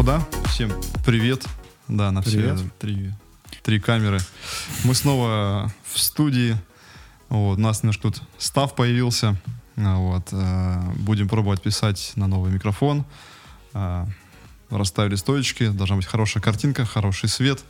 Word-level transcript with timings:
Куда? 0.00 0.26
Всем 0.46 0.72
привет. 1.04 1.46
Да, 1.86 2.10
на 2.10 2.22
Привет. 2.22 2.56
все 2.56 2.70
три, 2.78 3.12
три 3.62 3.78
камеры. 3.78 4.18
Мы 4.84 4.94
снова 4.94 5.70
в 5.92 5.98
студии. 5.98 6.56
Вот, 7.28 7.58
у 7.58 7.60
нас 7.60 7.82
немножко 7.82 8.04
тут 8.04 8.22
став 8.38 8.74
появился. 8.74 9.36
А, 9.76 9.98
Вот, 9.98 10.28
э, 10.32 10.80
будем 11.00 11.28
пробовать 11.28 11.60
писать 11.60 12.12
на 12.16 12.28
новый 12.28 12.50
микрофон. 12.50 13.04
А, 13.74 14.08
Расставили 14.70 15.16
стоечки. 15.16 15.68
Должна 15.68 15.96
быть 15.96 16.06
хорошая 16.06 16.42
картинка, 16.42 16.86
хороший 16.86 17.28
свет. 17.28 17.62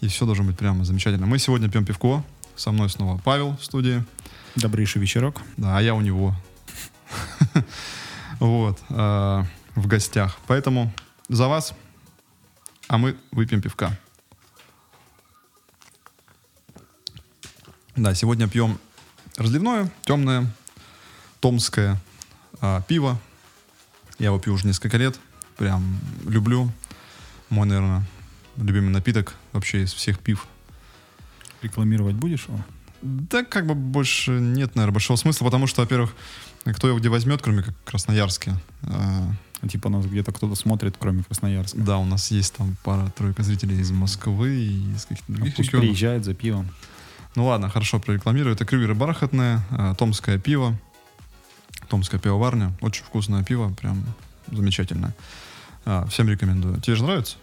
И 0.00 0.06
все 0.06 0.26
должно 0.26 0.44
быть 0.44 0.56
прямо 0.56 0.84
замечательно. 0.84 1.26
Мы 1.26 1.40
сегодня 1.40 1.68
пьем 1.68 1.84
пивко. 1.84 2.22
Со 2.54 2.70
мной 2.70 2.88
снова 2.88 3.18
Павел 3.18 3.56
в 3.56 3.64
студии. 3.64 4.04
Добрейший 4.54 5.02
вечерок. 5.02 5.42
Да, 5.56 5.76
а 5.76 5.82
я 5.82 5.96
у 5.96 6.02
него. 6.02 6.36
Вот. 8.38 8.78
э, 8.90 9.44
В 9.74 9.88
гостях. 9.88 10.38
Поэтому 10.46 10.92
за 11.28 11.48
вас. 11.48 11.74
А 12.88 12.98
мы 12.98 13.16
выпьем 13.30 13.62
пивка. 13.62 13.98
Да, 17.96 18.14
сегодня 18.14 18.48
пьем 18.48 18.78
разливное, 19.36 19.90
темное, 20.02 20.52
томское 21.40 22.00
а, 22.60 22.82
пиво. 22.82 23.18
Я 24.18 24.26
его 24.26 24.38
пью 24.38 24.54
уже 24.54 24.66
несколько 24.66 24.96
лет. 24.96 25.18
Прям 25.56 25.98
люблю. 26.26 26.70
Мой, 27.50 27.66
наверное, 27.66 28.04
любимый 28.56 28.90
напиток 28.90 29.34
вообще 29.52 29.82
из 29.82 29.92
всех 29.92 30.18
пив. 30.18 30.46
Рекламировать 31.62 32.16
будешь 32.16 32.46
его? 32.46 32.58
Да, 33.02 33.44
как 33.44 33.66
бы 33.66 33.74
больше 33.74 34.32
нет, 34.32 34.74
наверное, 34.74 34.94
большого 34.94 35.16
смысла, 35.16 35.44
потому 35.44 35.66
что, 35.66 35.82
во-первых, 35.82 36.14
кто 36.64 36.88
его 36.88 36.98
где 36.98 37.08
возьмет, 37.08 37.42
кроме 37.42 37.62
как 37.62 37.74
Красноярске. 37.84 38.54
А, 38.82 39.22
А 39.22 39.32
Типа 39.68 39.88
нас 39.88 40.04
где-то 40.06 40.32
кто-то 40.32 40.54
смотрит, 40.54 40.96
кроме 40.98 41.22
Красноярска. 41.22 41.78
Да, 41.78 41.98
у 41.98 42.04
нас 42.04 42.30
есть 42.30 42.54
там 42.54 42.76
пара-тройка 42.84 43.42
зрителей 43.42 43.78
из 43.80 43.90
Москвы 43.90 44.50
и 44.54 44.94
из 44.94 45.04
каких-то 45.06 45.32
А 45.32 45.36
других 45.36 45.56
пусть 45.56 45.68
регионов. 45.68 45.86
приезжает 45.88 46.24
за 46.24 46.34
пивом. 46.34 46.68
Ну 47.34 47.46
ладно, 47.46 47.68
хорошо, 47.68 47.98
прорекламирую. 47.98 48.54
Это 48.54 48.64
крюгер 48.64 48.94
бархатное, 48.94 49.66
а, 49.70 49.94
томское 49.94 50.38
пиво, 50.38 50.78
томская 51.88 52.20
пивоварня. 52.20 52.72
Очень 52.80 53.04
вкусное 53.04 53.42
пиво, 53.42 53.72
прям 53.74 54.04
замечательное. 54.50 55.14
А, 55.84 56.06
всем 56.06 56.28
рекомендую. 56.28 56.80
Тебе 56.80 56.96
же 56.96 57.02
нравится? 57.04 57.36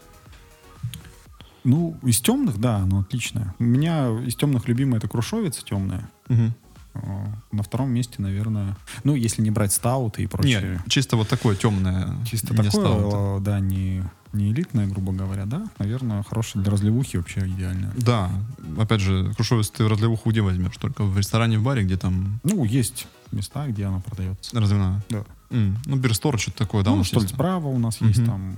Ну, 1.63 1.97
из 2.03 2.19
темных, 2.21 2.57
да, 2.59 2.77
оно 2.77 3.01
отличное. 3.01 3.53
У 3.59 3.63
меня 3.63 4.07
из 4.25 4.35
темных 4.35 4.67
любимая 4.67 4.97
это 4.97 5.07
крушовица 5.07 5.63
темная. 5.63 6.09
Мгм. 6.27 6.53
О, 6.93 7.25
На 7.51 7.63
втором 7.63 7.89
месте, 7.91 8.15
наверное, 8.17 8.75
ну, 9.03 9.15
если 9.15 9.41
не 9.41 9.51
брать 9.51 9.71
стауты 9.71 10.23
и 10.23 10.27
прочее. 10.27 10.73
Нет, 10.73 10.81
чисто 10.89 11.15
вот 11.17 11.27
такое 11.29 11.55
темное. 11.55 12.13
Чисто 12.29 12.53
не 12.53 12.57
такое, 12.63 12.69
стауты. 12.71 13.15
э, 13.17 13.39
да, 13.45 13.59
не, 13.61 14.03
не 14.33 14.51
элитное, 14.51 14.87
грубо 14.87 15.13
говоря, 15.13 15.45
да. 15.45 15.63
Наверное, 15.79 16.21
хорошее 16.23 16.61
для 16.63 16.71
разливухи 16.71 17.17
вообще 17.17 17.47
идеально. 17.47 17.93
Да, 17.95 18.29
опять 18.77 18.99
же, 19.01 19.33
крушовец 19.35 19.69
ты 19.69 19.85
в 19.85 19.87
разливуху 19.87 20.29
где 20.31 20.41
возьмешь? 20.41 20.75
Только 20.77 21.03
в 21.03 21.17
ресторане, 21.17 21.59
в 21.59 21.63
баре, 21.63 21.83
где 21.83 21.95
там 21.97 22.39
Ну, 22.43 22.65
есть 22.65 23.07
места, 23.31 23.67
где 23.67 23.85
она 23.85 23.99
продается. 24.01 24.59
разливная. 24.59 25.01
Да. 25.09 25.23
М, 25.49 25.77
Ну, 25.85 25.95
Бирстор, 25.95 26.37
что-то 26.39 26.57
такое, 26.57 26.83
да, 26.83 26.91
ну, 26.91 26.99
есть. 26.99 27.35
Браво 27.35 27.67
у 27.67 27.79
нас 27.79 28.01
есть 28.01 28.25
там 28.25 28.55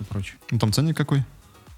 и 0.00 0.04
прочее. 0.04 0.36
Ну, 0.52 0.58
там 0.60 0.72
ценник 0.72 0.96
какой? 0.96 1.24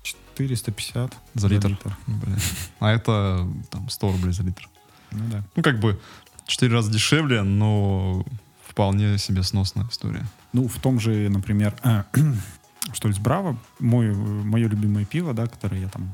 450 0.02 1.14
За 1.34 1.48
литр. 1.48 1.78
Блин. 2.06 2.36
А 2.80 2.90
это 2.92 3.46
там 3.70 3.88
100 3.88 4.12
рублей 4.12 4.32
за 4.32 4.42
литр. 4.42 4.68
Ну 5.14 5.24
да. 5.30 5.42
Ну, 5.56 5.62
как 5.62 5.80
бы 5.80 6.00
4 6.46 6.72
раза 6.72 6.90
дешевле, 6.92 7.42
но 7.42 8.24
вполне 8.66 9.18
себе 9.18 9.42
сносная 9.42 9.86
история. 9.90 10.26
Ну, 10.52 10.68
в 10.68 10.78
том 10.78 11.00
же, 11.00 11.28
например, 11.28 11.74
Штольц 12.92 13.18
Браво, 13.18 13.56
мой, 13.80 14.12
мое 14.14 14.68
любимое 14.68 15.04
пиво, 15.04 15.32
да, 15.32 15.46
которое 15.46 15.80
я 15.80 15.88
там 15.88 16.12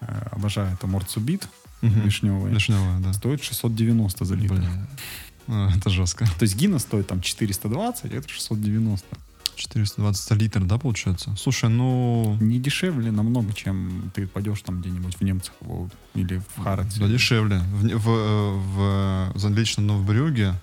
э, 0.00 0.28
обожаю, 0.32 0.72
это 0.74 0.86
Морцубит 0.86 1.48
Мгм. 1.82 2.00
вишневое. 2.02 2.52
Вишневая, 2.52 2.98
да. 3.00 3.12
Стоит 3.12 3.42
690 3.42 4.24
за 4.24 4.34
литр. 4.34 4.54
Бля. 4.54 4.86
А, 5.48 5.70
Это 5.76 5.88
жестко. 5.90 6.26
То 6.38 6.42
есть 6.42 6.56
Гина 6.56 6.78
стоит 6.78 7.06
там 7.06 7.20
420, 7.20 8.04
а 8.04 8.08
это 8.16 8.28
690. 8.28 9.06
420 9.60 10.28
за 10.28 10.34
литр, 10.34 10.64
да, 10.64 10.78
получается? 10.78 11.34
Слушай, 11.36 11.70
ну... 11.70 12.36
Не 12.40 12.58
дешевле 12.58 13.12
намного, 13.12 13.52
чем 13.52 14.10
ты 14.14 14.26
пойдешь 14.26 14.60
там 14.62 14.80
где-нибудь 14.80 15.16
в 15.16 15.20
немцах 15.22 15.54
или 16.14 16.42
в 16.56 16.62
Харатсе. 16.62 17.00
Да, 17.00 17.06
дешевле. 17.08 17.58
В, 17.58 17.82
в, 17.82 18.10
э, 18.10 19.30
в, 19.32 19.32
в 19.34 19.54
лично 19.54 19.82
Новбрюге 19.82 20.54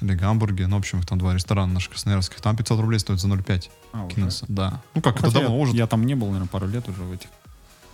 или 0.00 0.14
Гамбурге, 0.14 0.66
ну, 0.66 0.76
в 0.76 0.78
общем, 0.78 1.00
их 1.00 1.06
там 1.06 1.18
два 1.18 1.34
ресторана 1.34 1.74
наших 1.74 1.90
красноярских, 1.90 2.40
там 2.40 2.56
500 2.56 2.80
рублей 2.80 2.98
стоит 2.98 3.20
за 3.20 3.28
0,5 3.28 3.68
А, 3.92 4.04
уже? 4.04 4.14
киноса. 4.14 4.46
Да. 4.48 4.82
Ну, 4.94 5.02
как, 5.02 5.16
это 5.16 5.26
Хотя 5.26 5.40
давно 5.40 5.56
я, 5.56 5.62
уже. 5.62 5.76
я 5.76 5.86
там 5.86 6.06
не 6.06 6.14
был, 6.14 6.28
наверное, 6.28 6.48
пару 6.48 6.66
лет 6.66 6.88
уже 6.88 7.02
в 7.02 7.12
этих. 7.12 7.28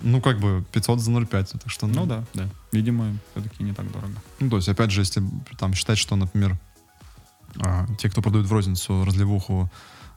Ну, 0.03 0.21
как 0.21 0.39
бы 0.39 0.65
500 0.73 1.01
за 1.01 1.11
0,5, 1.11 1.59
так 1.59 1.71
что... 1.71 1.87
Ну 1.87 2.07
да, 2.07 2.25
да. 2.34 2.49
Видимо, 2.71 3.17
все-таки 3.33 3.65
не 3.65 3.73
так 3.73 3.91
дорого. 3.91 4.15
Ну, 4.41 4.51
то 4.51 4.57
есть, 4.57 4.69
опять 4.69 4.91
же, 4.91 5.01
если 5.01 5.23
там 5.59 5.75
считать, 5.75 5.99
что, 5.99 6.17
например, 6.17 6.57
а, 7.59 7.87
те, 7.99 8.11
кто 8.11 8.23
продают 8.23 8.47
в 8.47 8.53
розницу 8.53 9.05
разливуху, 9.05 9.71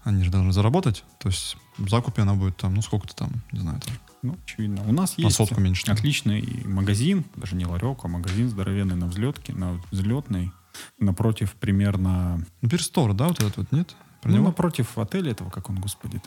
они 0.04 0.24
же 0.24 0.32
должны 0.32 0.52
заработать, 0.54 1.04
то 1.20 1.30
есть 1.30 1.58
в 1.78 1.90
закупе 1.90 2.22
она 2.22 2.34
будет 2.34 2.58
там, 2.58 2.74
ну, 2.74 2.82
сколько-то 2.82 3.16
там, 3.16 3.32
не 3.52 3.60
знаю, 3.60 3.80
там, 3.82 3.94
Ну, 4.22 4.38
очевидно. 4.46 4.82
У 4.88 4.92
нас 4.92 5.18
на 5.18 5.24
есть 5.24 5.36
сотку 5.36 5.60
меньше. 5.62 5.86
там. 5.86 5.96
отличный 5.96 6.64
магазин, 6.66 7.26
даже 7.36 7.56
не 7.56 7.66
ларек, 7.66 8.00
а 8.04 8.08
магазин 8.08 8.50
здоровенный 8.50 8.96
на 8.96 9.08
взлетке, 9.08 9.54
на 9.54 9.80
взлетной. 9.92 10.52
Напротив 11.00 11.54
примерно... 11.60 12.46
Ну, 12.62 12.70
Бирстор, 12.70 13.14
да, 13.14 13.28
вот 13.28 13.40
этот 13.42 13.58
вот, 13.58 13.72
нет? 13.72 13.96
Про 14.22 14.32
Ну, 14.32 14.38
него? 14.38 14.48
напротив 14.48 14.98
отеля 14.98 15.32
этого, 15.32 15.50
как 15.50 15.70
он, 15.70 15.80
господи 15.80 16.22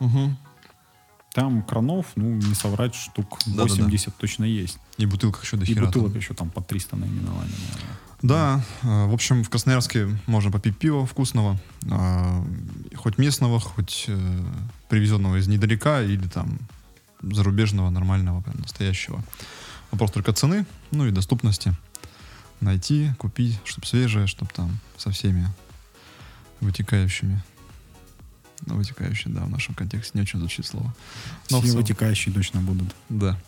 Мгм. 0.00 0.36
Там 1.34 1.62
кранов, 1.62 2.06
ну, 2.16 2.34
не 2.34 2.54
соврать, 2.54 2.94
штук 2.94 3.38
Да-да-да. 3.46 3.62
80 3.64 4.16
точно 4.16 4.44
есть. 4.44 4.78
И 4.96 5.06
бутылка 5.06 5.40
еще 5.42 5.56
до 5.56 5.64
И 5.64 5.66
хера. 5.68 5.82
там. 5.82 5.86
бутылок 5.86 6.16
еще 6.16 6.34
там 6.34 6.50
по 6.50 6.60
300 6.62 6.96
наименований, 6.96 7.52
наверное. 7.52 7.98
Да, 8.22 8.62
э, 8.82 9.06
в 9.06 9.14
общем, 9.14 9.44
в 9.44 9.50
Красноярске 9.50 10.08
можно 10.26 10.50
попить 10.50 10.76
пиво 10.76 11.06
вкусного, 11.06 11.58
э, 11.82 12.44
хоть 12.96 13.16
местного, 13.16 13.60
хоть 13.60 14.06
э, 14.08 14.44
привезенного 14.88 15.36
из 15.36 15.46
недалека 15.46 16.02
или 16.02 16.26
там 16.26 16.58
зарубежного, 17.22 17.90
нормального, 17.90 18.40
прям 18.40 18.56
настоящего. 18.56 19.22
Вопрос 19.92 20.10
только 20.10 20.32
цены, 20.32 20.66
ну 20.90 21.06
и 21.06 21.10
доступности. 21.12 21.74
Найти, 22.60 23.12
купить, 23.18 23.60
чтобы 23.64 23.86
свежее, 23.86 24.26
чтобы 24.26 24.50
там 24.52 24.78
со 24.96 25.10
всеми 25.10 25.48
вытекающими. 26.60 27.42
Ну, 28.66 28.74
вытекающие, 28.74 29.32
да, 29.32 29.44
в 29.44 29.50
нашем 29.50 29.76
контексте 29.76 30.12
не 30.14 30.22
очень 30.22 30.40
звучит 30.40 30.66
слово. 30.66 30.92
Но 31.50 31.60
Все 31.60 31.76
вытекающие 31.76 32.34
точно 32.34 32.60
будут. 32.60 32.94
да. 33.08 33.38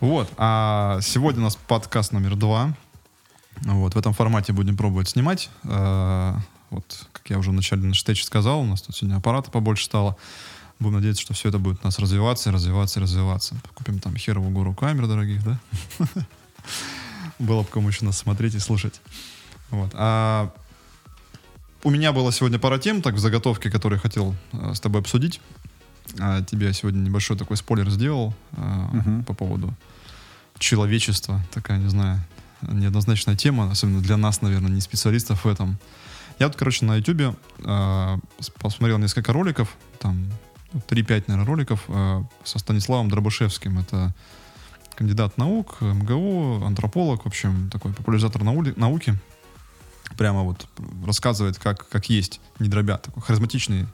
Вот. 0.00 0.30
А 0.36 1.00
сегодня 1.00 1.40
у 1.40 1.44
нас 1.44 1.56
подкаст 1.56 2.12
номер 2.12 2.36
два. 2.36 2.76
Вот. 3.64 3.94
В 3.94 3.98
этом 3.98 4.12
формате 4.12 4.52
будем 4.52 4.76
пробовать 4.76 5.08
снимать. 5.08 5.50
Э, 5.64 6.34
Вот, 6.70 7.06
как 7.12 7.30
я 7.30 7.38
уже 7.38 7.50
в 7.50 7.54
начале 7.54 7.82
нашей 7.82 7.98
встречи 7.98 8.22
сказал, 8.24 8.60
у 8.60 8.64
нас 8.64 8.82
тут 8.82 8.96
сегодня 8.96 9.16
аппарата 9.16 9.50
побольше 9.50 9.84
стало. 9.84 10.16
Будем 10.80 10.94
надеяться, 10.94 11.22
что 11.22 11.32
все 11.34 11.48
это 11.50 11.58
будет 11.58 11.78
у 11.82 11.86
нас 11.86 11.98
развиваться, 12.00 12.50
развиваться, 12.50 12.98
развиваться. 13.00 13.54
Купим 13.74 14.00
там 14.00 14.16
херовую 14.16 14.50
гору 14.52 14.74
камер 14.74 15.06
дорогих, 15.06 15.44
да? 15.44 15.58
Было 17.38 17.62
бы 17.62 17.68
кому 17.68 17.88
еще 17.88 18.04
нас 18.04 18.18
смотреть 18.18 18.54
и 18.54 18.58
слушать. 18.58 19.00
Вот. 19.70 19.90
А 19.94 20.52
у 21.84 21.90
меня 21.90 22.12
было 22.12 22.32
сегодня 22.32 22.58
пара 22.58 22.78
тем, 22.78 23.02
так, 23.02 23.14
в 23.14 23.18
заготовке, 23.18 23.70
которые 23.70 23.98
хотел 24.00 24.34
э, 24.52 24.72
с 24.74 24.80
тобой 24.80 25.00
обсудить. 25.00 25.40
А, 26.18 26.42
тебе 26.42 26.72
сегодня 26.72 26.98
небольшой 27.00 27.36
такой 27.36 27.56
спойлер 27.56 27.88
сделал 27.90 28.34
э, 28.52 28.60
Мгм. 28.92 29.24
по 29.24 29.34
поводу 29.34 29.74
человечества. 30.58 31.40
Такая, 31.52 31.78
не 31.78 31.88
знаю, 31.88 32.20
неоднозначная 32.62 33.36
тема, 33.36 33.70
особенно 33.70 34.00
для 34.00 34.16
нас, 34.16 34.42
наверное, 34.42 34.70
не 34.70 34.80
специалистов 34.80 35.44
в 35.44 35.48
этом. 35.48 35.78
Я 36.38 36.48
вот, 36.48 36.56
короче, 36.56 36.84
на 36.84 36.96
YouTube 36.96 37.36
э, 37.58 38.18
посмотрел 38.58 38.98
несколько 38.98 39.32
роликов, 39.32 39.76
там 40.00 40.28
ну, 40.72 40.80
3-5, 40.88 41.24
наверное, 41.28 41.46
роликов 41.46 41.84
э, 41.88 42.22
со 42.42 42.58
Станиславом 42.58 43.08
Дробышевским. 43.08 43.78
Это 43.78 44.12
кандидат 44.96 45.38
наук, 45.38 45.80
МГУ, 45.80 46.64
антрополог, 46.64 47.24
в 47.24 47.26
общем, 47.26 47.70
такой 47.70 47.92
популяризатор 47.92 48.42
наули- 48.42 48.74
науки. 48.76 49.16
Прямо 50.16 50.42
вот 50.42 50.66
рассказывает, 51.06 51.58
как, 51.58 51.88
как 51.88 52.08
есть, 52.08 52.40
не 52.58 52.68
дробя, 52.68 52.98
такой 52.98 53.22
харизматичный. 53.22 53.86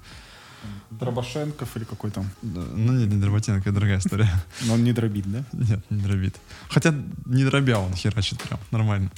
Дробашенков 0.91 1.77
или 1.77 1.85
какой 1.85 2.11
там? 2.11 2.29
Ну, 2.43 2.93
нет, 2.93 3.09
не 3.09 3.21
дроботенко, 3.21 3.71
это 3.71 3.73
другая 3.73 3.99
история. 3.99 4.29
Но 4.67 4.75
он 4.75 4.85
не 4.85 4.93
дробит, 4.93 5.31
да? 5.31 5.45
Нет, 5.53 5.81
не 5.91 6.03
дробит. 6.03 6.37
Хотя 6.69 6.95
не 7.27 7.45
дробя 7.45 7.79
он 7.79 7.95
херачит 7.95 8.41
прям, 8.43 8.61
нормально. 8.71 9.11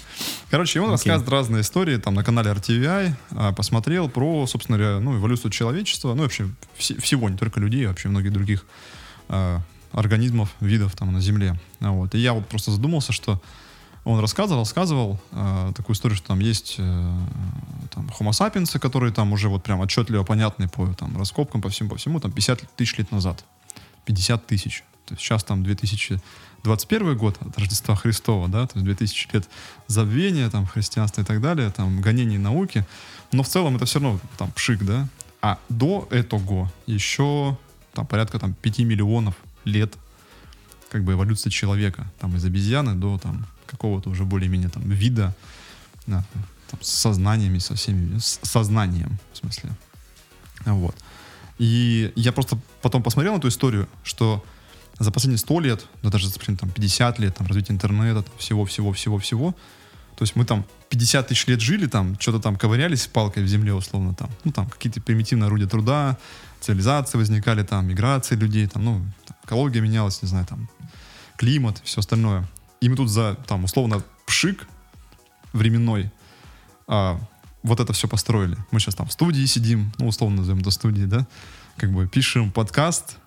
Короче, 0.50 0.80
он 0.80 0.90
рассказывает 0.90 1.28
разные 1.30 1.62
истории, 1.62 1.96
там 1.96 2.14
на 2.14 2.22
канале 2.24 2.50
RTVI, 2.50 3.14
а, 3.30 3.52
посмотрел 3.52 4.08
про, 4.08 4.46
собственно 4.46 4.78
говоря, 4.78 5.00
ну, 5.00 5.16
эволюцию 5.16 5.50
человечества, 5.50 6.14
ну, 6.14 6.22
вообще 6.22 6.48
вс- 6.78 7.00
всего, 7.00 7.28
не 7.28 7.36
только 7.36 7.58
людей, 7.58 7.86
а 7.86 7.88
вообще 7.88 8.08
многих 8.08 8.32
других 8.32 8.64
а, 9.28 9.60
организмов, 9.92 10.54
видов 10.60 10.94
там 10.94 11.12
на 11.12 11.20
Земле. 11.20 11.58
Вот. 11.80 12.14
И 12.14 12.18
я 12.18 12.32
вот 12.32 12.46
просто 12.48 12.70
задумался, 12.70 13.12
что 13.12 13.42
Он 14.04 14.18
рассказывал, 14.18 14.62
рассказывал 14.62 15.20
э, 15.30 15.72
такую 15.76 15.94
историю, 15.94 16.16
что 16.16 16.28
там 16.28 16.40
есть 16.40 16.76
э, 16.78 16.82
там 17.90 18.10
Homo 18.18 18.30
sapiens, 18.30 18.78
которые 18.80 19.12
там 19.12 19.32
уже 19.32 19.48
вот 19.48 19.62
прям 19.62 19.80
отчетливо 19.80 20.24
понятны 20.24 20.68
по 20.68 20.88
там 20.94 21.16
раскопкам, 21.16 21.62
по 21.62 21.68
всему, 21.68 21.90
по 21.90 21.96
всему, 21.96 22.18
там 22.18 22.32
50 22.32 22.62
тысяч 22.74 22.98
лет 22.98 23.12
назад. 23.12 23.44
50 24.06 24.46
тысяч. 24.46 24.82
То 25.06 25.14
есть 25.14 25.22
сейчас 25.22 25.44
там 25.44 25.62
2021 25.62 27.16
год 27.16 27.36
от 27.40 27.56
Рождества 27.58 27.94
Христова, 27.94 28.48
да, 28.48 28.66
то 28.66 28.78
есть 28.78 28.84
2000 28.84 29.28
лет 29.34 29.48
забвения, 29.86 30.50
там, 30.50 30.66
христианства 30.66 31.22
и 31.22 31.24
так 31.24 31.40
далее, 31.40 31.70
там, 31.70 32.00
гонений 32.00 32.38
науки. 32.38 32.84
Но 33.30 33.44
в 33.44 33.48
целом 33.48 33.76
это 33.76 33.84
все 33.84 34.00
равно 34.00 34.18
там 34.36 34.50
пшик, 34.50 34.82
да. 34.82 35.08
А 35.40 35.58
до 35.68 36.08
этого 36.10 36.72
еще 36.86 37.56
там 37.94 38.06
порядка 38.06 38.38
там 38.40 38.54
5 38.54 38.78
миллионов 38.80 39.36
лет 39.64 39.96
как 40.90 41.04
бы 41.04 41.12
эволюции 41.12 41.50
человека, 41.50 42.10
там 42.18 42.36
из 42.36 42.44
обезьяны 42.44 42.94
до 42.94 43.18
там 43.18 43.46
какого-то 43.72 44.10
уже 44.10 44.24
более-менее 44.24 44.68
там 44.68 44.88
вида, 44.88 45.34
да, 46.06 46.24
там, 46.70 46.80
с 46.80 46.90
сознаниями, 46.90 47.58
со 47.58 47.74
всеми, 47.74 48.18
с 48.18 48.38
сознанием, 48.42 49.18
в 49.32 49.38
смысле. 49.38 49.70
Вот. 50.64 50.94
И 51.58 52.12
я 52.14 52.32
просто 52.32 52.58
потом 52.80 53.02
посмотрел 53.02 53.34
на 53.34 53.38
эту 53.38 53.48
историю, 53.48 53.88
что 54.04 54.44
за 54.98 55.10
последние 55.10 55.38
100 55.38 55.60
лет, 55.60 55.86
да 56.02 56.10
даже 56.10 56.28
за 56.28 56.34
последние 56.34 56.58
там, 56.58 56.70
50 56.70 57.18
лет, 57.18 57.36
там, 57.36 57.46
развитие 57.46 57.74
интернета, 57.74 58.24
всего-всего-всего-всего, 58.38 59.54
то 60.16 60.24
есть 60.24 60.36
мы 60.36 60.44
там 60.44 60.64
50 60.90 61.28
тысяч 61.28 61.46
лет 61.46 61.60
жили, 61.60 61.86
там, 61.86 62.16
что-то 62.20 62.38
там 62.38 62.56
ковырялись 62.56 63.06
палкой 63.06 63.42
в 63.42 63.48
земле, 63.48 63.72
условно, 63.72 64.14
там, 64.14 64.30
ну, 64.44 64.52
там, 64.52 64.68
какие-то 64.68 65.00
примитивные 65.00 65.46
орудия 65.46 65.66
труда, 65.66 66.18
цивилизации 66.60 67.18
возникали, 67.18 67.62
там, 67.62 67.86
миграции 67.86 68.36
людей, 68.36 68.66
там, 68.66 68.84
ну, 68.84 69.02
экология 69.44 69.80
менялась, 69.80 70.22
не 70.22 70.28
знаю, 70.28 70.46
там, 70.46 70.68
климат, 71.36 71.80
все 71.84 72.00
остальное. 72.00 72.46
И 72.82 72.88
мы 72.88 72.96
тут 72.96 73.08
за, 73.08 73.36
там, 73.46 73.62
условно, 73.62 74.02
пшик 74.26 74.66
временной 75.52 76.10
а, 76.88 77.16
вот 77.62 77.78
это 77.78 77.92
все 77.92 78.08
построили. 78.08 78.56
Мы 78.72 78.80
сейчас 78.80 78.96
там 78.96 79.06
в 79.06 79.12
студии 79.12 79.46
сидим, 79.46 79.92
ну, 79.98 80.08
условно 80.08 80.38
назовем 80.38 80.62
это 80.62 80.72
студии, 80.72 81.04
да, 81.04 81.28
как 81.76 81.92
бы 81.92 82.08
пишем 82.08 82.50
подкаст, 82.50 83.18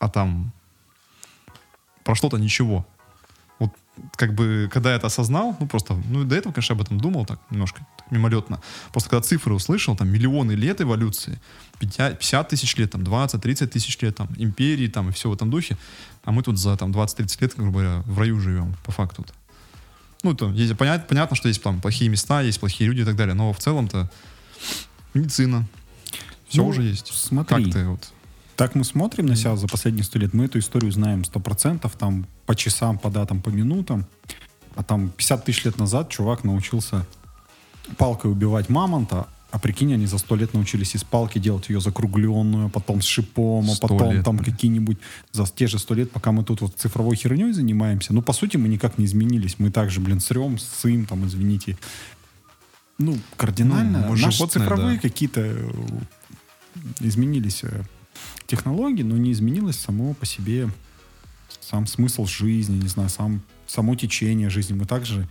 а 0.00 0.08
там 0.08 0.52
про 2.02 2.16
что-то 2.16 2.38
ничего. 2.38 2.84
Как 4.16 4.34
бы, 4.34 4.70
когда 4.72 4.90
я 4.90 4.96
это 4.96 5.08
осознал, 5.08 5.56
ну 5.60 5.66
просто, 5.66 5.94
ну 6.08 6.24
до 6.24 6.34
этого, 6.34 6.52
конечно, 6.52 6.74
об 6.74 6.80
этом 6.80 6.98
думал 6.98 7.26
так 7.26 7.38
немножко 7.50 7.86
так, 7.98 8.10
мимолетно. 8.10 8.60
Просто 8.90 9.10
когда 9.10 9.22
цифры 9.22 9.54
услышал, 9.54 9.96
там 9.96 10.08
миллионы 10.08 10.52
лет 10.52 10.80
эволюции, 10.80 11.40
50 11.78 12.48
тысяч 12.48 12.76
лет, 12.76 12.90
там 12.90 13.02
20-30 13.02 13.66
тысяч 13.66 13.98
лет, 14.00 14.16
там 14.16 14.28
империи, 14.36 14.88
там 14.88 15.10
и 15.10 15.12
все 15.12 15.28
в 15.28 15.34
этом 15.34 15.50
духе, 15.50 15.76
а 16.24 16.32
мы 16.32 16.42
тут 16.42 16.58
за 16.58 16.76
там 16.76 16.90
20-30 16.90 17.36
лет, 17.40 17.52
грубо 17.56 17.80
говоря, 17.80 18.02
в 18.06 18.18
раю 18.18 18.40
живем, 18.40 18.76
по 18.84 18.92
факту. 18.92 19.22
-то. 19.22 19.32
Ну, 20.22 20.34
то, 20.34 20.50
есть, 20.52 20.76
понятно, 20.76 21.06
понятно, 21.08 21.36
что 21.36 21.48
есть 21.48 21.62
там 21.62 21.80
плохие 21.80 22.08
места, 22.08 22.42
есть 22.42 22.60
плохие 22.60 22.88
люди 22.88 23.02
и 23.02 23.04
так 23.04 23.16
далее, 23.16 23.34
но 23.34 23.52
в 23.52 23.58
целом-то 23.58 24.10
медицина, 25.14 25.66
все 26.48 26.62
Ну, 26.62 26.68
уже 26.68 26.82
есть. 26.82 27.12
смотри. 27.12 27.64
Как 27.64 27.72
ты 27.72 27.86
вот 27.86 28.12
Так 28.62 28.76
мы 28.76 28.84
смотрим 28.84 29.26
на 29.26 29.34
себя 29.34 29.56
за 29.56 29.66
последние 29.66 30.04
сто 30.04 30.20
лет, 30.20 30.34
мы 30.34 30.44
эту 30.44 30.60
историю 30.60 30.92
знаем 30.92 31.24
сто 31.24 31.40
процентов, 31.40 31.96
там 31.98 32.28
по 32.46 32.54
часам, 32.54 32.96
по 32.96 33.10
датам, 33.10 33.42
по 33.42 33.48
минутам. 33.48 34.06
А 34.76 34.84
там 34.84 35.10
50 35.10 35.44
тысяч 35.44 35.64
лет 35.64 35.78
назад 35.78 36.10
чувак 36.10 36.44
научился 36.44 37.04
палкой 37.96 38.30
убивать 38.30 38.68
мамонта, 38.68 39.26
а 39.50 39.58
прикинь, 39.58 39.92
они 39.92 40.06
за 40.06 40.18
сто 40.18 40.36
лет 40.36 40.54
научились 40.54 40.94
из 40.94 41.02
палки 41.02 41.40
делать 41.40 41.70
ее 41.70 41.80
закругленную, 41.80 42.68
потом 42.68 43.02
с 43.02 43.04
шипом, 43.04 43.68
а 43.68 43.74
100 43.74 43.88
потом 43.88 44.12
лет, 44.12 44.24
там 44.24 44.36
блин. 44.36 44.52
какие-нибудь 44.52 44.98
за 45.32 45.44
те 45.44 45.66
же 45.66 45.80
сто 45.80 45.94
лет, 45.94 46.12
пока 46.12 46.30
мы 46.30 46.44
тут 46.44 46.60
вот 46.60 46.76
цифровой 46.76 47.16
херней 47.16 47.50
занимаемся. 47.50 48.14
Ну, 48.14 48.22
по 48.22 48.32
сути, 48.32 48.58
мы 48.58 48.68
никак 48.68 48.96
не 48.96 49.06
изменились. 49.06 49.56
Мы 49.58 49.72
также, 49.72 49.98
блин, 49.98 50.20
срем, 50.20 50.58
сым, 50.58 51.06
там, 51.06 51.26
извините. 51.26 51.76
Ну, 52.96 53.18
кардинально. 53.36 54.02
Ну, 54.02 54.04
мы 54.10 54.10
Наши 54.10 54.30
животные, 54.30 54.62
цифровые 54.62 54.96
да. 54.98 55.02
какие-то 55.02 55.40
э, 55.40 55.72
изменились 57.00 57.64
технологии, 58.46 59.02
но 59.02 59.16
не 59.16 59.32
изменилось 59.32 59.76
само 59.76 60.14
по 60.14 60.26
себе 60.26 60.68
сам 61.60 61.86
смысл 61.86 62.26
жизни, 62.26 62.76
не 62.76 62.88
знаю, 62.88 63.08
сам, 63.08 63.40
само 63.66 63.94
течение 63.94 64.50
жизни. 64.50 64.74
Мы 64.74 64.84
также 64.84 65.28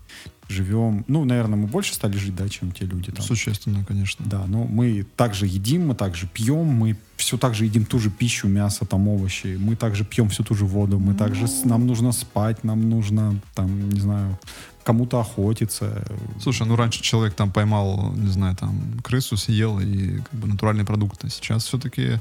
живем, 0.48 1.06
ну, 1.08 1.24
наверное, 1.26 1.58
мы 1.58 1.68
больше 1.68 1.94
стали 1.94 2.18
жить, 2.18 2.36
да, 2.36 2.50
чем 2.50 2.72
те 2.72 2.86
люди 2.86 3.12
там. 3.12 3.24
существенно, 3.24 3.86
конечно. 3.86 4.26
Да, 4.28 4.46
но 4.48 4.66
мы 4.66 5.06
также 5.16 5.46
едим, 5.46 5.88
мы 5.88 5.96
также 5.96 6.28
пьем, 6.28 6.66
мы 6.66 6.98
все 7.16 7.38
так 7.38 7.54
же 7.54 7.66
едим 7.66 7.86
ту 7.86 8.00
же 8.00 8.10
пищу, 8.10 8.48
мясо, 8.48 8.86
там, 8.86 9.08
овощи, 9.08 9.58
мы 9.60 9.76
также 9.76 10.04
пьем 10.04 10.30
всю 10.30 10.44
ту 10.44 10.56
же 10.56 10.66
воду, 10.66 11.00
мы 11.00 11.14
также, 11.14 11.46
нам 11.66 11.88
нужно 11.88 12.12
спать, 12.12 12.64
нам 12.64 12.90
нужно, 12.90 13.40
там, 13.56 13.90
не 13.90 14.00
знаю, 14.00 14.38
кому-то 14.84 15.20
охотиться. 15.20 16.04
Слушай, 16.42 16.68
ну 16.68 16.76
раньше 16.76 17.02
человек 17.02 17.34
там 17.34 17.52
поймал, 17.52 18.14
не 18.16 18.32
знаю, 18.32 18.56
там 18.56 19.00
крысу 19.04 19.38
съел 19.38 19.80
и 19.80 20.18
как 20.18 20.40
бы 20.40 20.48
натуральные 20.48 20.86
продукты. 20.86 21.30
Сейчас 21.30 21.66
все-таки 21.66 22.20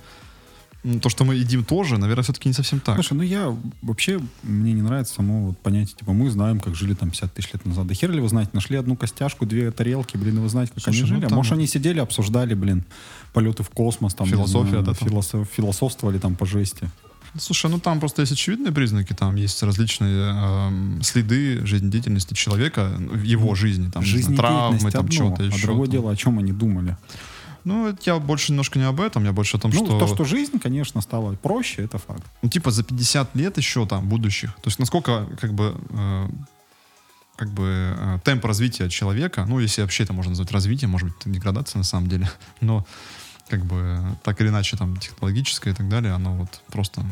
то, 1.03 1.09
что 1.11 1.25
мы 1.25 1.35
едим 1.35 1.63
тоже, 1.65 1.99
наверное, 1.99 2.23
все-таки 2.25 2.49
не 2.49 2.55
совсем 2.55 2.81
так. 2.81 2.95
Слушай, 2.95 3.13
ну 3.15 3.23
я 3.23 3.55
вообще, 3.83 4.21
мне 4.43 4.73
не 4.73 4.83
нравится 4.83 5.15
само 5.15 5.49
вот 5.49 5.59
понятие, 5.59 5.97
типа, 5.99 6.13
мы 6.13 6.31
знаем, 6.31 6.59
как 6.59 6.75
жили 6.75 6.95
там 6.95 7.11
50 7.11 7.35
тысяч 7.35 7.53
лет 7.53 7.67
назад. 7.67 7.87
Да 7.87 7.95
хер 7.95 8.11
ли 8.11 8.21
вы 8.21 8.29
знаете, 8.29 8.51
нашли 8.55 8.77
одну 8.77 8.97
костяшку, 8.97 9.45
две 9.47 9.71
тарелки, 9.71 10.17
блин, 10.17 10.39
и 10.39 10.41
вы 10.41 10.49
знаете, 10.49 10.73
как 10.75 10.83
Слушай, 10.83 10.97
они 10.97 11.03
ну 11.03 11.17
жили. 11.17 11.27
А 11.27 11.29
там- 11.29 11.37
может, 11.37 11.53
они 11.53 11.67
сидели, 11.67 11.99
обсуждали, 12.01 12.55
блин, 12.55 12.85
полеты 13.33 13.63
в 13.63 13.69
космос, 13.71 14.15
там, 14.15 14.27
Философия, 14.27 14.71
знаю, 14.71 14.85
да, 14.85 14.95
там. 14.95 15.09
философ- 15.09 15.49
философствовали 15.55 16.19
там 16.19 16.35
по 16.35 16.47
жести. 16.47 16.89
Слушай, 17.39 17.71
ну 17.71 17.79
там 17.79 18.01
просто 18.01 18.23
есть 18.23 18.33
очевидные 18.33 18.73
признаки, 18.73 19.13
там 19.13 19.37
есть 19.37 19.63
различные 19.63 20.33
эм, 20.35 21.01
следы 21.03 21.65
жизнедеятельности 21.65 22.35
человека 22.35 22.91
его 23.23 23.55
жизни, 23.55 23.89
там, 23.89 24.03
не 24.03 24.09
знаю, 24.23 24.37
травмы, 24.37 24.79
Жизнедеятельность 24.81 24.93
там, 24.93 25.01
одно, 25.05 25.13
чего-то 25.17 25.43
а 25.43 25.47
еще. 25.47 25.67
другое 25.67 25.87
там. 25.87 25.93
дело, 25.93 26.11
о 26.11 26.17
чем 26.17 26.39
они 26.41 26.53
думали. 26.53 26.97
Ну, 27.65 27.95
я 28.03 28.19
больше 28.19 28.53
немножко 28.53 28.79
не 28.79 28.85
об 28.85 29.01
этом, 29.01 29.25
я 29.25 29.33
больше 29.33 29.57
о 29.57 29.61
том, 29.61 29.71
Ну, 29.71 29.85
что... 29.85 29.99
то, 29.99 30.07
что 30.07 30.25
жизнь, 30.25 30.59
конечно, 30.59 31.01
стала 31.01 31.35
проще, 31.35 31.85
это 31.85 31.99
факт. 31.99 32.25
Ну, 32.43 32.49
типа 32.49 32.71
за 32.71 32.83
50 32.83 33.37
лет 33.37 33.57
еще 33.59 33.87
там 33.87 34.09
будущих. 34.09 34.55
То 34.57 34.69
есть 34.69 34.79
насколько 34.79 35.27
как 35.41 35.53
бы 35.55 35.77
э, 35.91 36.29
как 37.37 37.51
бы 37.51 37.97
э, 37.99 38.19
темп 38.25 38.45
развития 38.45 38.89
человека, 38.89 39.47
ну 39.49 39.61
если 39.61 39.83
вообще 39.83 40.05
это 40.05 40.13
можно 40.13 40.31
назвать 40.31 40.53
развитием, 40.53 40.91
может 40.91 41.09
быть 41.09 41.33
деградация 41.33 41.79
на 41.79 41.85
самом 41.85 42.09
деле, 42.09 42.31
но 42.61 42.87
как 43.49 43.65
бы 43.65 43.99
так 44.23 44.41
или 44.41 44.49
иначе 44.49 44.77
там 44.77 44.97
технологическое 44.97 45.73
и 45.73 45.77
так 45.77 45.89
далее, 45.89 46.13
оно 46.13 46.37
вот 46.37 46.63
просто 46.69 47.05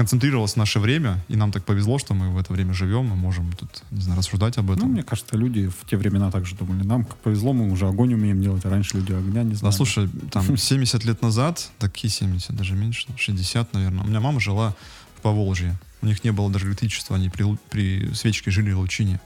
сконцентрировалось 0.00 0.54
в 0.54 0.56
наше 0.56 0.80
время, 0.80 1.22
и 1.28 1.36
нам 1.36 1.52
так 1.52 1.62
повезло, 1.64 1.98
что 1.98 2.14
мы 2.14 2.30
в 2.30 2.38
это 2.38 2.54
время 2.54 2.72
живем, 2.72 3.04
мы 3.04 3.16
можем 3.16 3.52
тут, 3.52 3.82
не 3.90 4.00
знаю, 4.00 4.18
рассуждать 4.18 4.56
об 4.56 4.68
Ну, 4.68 4.72
этом. 4.72 4.88
мне 4.92 5.02
кажется, 5.02 5.36
люди 5.36 5.68
в 5.68 5.86
те 5.88 5.98
времена 5.98 6.30
также 6.30 6.54
думали, 6.56 6.82
нам 6.84 7.04
как 7.04 7.18
повезло, 7.18 7.52
мы 7.52 7.70
уже 7.70 7.86
огонь 7.86 8.14
умеем 8.14 8.40
делать, 8.40 8.64
а 8.64 8.70
раньше 8.70 8.96
люди 8.96 9.12
огня 9.12 9.42
не 9.42 9.50
Да, 9.50 9.56
знали. 9.56 9.74
слушай, 9.74 10.08
там 10.32 10.56
70 10.56 11.04
лет 11.04 11.20
назад, 11.20 11.70
такие 11.78 12.10
70, 12.10 12.56
даже 12.56 12.74
меньше, 12.76 13.08
60, 13.14 13.74
наверное. 13.74 14.04
У 14.04 14.06
меня 14.08 14.20
мама 14.20 14.40
жила 14.40 14.74
в 15.18 15.20
Поволжье. 15.20 15.78
У 16.00 16.06
них 16.06 16.24
не 16.24 16.30
было 16.32 16.50
даже 16.50 16.66
электричества, 16.66 17.16
они 17.16 17.28
при, 17.28 17.44
при 17.68 18.10
свечке 18.14 18.50
жили 18.50 18.72
в 18.72 18.78
лучине. 18.78 19.20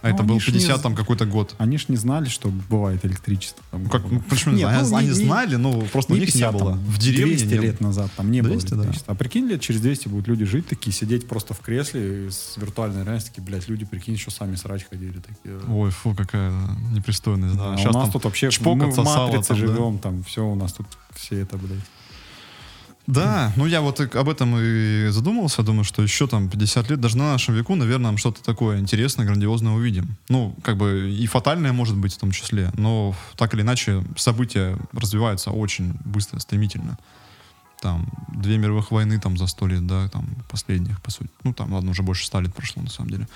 А 0.00 0.08
Ну, 0.08 0.14
это 0.14 0.22
был 0.22 0.38
ж 0.38 0.46
не 0.46 0.52
50 0.52 0.78
з- 0.78 0.80
там 0.82 0.94
какой-то 0.94 1.26
год. 1.26 1.54
Они 1.58 1.76
ж 1.76 1.86
не 1.88 1.96
знали, 1.96 2.28
что 2.28 2.50
бывает 2.70 3.04
электричество. 3.04 3.64
Там, 3.72 3.82
Ну, 3.84 3.90
как, 3.90 4.08
ну, 4.10 4.20
почему 4.30 4.54
не 4.54 4.60
Нет, 4.62 4.68
знаю? 4.70 4.86
ну, 4.88 4.96
они 4.96 5.08
не- 5.08 5.12
не- 5.18 5.24
знали, 5.26 5.56
но 5.56 5.80
просто 5.92 6.12
у 6.12 6.16
них 6.16 6.26
50, 6.26 6.52
не 6.54 6.58
было. 6.60 6.70
там, 6.72 6.78
в 6.84 6.98
деревне 6.98 7.34
200 7.36 7.44
не 7.54 7.58
лет 7.60 7.80
назад 7.80 8.10
там 8.16 8.30
не 8.30 8.40
200, 8.42 8.68
было 8.68 8.76
да. 8.76 8.82
электричества. 8.84 9.12
А 9.12 9.16
прикинь, 9.16 9.46
лет 9.48 9.60
через 9.60 9.80
200 9.80 10.08
будут 10.08 10.28
люди 10.28 10.44
жить 10.44 10.68
такие, 10.68 10.92
сидеть 10.92 11.26
просто 11.26 11.52
в 11.54 11.58
кресле 11.60 12.30
с 12.30 12.56
виртуальной 12.56 13.02
реальностью, 13.02 13.32
такие, 13.34 13.44
блядь, 13.44 13.68
люди, 13.68 13.84
прикинь, 13.84 14.14
еще 14.14 14.30
сами 14.30 14.54
срать 14.54 14.86
ходили. 14.88 15.18
Такие. 15.20 15.58
Ой, 15.68 15.90
фу, 15.90 16.14
какая 16.14 16.52
непристойность. 16.92 17.56
Да. 17.56 17.72
Да, 17.72 17.76
Сейчас 17.76 17.94
у 17.94 17.98
нас 17.98 18.10
тут 18.10 18.24
вообще 18.24 18.50
мы 18.60 18.90
в 18.90 18.96
матрице 19.04 19.48
там, 19.48 19.60
да. 19.60 19.66
живем, 19.66 19.98
там 19.98 20.22
все 20.22 20.46
у 20.46 20.54
нас 20.54 20.72
тут 20.74 20.86
все 21.14 21.40
это, 21.40 21.56
блядь. 21.56 21.78
Да, 23.08 23.54
ну 23.56 23.64
я 23.64 23.80
вот 23.80 24.00
об 24.00 24.28
этом 24.28 24.54
и 24.58 25.08
задумался, 25.08 25.62
думаю, 25.62 25.84
что 25.84 26.02
еще 26.02 26.26
там 26.26 26.50
50 26.50 26.90
лет, 26.90 27.00
даже 27.00 27.16
на 27.16 27.32
нашем 27.32 27.54
веку, 27.54 27.74
наверное, 27.74 28.14
что-то 28.18 28.42
такое 28.42 28.80
интересное, 28.80 29.24
грандиозное 29.24 29.72
увидим. 29.72 30.18
Ну, 30.28 30.54
как 30.62 30.76
бы 30.76 31.10
и 31.10 31.26
фатальное 31.26 31.72
может 31.72 31.96
быть 31.96 32.12
в 32.14 32.18
том 32.18 32.32
числе, 32.32 32.70
но 32.74 33.14
так 33.36 33.54
или 33.54 33.62
иначе 33.62 34.04
события 34.18 34.76
развиваются 34.92 35.50
очень 35.52 35.94
быстро, 36.04 36.38
стремительно. 36.38 36.98
Там 37.80 38.10
две 38.28 38.58
мировых 38.58 38.90
войны 38.90 39.18
там 39.18 39.38
за 39.38 39.46
сто 39.46 39.66
лет, 39.66 39.86
да, 39.86 40.10
там 40.10 40.26
последних, 40.50 41.00
по 41.00 41.10
сути. 41.10 41.30
Ну, 41.44 41.54
там, 41.54 41.72
ладно, 41.72 41.92
уже 41.92 42.02
больше 42.02 42.26
ста 42.26 42.42
лет 42.42 42.54
прошло, 42.54 42.82
на 42.82 42.90
самом 42.90 43.08
деле. 43.08 43.28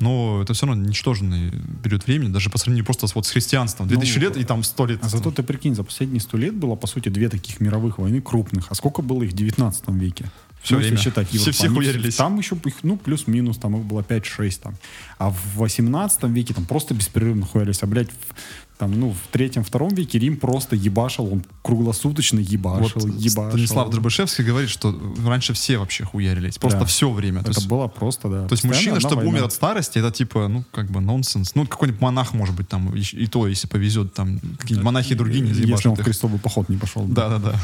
Но 0.00 0.40
это 0.42 0.54
все 0.54 0.66
равно 0.66 0.84
ничтожный 0.86 1.52
период 1.82 2.06
времени, 2.06 2.32
даже 2.32 2.50
по 2.50 2.58
сравнению 2.58 2.84
просто 2.84 3.06
с, 3.06 3.14
вот, 3.14 3.26
с 3.26 3.30
христианством. 3.30 3.88
2000 3.88 4.18
Ну, 4.18 4.24
лет 4.24 4.36
и 4.36 4.44
там 4.44 4.62
100 4.62 4.86
лет. 4.86 5.00
А 5.02 5.08
зато 5.08 5.30
ты 5.30 5.42
прикинь, 5.42 5.74
за 5.74 5.82
последние 5.82 6.20
сто 6.20 6.36
лет 6.38 6.54
было, 6.54 6.76
по 6.76 6.86
сути, 6.86 7.08
две 7.08 7.28
таких 7.28 7.60
мировых 7.60 7.98
войны 7.98 8.20
крупных. 8.20 8.66
А 8.70 8.74
сколько 8.74 9.02
было 9.02 9.22
их 9.24 9.32
в 9.32 9.34
19 9.34 9.88
веке? 9.88 10.30
Все 10.62 10.74
ну, 10.74 10.80
если 10.80 10.90
время. 10.94 11.02
считать 11.04 11.28
Все, 11.28 11.36
Европу, 11.38 11.52
все 11.52 11.66
они 11.66 11.74
хуярились. 11.76 12.16
Там 12.16 12.38
еще, 12.38 12.56
их, 12.64 12.74
ну, 12.82 12.96
плюс-минус, 12.96 13.58
там 13.58 13.76
их 13.76 13.84
было 13.84 14.00
5-6 14.02 14.60
там. 14.62 14.74
А 15.18 15.30
в 15.30 15.56
18 15.56 16.24
веке 16.24 16.54
там 16.54 16.64
просто 16.64 16.94
беспрерывно 16.94 17.46
хуярились. 17.46 17.82
А, 17.82 17.86
блядь, 17.86 18.10
в- 18.10 18.34
там, 18.78 18.92
ну, 18.92 19.10
в 19.12 19.32
третьем-втором 19.32 19.88
веке 19.94 20.20
Рим 20.20 20.36
просто 20.36 20.76
ебашил, 20.76 21.32
он 21.32 21.44
круглосуточно 21.62 22.38
Вот 22.38 22.48
ебашил, 22.48 23.06
ебашил. 23.08 23.50
Станислав 23.50 23.90
Дробышевский 23.90 24.44
говорит, 24.44 24.70
что 24.70 24.96
раньше 25.26 25.52
все 25.52 25.78
вообще 25.78 26.04
хуярились. 26.04 26.58
Просто 26.58 26.80
Да. 26.80 26.84
все 26.84 27.10
время. 27.10 27.42
То 27.42 27.50
Это 27.50 27.58
есть, 27.60 27.68
было 27.68 27.88
просто, 27.88 28.28
да. 28.28 28.46
то 28.46 28.52
есть 28.52 28.62
мужчина, 28.64 29.00
чтобы 29.00 29.16
война. 29.16 29.30
умер 29.30 29.44
от 29.44 29.52
старости, 29.52 29.98
это 29.98 30.12
типа, 30.12 30.46
ну, 30.46 30.64
как 30.70 30.90
бы 30.90 31.00
нонсенс. 31.00 31.56
Ну, 31.56 31.66
какой-нибудь 31.66 32.00
монах, 32.00 32.34
может 32.34 32.54
быть, 32.54 32.68
там, 32.68 32.94
и, 32.94 33.00
и 33.00 33.26
то, 33.26 33.48
если 33.48 33.66
повезет, 33.66 34.14
там, 34.14 34.38
какие-нибудь 34.58 34.84
монахи 34.84 35.14
другие 35.16 35.40
не 35.40 35.48
Если 35.48 35.62
он 35.62 35.66
заебашат 35.66 35.98
в 35.98 36.04
крестовый 36.04 36.38
поход 36.38 36.68
не 36.68 36.76
пошел. 36.76 37.04
Да-да-да. 37.04 37.58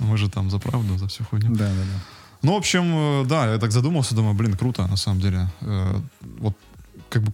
Мы 0.00 0.18
же 0.18 0.28
там 0.28 0.50
за 0.50 0.58
правду, 0.58 0.98
за 0.98 1.08
всю 1.08 1.24
хуйню. 1.24 1.54
Да, 1.54 1.66
да, 1.68 1.74
да. 1.74 2.02
Ну, 2.42 2.52
в 2.52 2.56
общем, 2.56 3.22
э, 3.22 3.24
да, 3.26 3.52
я 3.52 3.58
так 3.58 3.72
задумался, 3.72 4.14
думаю, 4.14 4.34
блин, 4.34 4.56
круто, 4.56 4.86
на 4.86 4.96
самом 4.96 5.20
деле. 5.20 5.48
Э, 5.60 6.00
Вот, 6.38 6.56
как 7.08 7.22
бы, 7.22 7.32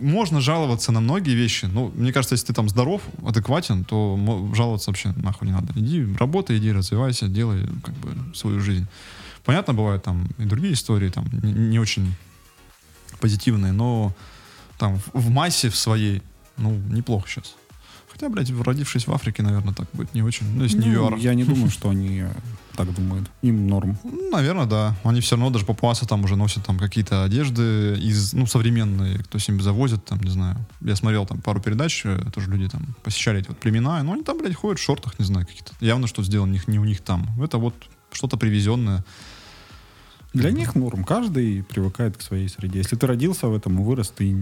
можно 0.00 0.40
жаловаться 0.40 0.92
на 0.92 1.00
многие 1.00 1.34
вещи. 1.34 1.66
Ну, 1.66 1.90
мне 1.94 2.12
кажется, 2.12 2.34
если 2.34 2.46
ты 2.46 2.52
там 2.52 2.68
здоров, 2.68 3.02
адекватен, 3.26 3.84
то 3.84 4.16
жаловаться 4.54 4.90
вообще 4.90 5.12
нахуй 5.16 5.48
не 5.48 5.54
надо. 5.54 5.72
Иди, 5.74 6.06
работай, 6.18 6.58
иди, 6.58 6.72
развивайся, 6.72 7.26
делай, 7.28 7.66
как 7.82 7.94
бы, 7.94 8.34
свою 8.34 8.60
жизнь. 8.60 8.86
Понятно, 9.44 9.74
бывают 9.74 10.02
там 10.02 10.28
и 10.38 10.44
другие 10.44 10.74
истории, 10.74 11.10
там, 11.10 11.24
не, 11.42 11.52
не 11.52 11.78
очень 11.80 12.14
позитивные, 13.20 13.72
но 13.72 14.12
там 14.78 14.98
в, 14.98 15.10
в 15.14 15.30
массе 15.30 15.68
в 15.68 15.76
своей, 15.76 16.22
ну, 16.56 16.70
неплохо 16.90 17.28
сейчас. 17.28 17.56
Хотя, 18.18 18.30
блядь, 18.30 18.50
родившись 18.50 19.06
в 19.06 19.12
Африке, 19.12 19.44
наверное, 19.44 19.72
так 19.72 19.86
будет 19.92 20.12
не 20.12 20.22
очень. 20.22 20.44
Ну, 20.52 20.64
если 20.64 20.78
Ну, 20.78 20.86
Нью-Йорк. 20.86 21.18
Я 21.20 21.34
не 21.34 21.44
думаю, 21.44 21.70
что 21.70 21.88
они 21.90 22.24
так 22.74 22.92
думают. 22.92 23.30
Им 23.42 23.68
норм. 23.68 23.96
Ну, 24.02 24.30
Наверное, 24.32 24.66
да. 24.66 24.96
Они 25.04 25.20
все 25.20 25.36
равно, 25.36 25.50
даже 25.50 25.64
папуасы 25.64 26.04
там 26.04 26.24
уже 26.24 26.34
носят 26.34 26.66
там 26.66 26.80
какие-то 26.80 27.22
одежды 27.22 27.96
из, 27.96 28.32
ну, 28.32 28.46
современные, 28.46 29.20
кто 29.20 29.38
себе 29.38 29.62
завозит, 29.62 30.04
там, 30.04 30.18
не 30.18 30.30
знаю. 30.30 30.56
Я 30.80 30.96
смотрел 30.96 31.26
там 31.26 31.40
пару 31.40 31.60
передач, 31.60 32.02
э, 32.04 32.20
тоже 32.34 32.50
люди 32.50 32.68
там 32.68 32.96
посещали 33.04 33.38
эти 33.38 33.48
вот 33.48 33.58
племена, 33.58 34.02
но 34.02 34.14
они 34.14 34.24
там, 34.24 34.38
блядь, 34.38 34.56
ходят 34.56 34.80
в 34.80 34.82
шортах, 34.82 35.16
не 35.20 35.24
знаю, 35.24 35.46
какие-то. 35.46 35.72
Явно, 35.78 36.08
что 36.08 36.24
сделано 36.24 36.50
не, 36.50 36.60
не 36.66 36.80
у 36.80 36.84
них 36.84 37.02
там. 37.02 37.24
Это 37.40 37.58
вот 37.58 37.74
что-то 38.10 38.36
привезенное. 38.36 39.04
Для 40.32 40.50
них 40.50 40.74
норм. 40.74 41.04
Каждый 41.04 41.62
привыкает 41.62 42.16
к 42.16 42.22
своей 42.22 42.48
среде. 42.48 42.78
Если 42.78 42.96
ты 42.96 43.06
родился 43.06 43.46
в 43.46 43.54
этом 43.54 43.80
и 43.80 43.84
вырос, 43.84 44.10
ты 44.10 44.34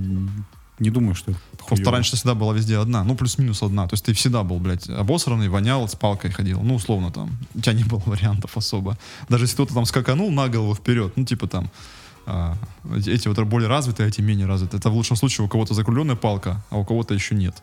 не 0.79 0.91
думаешь, 0.91 1.17
что 1.19 1.31
это 1.33 1.41
Просто 1.57 1.77
хуёво. 1.77 1.93
раньше 1.93 2.17
всегда 2.17 2.35
была 2.35 2.53
везде 2.55 2.79
одна, 2.79 3.03
ну, 3.05 3.15
плюс-минус 3.15 3.63
одна. 3.63 3.87
То 3.89 3.95
есть 3.95 4.05
ты 4.05 4.13
всегда 4.13 4.43
был, 4.43 4.59
блядь, 4.59 4.89
обосранный, 4.91 5.49
вонял, 5.49 5.89
с 5.89 5.95
палкой 5.95 6.31
ходил. 6.31 6.61
Ну, 6.63 6.75
условно 6.75 7.11
там. 7.11 7.31
У 7.55 7.61
тебя 7.61 7.73
не 7.73 7.85
было 7.85 8.03
вариантов 8.07 8.57
особо. 8.57 8.99
Даже 9.29 9.45
если 9.45 9.55
кто-то 9.55 9.75
там 9.75 9.87
скаканул 9.87 10.31
на 10.31 10.49
голову 10.49 10.75
вперед, 10.75 11.13
ну, 11.17 11.25
типа 11.25 11.47
там, 11.47 11.71
а, 12.27 12.57
эти 13.07 13.29
вот 13.29 13.39
более 13.45 13.69
развитые, 13.69 14.07
а 14.07 14.09
эти 14.09 14.21
менее 14.21 14.47
развитые. 14.47 14.79
Это 14.79 14.91
в 14.91 14.95
лучшем 14.95 15.17
случае 15.17 15.47
у 15.47 15.49
кого-то 15.49 15.75
закругленная 15.75 16.17
палка, 16.17 16.63
а 16.71 16.77
у 16.79 16.85
кого-то 16.85 17.15
еще 17.15 17.35
нет. 17.35 17.63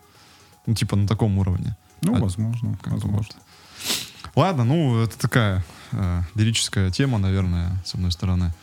Ну, 0.65 0.73
типа 0.73 0.95
на 0.95 1.07
таком 1.07 1.37
уровне. 1.37 1.75
Ну, 2.01 2.15
А- 2.15 2.19
возможно. 2.19 2.77
Как 2.81 2.93
возможно. 2.93 3.17
вот. 3.19 3.35
Ладно, 4.35 4.63
ну, 4.63 5.01
это 5.03 5.17
такая 5.19 5.63
э, 5.91 6.21
лирическая 6.33 6.89
тема, 6.89 7.19
наверное, 7.19 7.79
с 7.85 7.93
одной 7.93 8.11
стороны. 8.11 8.53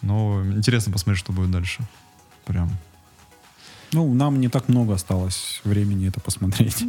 Но 0.00 0.42
интересно 0.44 0.92
посмотреть, 0.92 1.20
что 1.20 1.32
будет 1.32 1.50
дальше. 1.50 1.82
Прям. 2.46 2.70
Ну, 3.92 4.14
нам 4.14 4.40
не 4.40 4.48
так 4.48 4.68
много 4.68 4.94
осталось 4.94 5.60
времени 5.64 6.08
это 6.08 6.20
посмотреть. 6.20 6.84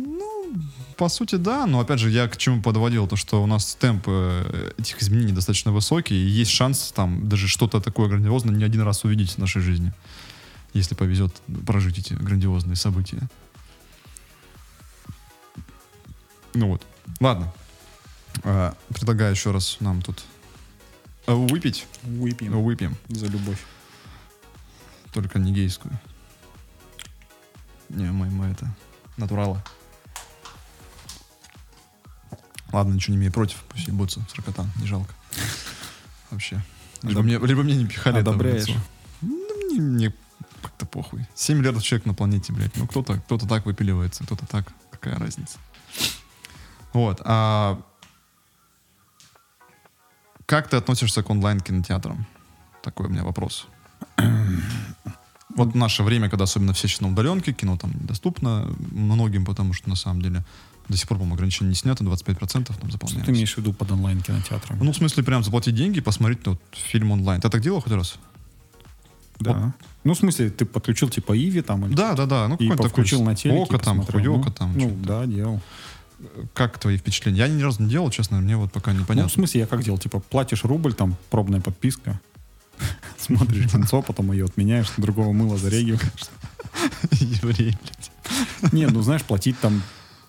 По 0.95 1.09
сути, 1.09 1.35
да, 1.35 1.65
но 1.65 1.79
опять 1.79 1.99
же, 1.99 2.09
я 2.09 2.27
к 2.27 2.37
чему 2.37 2.61
подводил, 2.61 3.07
то, 3.07 3.15
что 3.15 3.43
у 3.43 3.47
нас 3.47 3.75
темп 3.75 4.03
э, 4.07 4.71
этих 4.77 5.01
изменений 5.01 5.33
достаточно 5.33 5.71
высокий, 5.71 6.15
и 6.15 6.29
есть 6.29 6.51
шанс 6.51 6.93
там 6.95 7.27
даже 7.27 7.47
что-то 7.47 7.81
такое 7.81 8.07
грандиозное 8.07 8.55
не 8.55 8.63
один 8.63 8.81
раз 8.81 9.03
увидеть 9.03 9.31
в 9.31 9.37
нашей 9.39 9.61
жизни, 9.61 9.91
если 10.73 10.95
повезет 10.95 11.33
прожить 11.65 11.97
эти 11.97 12.13
грандиозные 12.13 12.75
события. 12.75 13.27
Ну 16.53 16.67
вот, 16.67 16.85
ладно. 17.19 17.51
Э, 18.43 18.73
предлагаю 18.89 19.31
еще 19.31 19.51
раз 19.51 19.77
нам 19.79 20.01
тут 20.01 20.23
э, 21.25 21.33
выпить. 21.33 21.87
Выпьем 22.03 22.63
Выпьем, 22.63 22.95
за 23.09 23.25
любовь. 23.25 23.59
только 25.11 25.39
не 25.39 25.51
гейскую. 25.51 25.99
Не, 27.93 28.11
мы, 28.11 28.25
мы 28.29 28.47
это, 28.47 28.67
натуралы. 29.17 29.61
Ладно, 32.71 32.93
ничего 32.93 33.13
не 33.13 33.19
имею 33.19 33.31
против, 33.31 33.57
пусть 33.69 33.87
ебутся 33.87 34.25
с 34.27 34.35
ракотан, 34.35 34.71
не 34.79 34.87
жалко. 34.87 35.13
Вообще. 36.31 36.61
Либо 37.03 37.21
мне, 37.21 37.37
либо 37.37 37.61
мне 37.61 37.75
не 37.75 37.85
пихали 37.85 38.19
это 38.21 38.31
Одобряешь? 38.31 38.67
лицо. 38.67 38.79
Ну, 39.21 39.69
мне, 39.69 39.79
мне 39.79 40.13
как-то 40.61 40.85
похуй. 40.87 41.27
7 41.35 41.59
миллиардов 41.59 41.83
человек 41.83 42.07
на 42.07 42.13
планете, 42.15 42.51
блядь. 42.51 42.75
Ну, 42.75 42.87
кто-то 42.87 43.19
кто 43.19 43.37
так 43.37 43.65
выпиливается, 43.65 44.23
кто-то 44.23 44.47
так. 44.47 44.73
Какая 44.89 45.19
разница? 45.19 45.59
Вот. 46.93 47.21
А 47.25 47.79
как 50.45 50.67
ты 50.67 50.77
относишься 50.77 51.21
к 51.21 51.29
онлайн-кинотеатрам? 51.29 52.25
Такой 52.81 53.07
у 53.07 53.09
меня 53.09 53.23
вопрос. 53.23 53.67
Вот 55.55 55.73
в 55.73 55.75
наше 55.75 56.03
время, 56.03 56.29
когда 56.29 56.43
особенно 56.45 56.73
все 56.73 56.87
сейчас 56.87 57.01
на 57.01 57.09
удаленке, 57.09 57.53
кино 57.53 57.77
там 57.77 57.91
недоступно 58.01 58.67
многим, 58.91 59.45
потому 59.45 59.73
что 59.73 59.89
на 59.89 59.95
самом 59.95 60.21
деле 60.21 60.43
до 60.89 60.97
сих 60.97 61.07
пор, 61.07 61.17
по-моему, 61.17 61.35
ограничение 61.35 61.69
не 61.69 61.75
снято, 61.75 62.03
25% 62.03 62.37
там 62.37 62.63
Что 62.63 62.91
заполняется. 62.91 63.25
ты 63.25 63.31
имеешь 63.31 63.53
в 63.53 63.57
виду 63.57 63.71
под 63.73 63.91
онлайн-кинотеатром? 63.91 64.79
Ну, 64.81 64.91
в 64.91 64.95
смысле, 64.95 65.23
прям 65.23 65.43
заплатить 65.43 65.75
деньги 65.75 65.99
и 65.99 66.01
посмотреть 66.01 66.45
вот, 66.45 66.59
фильм 66.71 67.11
онлайн. 67.11 67.39
Ты 67.39 67.49
так 67.49 67.61
делал 67.61 67.81
хоть 67.81 67.93
раз? 67.93 68.17
да. 69.39 69.73
Ну, 70.03 70.13
в 70.13 70.17
смысле, 70.17 70.49
ты 70.49 70.65
подключил 70.65 71.07
типа 71.09 71.37
Иви 71.37 71.61
там 71.61 71.85
или 71.85 71.93
Да, 71.93 72.13
да, 72.13 72.25
да. 72.25 72.47
Ну, 72.49 72.55
и 72.57 72.69
включил 72.69 73.23
на 73.23 73.35
телеке. 73.35 73.61
Око 73.61 73.77
там, 73.79 74.05
хуёка 74.05 74.49
Ну, 74.49 74.51
там. 74.51 74.77
Ну, 74.77 74.97
да, 75.01 75.25
делал. 75.25 75.61
Как 76.53 76.77
твои 76.77 76.97
впечатления? 76.97 77.39
Я 77.39 77.47
ни 77.47 77.61
разу 77.61 77.81
не 77.83 77.89
делал, 77.89 78.09
честно, 78.09 78.39
мне 78.39 78.57
вот 78.57 78.71
пока 78.71 78.91
Ну, 78.91 78.97
в 78.99 79.01
непонятно. 79.01 79.29
смысле, 79.29 79.61
я 79.61 79.67
как 79.67 79.83
делал? 79.83 79.97
Типа, 79.97 80.19
платишь 80.19 80.63
рубль, 80.63 80.93
там, 80.93 81.15
пробная 81.29 81.61
подписка. 81.61 82.19
Смотришь 83.23 83.71
кинцо, 83.71 84.01
потом 84.01 84.31
ее 84.31 84.45
отменяешь, 84.45 84.91
другого 84.97 85.31
мыла 85.31 85.57
зарегиваешь. 85.57 86.01
Еврей, 87.11 87.77
блядь. 87.81 88.73
Не, 88.73 88.87
ну, 88.87 89.01
знаешь, 89.01 89.23
платить 89.23 89.59
там 89.59 89.81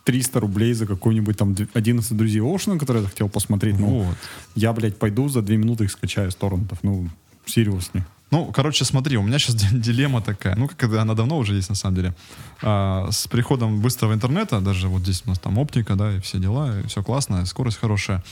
300 0.04 0.40
рублей 0.40 0.74
за 0.74 0.86
какой-нибудь 0.86 1.36
там 1.36 1.56
11 1.74 2.16
друзей 2.16 2.40
Оушена, 2.42 2.78
который 2.78 3.02
я 3.02 3.08
хотел 3.08 3.28
посмотреть. 3.28 3.78
Ну, 3.78 4.00
Вот. 4.02 4.16
я, 4.54 4.72
блядь, 4.72 4.98
пойду 4.98 5.28
за 5.28 5.42
2 5.42 5.56
минуты 5.56 5.84
их 5.84 5.90
скачаю 5.90 6.30
с 6.30 6.34
торрентов. 6.34 6.78
Ну, 6.82 7.08
серьезно. 7.46 8.06
Ну, 8.30 8.50
короче, 8.52 8.84
смотри, 8.84 9.16
у 9.16 9.22
меня 9.22 9.38
сейчас 9.38 9.54
дилемма 9.72 10.20
такая. 10.20 10.56
Ну, 10.56 10.68
как 10.68 10.92
она 10.92 11.14
давно 11.14 11.38
уже 11.38 11.54
есть, 11.54 11.68
на 11.68 11.74
самом 11.74 11.96
деле. 11.96 12.14
А, 12.62 13.08
с 13.10 13.26
приходом 13.28 13.80
быстрого 13.80 14.12
интернета, 14.12 14.60
даже 14.60 14.88
вот 14.88 15.02
здесь 15.02 15.22
у 15.26 15.30
нас 15.30 15.38
там 15.38 15.58
оптика, 15.58 15.94
да, 15.94 16.16
и 16.16 16.20
все 16.20 16.38
дела, 16.38 16.80
и 16.80 16.86
все 16.86 17.02
классно, 17.02 17.46
скорость 17.46 17.78
хорошая. 17.78 18.22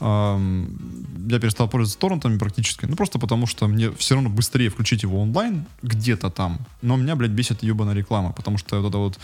Я 0.00 1.38
перестал 1.40 1.68
пользоваться 1.68 1.98
торрентами 1.98 2.38
практически. 2.38 2.86
Ну, 2.86 2.96
просто 2.96 3.18
потому 3.18 3.46
что 3.46 3.66
мне 3.68 3.90
все 3.92 4.14
равно 4.14 4.30
быстрее 4.30 4.68
включить 4.68 5.02
его 5.02 5.20
онлайн 5.20 5.64
где-то 5.82 6.30
там. 6.30 6.58
Но 6.82 6.96
меня, 6.96 7.16
блядь, 7.16 7.30
бесит 7.30 7.62
ебаная 7.62 7.94
реклама, 7.94 8.32
потому 8.32 8.58
что 8.58 8.80
вот 8.80 8.88
это 8.88 8.98
вот 8.98 9.18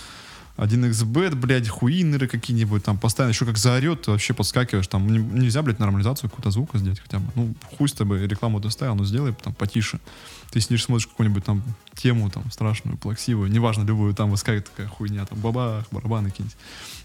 1xbet, 0.56 1.34
блядь, 1.36 1.68
хуинеры 1.68 2.26
какие-нибудь, 2.26 2.84
там 2.84 2.98
постоянно 2.98 3.32
еще 3.32 3.46
как 3.46 3.56
заорет, 3.56 4.02
ты 4.02 4.10
вообще 4.10 4.34
подскакиваешь, 4.34 4.86
там 4.88 5.10
не- 5.10 5.18
нельзя, 5.18 5.62
блядь, 5.62 5.78
нормализацию 5.78 6.28
какого-то 6.28 6.50
звука 6.50 6.78
сделать 6.78 7.00
хотя 7.00 7.18
бы. 7.18 7.30
Ну, 7.34 7.54
хуй 7.76 7.88
с 7.88 7.92
тобой, 7.92 8.26
рекламу 8.26 8.60
доставил, 8.60 8.94
ну 8.94 9.04
сделай 9.04 9.32
там 9.32 9.54
потише. 9.54 10.00
Ты 10.50 10.60
сидишь, 10.60 10.84
смотришь 10.84 11.06
какую-нибудь 11.06 11.44
там 11.44 11.62
тему 11.94 12.28
там 12.30 12.50
страшную, 12.50 12.98
плаксивую, 12.98 13.50
неважно, 13.50 13.84
любую, 13.84 14.14
там 14.14 14.30
выскакивает 14.30 14.68
такая 14.68 14.88
хуйня, 14.88 15.24
там 15.24 15.38
бабах, 15.38 15.86
барабаны 15.90 16.30
какие-нибудь. 16.30 16.58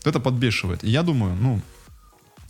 Это 0.03 0.19
подбешивает. 0.19 0.83
И 0.83 0.89
я 0.89 1.03
думаю, 1.03 1.35
ну, 1.35 1.61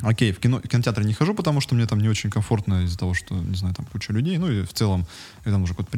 Окей, 0.01 0.33
в 0.33 0.39
кино, 0.39 0.59
в 0.59 0.67
кинотеатр 0.67 1.03
не 1.03 1.13
хожу, 1.13 1.33
потому 1.33 1.61
что 1.61 1.73
мне 1.73 1.85
там 1.85 1.99
не 2.01 2.09
очень 2.09 2.29
комфортно 2.29 2.83
из-за 2.83 2.97
того, 2.97 3.13
что, 3.13 3.35
не 3.35 3.55
знаю, 3.55 3.73
там 3.73 3.85
куча 3.85 4.11
людей. 4.11 4.37
Ну 4.37 4.51
и 4.51 4.63
в 4.63 4.73
целом, 4.73 5.05
я 5.45 5.51
там 5.51 5.63
уже 5.63 5.73
куда-то 5.73 5.97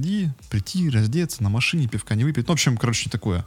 прийти, 0.50 0.89
раздеться, 0.89 1.42
на 1.44 1.50
машине 1.50 1.88
пивка 1.88 2.16
не 2.16 2.24
выпить. 2.24 2.48
Ну, 2.48 2.54
в 2.54 2.56
общем, 2.56 2.77
короче, 2.77 3.06
не 3.06 3.12
такое. 3.12 3.46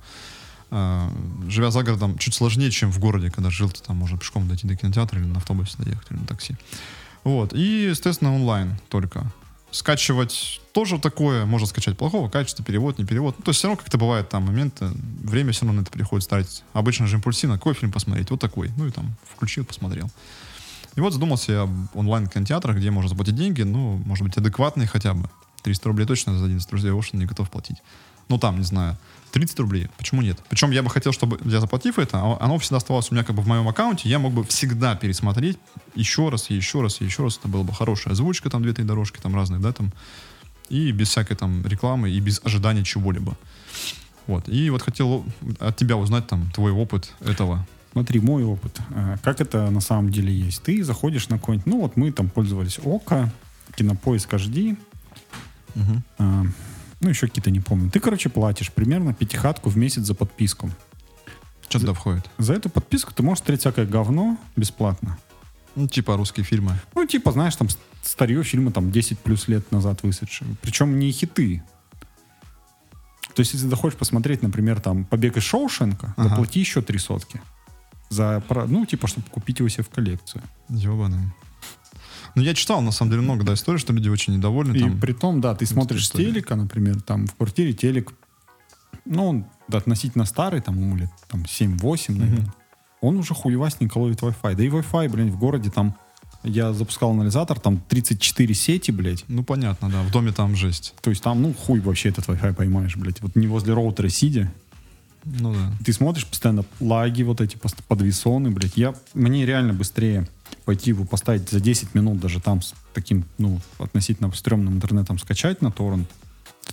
А, 0.71 1.13
живя 1.49 1.71
за 1.71 1.83
городом, 1.83 2.19
чуть 2.19 2.35
сложнее, 2.35 2.71
чем 2.71 2.91
в 2.91 2.99
городе, 2.99 3.31
когда 3.31 3.51
жил, 3.51 3.71
ты 3.71 3.83
там 3.83 3.97
можно 3.97 4.19
пешком 4.19 4.49
дойти 4.49 4.67
до 4.67 4.77
кинотеатра 4.77 5.21
или 5.21 5.27
на 5.27 5.39
автобусе 5.39 5.77
доехать, 5.79 6.11
или 6.11 6.19
на 6.19 6.27
такси. 6.27 6.57
Вот. 7.25 7.53
И, 7.53 7.89
естественно, 7.91 8.35
онлайн 8.35 8.79
только. 8.89 9.33
Скачивать 9.71 10.61
тоже 10.73 10.99
такое. 10.99 11.47
Можно 11.47 11.67
скачать 11.67 11.97
плохого 11.97 12.29
качества, 12.29 12.65
перевод, 12.65 12.99
не 12.99 13.05
перевод. 13.05 13.37
Ну, 13.39 13.45
то 13.45 13.51
есть 13.51 13.59
все 13.59 13.69
равно 13.69 13.81
как-то 13.81 13.99
бывает 13.99 14.29
там 14.29 14.45
моменты, 14.45 14.91
время 15.23 15.53
все 15.53 15.65
равно 15.65 15.81
на 15.81 15.85
это 15.85 15.93
приходится 15.93 16.31
тратить. 16.31 16.65
Обычно 16.73 17.07
же 17.07 17.17
импульсивно, 17.17 17.57
какой 17.57 17.75
фильм 17.75 17.93
посмотреть? 17.93 18.31
Вот 18.31 18.41
такой. 18.41 18.71
Ну 18.77 18.87
и 18.87 18.91
там 18.91 19.15
включил, 19.33 19.65
посмотрел. 19.65 20.11
И 20.97 21.01
вот 21.01 21.13
задумался 21.13 21.53
я 21.53 21.63
об 21.63 21.71
онлайн-кинотеатрах, 21.95 22.77
где 22.77 22.91
можно 22.91 23.09
заплатить 23.09 23.37
деньги, 23.37 23.63
ну, 23.63 24.03
может 24.05 24.25
быть, 24.25 24.37
адекватные 24.37 24.89
хотя 24.89 25.15
бы. 25.15 25.31
300 25.63 25.89
рублей 25.89 26.07
точно 26.07 26.37
за 26.39 26.47
11 26.47 26.69
друзей 26.69 26.91
Ocean 26.91 27.17
не 27.17 27.27
готов 27.27 27.51
платить. 27.51 27.77
ну 28.29 28.39
там, 28.39 28.59
не 28.59 28.65
знаю, 28.65 28.97
30 29.33 29.59
рублей. 29.61 29.89
Почему 29.99 30.23
нет? 30.23 30.39
Причем 30.49 30.71
я 30.71 30.83
бы 30.83 30.91
хотел, 30.91 31.13
чтобы 31.13 31.39
я 31.45 31.61
заплатив 31.61 31.99
это, 31.99 32.19
а 32.19 32.39
оно 32.41 32.59
всегда 32.59 32.79
оставалось 32.79 33.11
у 33.11 33.15
меня 33.15 33.25
как 33.25 33.37
бы 33.37 33.43
в 33.43 33.47
моем 33.47 33.69
аккаунте, 33.69 34.09
я 34.09 34.19
мог 34.19 34.33
бы 34.33 34.45
всегда 34.45 34.95
пересмотреть 34.95 35.59
еще 35.95 36.29
раз, 36.29 36.51
и 36.51 36.55
еще 36.55 36.83
раз, 36.83 37.01
и 37.01 37.05
еще 37.05 37.23
раз. 37.25 37.39
Это 37.39 37.49
была 37.49 37.65
бы 37.65 37.73
хорошая 37.73 38.13
озвучка, 38.13 38.51
там 38.51 38.63
две-три 38.63 38.85
дорожки 38.85 39.19
там 39.21 39.35
разные, 39.35 39.61
да, 39.61 39.73
там. 39.73 39.93
И 40.69 40.93
без 40.93 41.09
всякой 41.09 41.37
там 41.37 41.67
рекламы, 41.67 42.11
и 42.11 42.21
без 42.21 42.41
ожидания 42.45 42.85
чего-либо. 42.85 43.37
Вот. 44.27 44.49
И 44.49 44.71
вот 44.71 44.83
хотел 44.83 45.25
от 45.59 45.77
тебя 45.77 45.97
узнать 45.97 46.29
там 46.29 46.51
твой 46.53 46.71
опыт 46.71 47.13
этого. 47.21 47.67
Смотри, 47.93 48.21
мой 48.21 48.45
опыт. 48.45 48.79
А, 48.91 49.17
Как 49.25 49.41
это 49.41 49.69
на 49.71 49.81
самом 49.81 50.13
деле 50.13 50.33
есть? 50.33 50.63
Ты 50.63 50.85
заходишь 50.85 51.29
на 51.29 51.39
какой-нибудь... 51.39 51.67
Ну, 51.67 51.81
вот 51.81 51.97
мы 51.97 52.13
там 52.13 52.29
пользовались 52.29 52.79
ОКО, 52.85 53.33
Кинопоиск 53.75 54.33
HD, 54.33 54.77
Мгм. 55.75 56.53
Ну, 57.01 57.09
еще 57.09 57.27
какие-то 57.27 57.51
не 57.51 57.61
помню. 57.61 57.91
Ты, 57.91 58.01
короче, 58.01 58.29
платишь 58.29 58.71
примерно 58.73 59.15
пятихатку 59.15 59.71
в 59.71 59.77
месяц 59.77 60.03
за 60.03 60.15
подписку. 60.15 60.71
Что 61.69 61.79
туда 61.81 61.93
входит? 61.95 62.29
За 62.39 62.53
эту 62.55 62.69
подписку 62.69 63.13
ты 63.15 63.23
можешь 63.23 63.39
смотреть 63.41 63.61
всякое 63.61 63.87
говно 63.87 64.37
бесплатно. 64.57 65.19
Ну, 65.77 65.87
типа 65.87 66.17
русские 66.17 66.45
фильмы. 66.45 66.75
Ну, 66.95 67.07
типа, 67.07 67.33
знаешь, 67.33 67.55
там 67.57 67.69
старье 68.03 68.43
фильмы 68.43 68.73
там 68.73 68.91
10 68.91 69.19
плюс 69.21 69.47
лет 69.49 69.71
назад 69.73 70.03
вышедшие. 70.03 70.57
Причем 70.63 70.99
не 70.99 71.11
хиты. 71.13 71.63
То 73.35 73.41
есть, 73.41 73.55
если 73.55 73.71
ты 73.71 73.77
хочешь 73.77 73.97
посмотреть, 73.99 74.43
например, 74.43 74.81
там 74.81 75.05
«Побег 75.05 75.37
из 75.37 75.45
Шоушенка», 75.45 76.13
Ага. 76.17 76.29
заплати 76.31 76.59
еще 76.61 76.83
три 76.83 76.99
сотки. 76.99 77.41
За, 78.09 78.43
ну, 78.67 78.85
типа, 78.85 79.07
чтобы 79.07 79.29
купить 79.31 79.61
его 79.61 79.69
себе 79.69 79.85
в 79.85 79.89
коллекцию. 79.89 80.43
Ебаные. 80.69 81.33
Ну, 82.35 82.43
я 82.43 82.55
читал, 82.55 82.81
на 82.81 82.93
самом 82.93 83.11
деле, 83.11 83.23
много 83.23 83.45
да, 83.45 83.55
историй, 83.55 83.79
что 83.79 83.93
люди 83.93 84.09
очень 84.09 84.37
недовольны. 84.37 84.77
И 84.77 84.81
там. 84.81 85.01
при 85.01 85.13
том, 85.13 85.41
да, 85.41 85.55
ты 85.55 85.67
смотришь 85.67 86.07
с 86.07 86.11
телека, 86.11 86.57
например, 86.57 87.01
там 87.01 87.27
в 87.27 87.35
квартире 87.35 87.73
телек, 87.73 88.13
ну, 89.05 89.27
он 89.27 89.45
да, 89.69 89.79
относительно 89.79 90.25
старый, 90.25 90.61
там, 90.61 90.79
ему 90.79 90.97
лет 90.97 91.11
там, 91.29 91.43
7-8, 91.43 92.17
наверное. 92.17 92.55
Он 93.01 93.17
уже 93.17 93.35
хуевастенько 93.35 93.99
ловит 93.99 94.21
Wi-Fi. 94.21 94.55
Да 94.55 94.63
и 94.63 94.69
Wi-Fi, 94.69 95.09
блин, 95.09 95.31
в 95.31 95.39
городе 95.39 95.71
там, 95.71 95.97
я 96.43 96.73
запускал 96.73 97.13
анализатор, 97.13 97.59
там 97.59 97.81
34 97.89 98.55
сети, 98.55 98.91
блядь. 98.91 99.25
Ну, 99.29 99.43
понятно, 99.43 99.89
да. 99.91 100.03
В 100.03 100.11
доме 100.11 100.33
там 100.33 100.55
жесть. 100.55 100.95
То 101.01 101.11
есть 101.11 101.23
там, 101.23 101.41
ну, 101.41 101.55
хуй 101.55 101.81
вообще 101.81 102.11
этот 102.11 102.27
Wi-Fi 102.27 102.55
поймаешь, 102.55 102.97
блядь. 102.97 103.21
Вот 103.21 103.37
не 103.37 103.47
возле 103.47 103.75
роутера 103.75 104.09
сидя. 104.09 104.53
Ну, 105.25 105.53
да. 105.55 105.73
Ты 105.85 105.93
смотришь 105.93 106.27
постоянно 106.27 106.65
лаги, 106.81 107.23
вот 107.23 107.41
эти 107.41 107.59
подвесоны, 107.89 108.51
блядь. 108.51 108.77
Я, 108.77 108.95
мне 109.15 109.47
реально 109.47 109.73
быстрее 109.75 110.27
пойти 110.65 110.91
его 110.91 111.05
поставить 111.05 111.49
за 111.49 111.61
10 111.61 111.95
минут 111.95 112.21
даже 112.21 112.41
там 112.41 112.63
с 112.63 112.75
таким, 112.95 113.25
ну, 113.39 113.61
относительно 113.79 114.33
стрёмным 114.33 114.75
интернетом 114.75 115.19
скачать 115.19 115.63
на 115.63 115.71
торрент. 115.71 116.09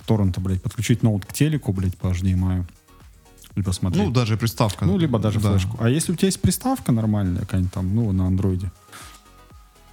Торрента, 0.06 0.40
блядь, 0.40 0.62
подключить 0.62 1.02
ноут 1.02 1.26
к 1.26 1.32
телеку, 1.32 1.72
блядь, 1.72 1.96
по 1.96 2.08
HDMI. 2.08 2.64
Либо 3.56 3.70
смотреть. 3.72 4.04
Ну, 4.04 4.10
даже 4.12 4.36
приставка. 4.36 4.84
Ну, 4.84 4.96
либо 4.98 5.18
даже 5.18 5.40
Да. 5.40 5.50
флешку. 5.50 5.76
А 5.80 5.88
если 5.88 6.12
у 6.12 6.16
тебя 6.16 6.26
есть 6.26 6.40
приставка 6.40 6.92
нормальная 6.92 7.40
какая-нибудь 7.40 7.72
там, 7.72 7.94
ну, 7.94 8.12
на 8.12 8.26
андроиде, 8.26 8.70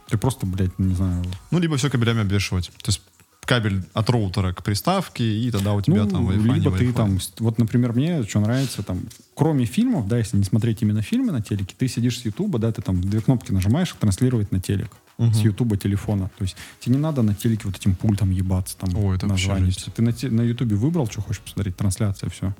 ты 0.07 0.17
просто, 0.17 0.45
блядь, 0.45 0.77
не 0.77 0.93
знаю, 0.93 1.23
Ну, 1.51 1.59
либо 1.59 1.77
все 1.77 1.89
кабелями 1.89 2.21
обвешивать. 2.21 2.67
То 2.83 2.89
есть 2.89 3.01
кабель 3.45 3.83
от 3.93 4.09
роутера 4.09 4.53
к 4.53 4.63
приставке, 4.63 5.23
и 5.23 5.51
тогда 5.51 5.73
у 5.73 5.81
тебя 5.81 6.03
ну, 6.03 6.09
там 6.09 6.29
Wi-Fi, 6.29 6.53
либо 6.55 6.77
ты 6.77 6.91
там, 6.93 7.19
вот, 7.39 7.57
например, 7.57 7.93
мне 7.93 8.23
что 8.23 8.39
нравится, 8.39 8.83
там, 8.83 9.01
кроме 9.35 9.65
фильмов, 9.65 10.07
да, 10.07 10.17
если 10.17 10.37
не 10.37 10.43
смотреть 10.43 10.81
именно 10.81 11.01
фильмы 11.01 11.31
на 11.31 11.41
телеке, 11.41 11.75
ты 11.77 11.87
сидишь 11.87 12.19
с 12.19 12.25
Ютуба, 12.25 12.59
да, 12.59 12.71
ты 12.71 12.81
там 12.81 13.01
две 13.01 13.21
кнопки 13.21 13.51
нажимаешь, 13.51 13.95
транслировать 13.99 14.51
на 14.51 14.59
телек. 14.59 14.91
Мгм. 15.17 15.33
С 15.33 15.39
Ютуба 15.39 15.77
телефона. 15.77 16.29
То 16.37 16.43
есть 16.43 16.57
тебе 16.81 16.95
не 16.97 17.01
надо 17.01 17.21
на 17.21 17.33
телеке 17.33 17.61
вот 17.65 17.77
этим 17.77 17.95
пультом 17.95 18.31
ебаться, 18.31 18.75
там, 18.77 18.89
Ой, 18.97 19.15
это 19.15 19.27
название. 19.27 19.71
Ты 19.95 20.01
на, 20.01 20.11
те- 20.11 20.29
на 20.29 20.41
Ютубе 20.41 20.75
выбрал, 20.75 21.07
что 21.07 21.21
хочешь 21.21 21.41
посмотреть, 21.41 21.77
трансляция, 21.77 22.29
все. 22.29 22.53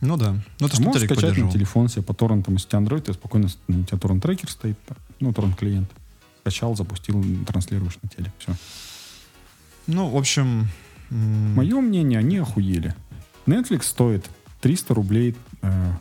Ну, 0.00 0.16
да. 0.16 0.32
Ну, 0.58 0.66
А 0.66 0.68
что 0.68 0.82
можешь 0.82 1.02
телек 1.02 1.12
скачать 1.12 1.22
на 1.22 1.28
поддерживал. 1.28 1.52
телефон 1.52 1.88
себе 1.88 2.02
по 2.02 2.12
торрентам, 2.12 2.54
если 2.54 2.66
у 2.66 2.70
тебя 2.70 2.80
Android, 2.80 3.00
ты 3.02 3.12
спокойно, 3.12 3.48
ну, 3.68 3.80
у 3.80 3.84
тебя 3.84 3.98
торрент-трекер 3.98 4.50
стоит, 4.50 4.76
ну, 5.20 5.32
торрент-клиент. 5.32 5.88
Скачал, 6.40 6.76
запустил, 6.76 7.24
транслируешь 7.46 7.96
на 8.02 8.08
телек, 8.08 8.32
все. 8.38 8.52
Ну, 9.86 10.08
в 10.08 10.16
общем... 10.16 10.68
Мое 11.10 11.80
мнение, 11.80 12.18
они 12.18 12.38
охуели. 12.38 12.94
Netflix 13.46 13.82
стоит 13.84 14.28
300 14.62 14.94
рублей 14.94 15.36
э, 15.62 15.92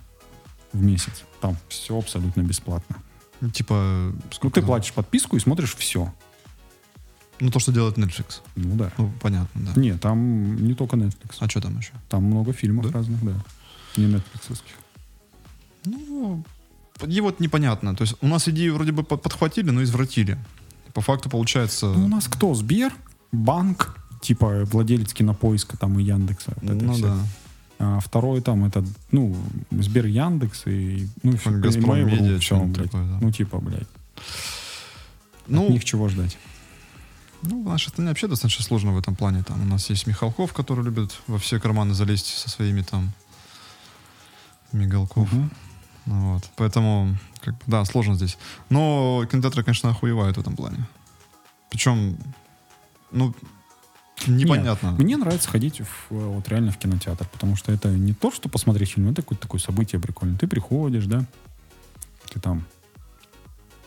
в 0.71 0.81
месяц. 0.81 1.23
Там 1.41 1.57
все 1.67 1.97
абсолютно 1.97 2.41
бесплатно. 2.41 2.97
Типа... 3.53 4.11
Ну, 4.41 4.49
ты 4.49 4.61
платишь 4.61 4.93
подписку 4.93 5.35
и 5.35 5.39
смотришь 5.39 5.75
все. 5.75 6.11
Ну, 7.39 7.51
то, 7.51 7.59
что 7.59 7.71
делает 7.73 7.97
Netflix. 7.97 8.41
Ну 8.55 8.75
да. 8.75 8.91
Ну, 8.97 9.11
понятно, 9.21 9.61
да. 9.73 9.79
Не, 9.79 9.97
там 9.97 10.55
не 10.65 10.73
только 10.73 10.95
Netflix. 10.95 11.35
А 11.39 11.49
что 11.49 11.59
там 11.61 11.77
еще? 11.77 11.91
Там 12.09 12.23
много 12.23 12.53
фильмов 12.53 12.87
Да? 12.87 12.93
разных, 12.93 13.23
да. 13.23 13.33
Не 13.97 14.05
Netflix. 14.05 14.61
Ну, 15.85 16.43
и 17.05 17.21
вот 17.21 17.39
непонятно. 17.39 17.95
То 17.95 18.03
есть 18.03 18.15
у 18.21 18.27
нас 18.27 18.47
идею 18.47 18.75
вроде 18.75 18.93
бы 18.93 19.03
под- 19.03 19.21
подхватили, 19.21 19.69
но 19.71 19.83
извратили. 19.83 20.37
По 20.93 21.01
факту 21.01 21.29
получается... 21.29 21.87
Ну, 21.87 22.05
у 22.05 22.07
нас 22.07 22.27
кто? 22.27 22.53
Сбер? 22.53 22.93
Банк? 23.33 23.97
Типа 24.21 24.63
владелец 24.65 25.13
кинопоиска 25.13 25.75
там 25.75 25.99
и 25.99 26.03
Яндекса. 26.03 26.53
вот 26.61 26.71
это 26.71 26.85
ну 26.85 26.93
всё. 26.93 27.07
да. 27.07 27.17
А 27.79 27.99
второй 27.99 28.39
там 28.39 28.63
это, 28.63 28.85
ну, 29.11 29.35
Сбер 29.71 30.05
Яндекс 30.05 30.67
и, 30.67 31.09
ну, 31.23 31.33
и 31.33 31.35
всё, 31.35 31.51
Газпром 31.59 31.97
и 31.97 32.03
Медиа, 32.03 32.39
что-нибудь 32.39 32.77
блядь. 32.77 32.91
такое, 32.91 33.05
да. 33.05 33.17
Ну, 33.19 33.31
типа, 33.31 33.57
блядь. 33.59 33.87
Ну, 35.47 35.65
От 35.65 35.69
них 35.71 35.83
чего 35.83 36.07
ждать? 36.07 36.37
ну, 37.41 37.61
в 37.61 37.67
нашей 37.67 37.89
стране 37.89 38.07
вообще 38.09 38.27
достаточно 38.27 38.63
сложно 38.63 38.93
в 38.93 38.97
этом 38.97 39.15
плане. 39.15 39.43
Там 39.43 39.61
у 39.61 39.65
нас 39.65 39.89
есть 39.89 40.07
Михалков, 40.07 40.53
который 40.53 40.85
любит 40.85 41.19
во 41.27 41.37
все 41.37 41.59
карманы 41.59 41.93
залезть 41.93 42.27
со 42.37 42.49
своими 42.49 42.81
там 42.83 43.11
Мигалков. 44.71 45.29
Ну 45.33 45.49
Вот. 46.05 46.49
Поэтому, 46.55 47.17
как 47.41 47.55
да, 47.67 47.83
сложно 47.85 48.15
здесь. 48.15 48.37
Но 48.69 49.25
кинотеатры, 49.29 49.63
конечно, 49.63 49.89
охуевают 49.89 50.37
в 50.37 50.39
этом 50.39 50.55
плане. 50.55 50.87
Причем, 51.69 52.17
ну, 53.13 53.33
непонятно. 54.27 54.89
Нет, 54.89 54.99
мне 54.99 55.17
нравится 55.17 55.49
ходить 55.49 55.79
в, 55.79 56.13
э, 56.13 56.15
вот 56.15 56.47
реально 56.49 56.71
в 56.71 56.77
кинотеатр, 56.77 57.27
потому 57.31 57.55
что 57.55 57.71
это 57.71 57.89
не 57.89 58.13
то, 58.13 58.31
что 58.31 58.49
посмотреть 58.49 58.91
фильм, 58.91 59.09
это 59.09 59.21
какое-то 59.21 59.43
такое 59.43 59.61
событие 59.61 60.01
прикольное. 60.01 60.37
Ты 60.37 60.47
приходишь, 60.47 61.05
да, 61.05 61.25
ты 62.31 62.39
там, 62.39 62.65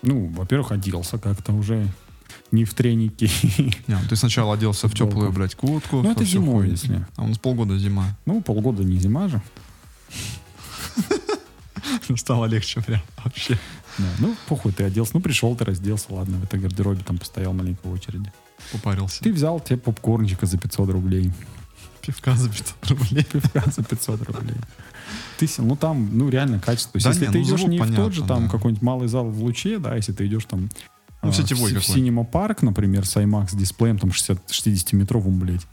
ну, 0.03 0.27
во-первых, 0.29 0.73
оделся 0.73 1.19
как-то 1.19 1.53
уже 1.53 1.89
не 2.53 2.65
в 2.65 2.75
треники. 2.75 3.31
Не, 3.89 3.97
ты 4.09 4.17
сначала 4.17 4.55
оделся 4.55 4.89
в 4.89 4.95
теплую, 4.95 5.33
блядь, 5.33 5.55
куртку. 5.55 6.03
Ну, 6.03 6.13
это 6.13 6.25
зимой, 6.25 6.67
хуйню. 6.67 6.73
если. 6.73 7.07
А 7.17 7.25
у 7.25 7.29
нас 7.29 7.39
полгода 7.39 7.77
зима. 7.79 8.17
Ну, 8.25 8.41
полгода 8.41 8.85
не 8.85 8.99
зима 8.99 9.29
же. 9.29 9.43
Стало 12.17 12.47
легче 12.47 12.81
прям 12.83 13.03
вообще. 13.23 13.59
Да, 13.99 14.05
ну, 14.19 14.37
похуй, 14.49 14.73
ты 14.73 14.85
оделся. 14.85 15.13
Ну, 15.15 15.21
пришел, 15.21 15.55
ты 15.57 15.65
разделся, 15.65 16.07
ладно, 16.11 16.39
в 16.39 16.45
этой 16.45 16.61
гардеробе 16.61 17.03
там 17.03 17.19
постоял 17.19 17.53
маленько 17.53 17.87
в 17.87 17.93
очереди. 17.93 18.31
Попарился. 18.73 19.23
Ты 19.23 19.33
взял 19.33 19.61
тебе 19.61 19.79
попкорнчика 19.79 20.47
за 20.47 20.59
500 20.59 20.91
рублей. 20.91 21.33
Пивка 22.03 22.35
за 22.35 22.49
500 22.49 22.91
рублей. 22.91 23.25
Пивка 23.25 23.63
за 23.71 23.83
500 23.83 24.23
рублей. 24.23 24.57
Ты 25.39 25.47
сел, 25.47 25.65
ну 25.65 25.77
там, 25.77 26.17
ну 26.17 26.29
реально 26.29 26.61
качество. 26.61 26.93
То 26.93 26.97
есть, 26.97 27.05
Да 27.05 27.11
если 27.11 27.27
не, 27.27 27.33
ты 27.33 27.39
ну, 27.39 27.45
идешь 27.45 27.67
не 27.67 27.79
в 27.79 27.97
тот 27.97 28.13
же 28.13 28.23
понятно, 28.23 28.27
там 28.27 28.45
да. 28.45 28.51
какой-нибудь 28.51 28.83
малый 28.83 29.09
зал 29.09 29.29
в 29.29 29.43
Луче, 29.43 29.79
да, 29.79 29.95
если 29.95 30.13
ты 30.13 30.27
идешь 30.27 30.45
там 30.45 30.69
Ну, 31.23 31.29
а, 31.29 31.33
сетевой 31.33 31.73
в, 31.73 31.81
в. 31.81 31.89
Cinema 31.89 32.29
Park, 32.29 32.59
например, 32.63 33.07
с 33.07 33.17
IMAX 33.17 33.57
дисплеем 33.57 33.99
там 33.99 34.13
60, 34.13 34.51
60-метровым, 34.51 35.39
блядь. 35.39 35.67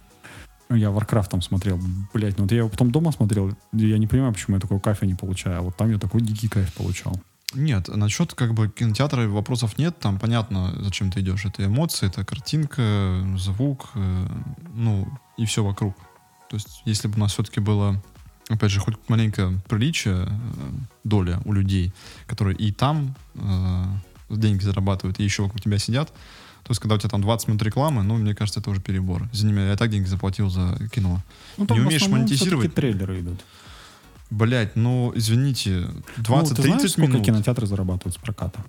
Ну, 0.70 0.76
я 0.76 0.88
Warcraft 0.88 1.30
там 1.30 1.42
смотрел, 1.42 1.80
блядь, 2.14 2.38
ну 2.38 2.44
вот 2.44 2.52
я 2.52 2.60
его 2.60 2.70
потом 2.70 2.92
дома 2.92 3.12
смотрел, 3.12 3.56
я 3.74 3.98
не 3.98 4.08
понимаю, 4.08 4.34
почему 4.34 4.56
я 4.58 4.62
такой 4.62 4.80
кайфа 4.80 5.06
не 5.06 5.16
получаю, 5.16 5.60
а 5.60 5.62
вот 5.62 5.78
там 5.78 5.92
я 5.92 6.00
такой 6.00 6.22
дикий 6.22 6.48
кайф 6.48 6.74
получал. 6.74 7.16
Нет, 7.54 7.88
насчет 7.88 8.34
как 8.34 8.54
бы 8.54 8.70
кинотеатра 8.70 9.28
вопросов 9.28 9.78
нет. 9.78 10.00
Там 10.00 10.20
понятно, 10.20 10.74
зачем 10.80 11.12
ты 11.12 11.22
идешь. 11.22 11.46
Это 11.46 11.66
эмоции, 11.66 12.08
это 12.08 12.26
картинка, 12.26 13.26
звук, 13.38 13.90
э, 13.96 14.28
ну 14.74 15.08
и 15.38 15.46
все 15.46 15.64
вокруг. 15.64 15.96
То 16.50 16.56
есть, 16.56 16.82
если 16.86 17.08
бы 17.08 17.16
у 17.16 17.20
нас 17.20 17.34
все-таки 17.34 17.60
было, 17.60 18.02
опять 18.50 18.72
же, 18.72 18.80
хоть 18.80 18.96
маленькое 19.08 19.62
приличие, 19.68 20.28
э, 20.28 20.70
доля 21.04 21.42
у 21.46 21.54
людей, 21.54 21.94
которые 22.28 22.56
и 22.58 22.72
там 22.72 23.16
э, 23.36 23.84
деньги 24.30 24.64
зарабатывают, 24.64 25.20
и 25.20 25.24
еще 25.24 25.44
вокруг 25.44 25.62
тебя 25.62 25.78
сидят, 25.78 26.14
то 26.64 26.72
есть, 26.72 26.80
когда 26.80 26.96
у 26.96 26.98
тебя 26.98 27.10
там 27.10 27.22
20 27.22 27.50
минут 27.50 27.62
рекламы, 27.62 28.04
ну, 28.04 28.16
мне 28.16 28.34
кажется, 28.34 28.62
это 28.62 28.70
уже 28.70 28.80
перебор. 28.80 29.28
Извини 29.34 29.52
меня, 29.52 29.72
я 29.72 29.76
так 29.76 29.90
деньги 29.90 30.08
заплатил 30.08 30.50
за 30.50 30.78
кино. 30.94 31.22
Ну, 31.58 31.66
Не 31.70 31.82
в 31.82 31.88
умеешь 31.88 32.08
монетизировать? 32.08 32.74
трейлеры 32.74 33.20
идут. 33.20 33.42
Блять, 34.34 34.76
ну, 34.76 35.12
извините, 35.16 35.88
ну, 35.88 36.02
ты 36.16 36.22
20-30 36.22 36.62
знаешь, 36.62 36.92
сколько 36.92 37.12
минут. 37.12 37.26
кинотеатры 37.26 37.68
зарабатывают 37.68 38.16
с 38.16 38.18
проката? 38.18 38.60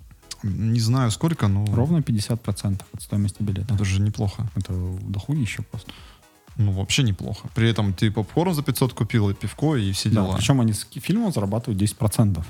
Не 0.43 0.79
знаю 0.79 1.09
сколько, 1.11 1.47
но 1.47 1.65
Ровно 1.73 1.97
50% 1.99 2.81
от 2.93 3.01
стоимости 3.01 3.41
билета. 3.41 3.73
это 3.73 3.83
же 3.85 3.99
неплохо. 3.99 4.47
Это 4.55 4.73
дохуище 5.01 5.63
просто. 5.63 5.91
Ну, 6.57 6.71
вообще 6.71 7.03
неплохо. 7.03 7.47
При 7.55 7.67
этом 7.69 7.93
ты 7.93 8.11
попкорн 8.11 8.53
за 8.53 8.61
500 8.61 8.93
купил, 8.93 9.29
и 9.29 9.33
пивко, 9.33 9.75
и 9.75 9.91
все 9.91 10.09
Да, 10.09 10.21
дела. 10.23 10.35
причем 10.37 10.61
они 10.61 10.73
с 10.73 10.87
фильмом 11.01 11.33
зарабатывают 11.33 11.81
10%. 11.81 12.43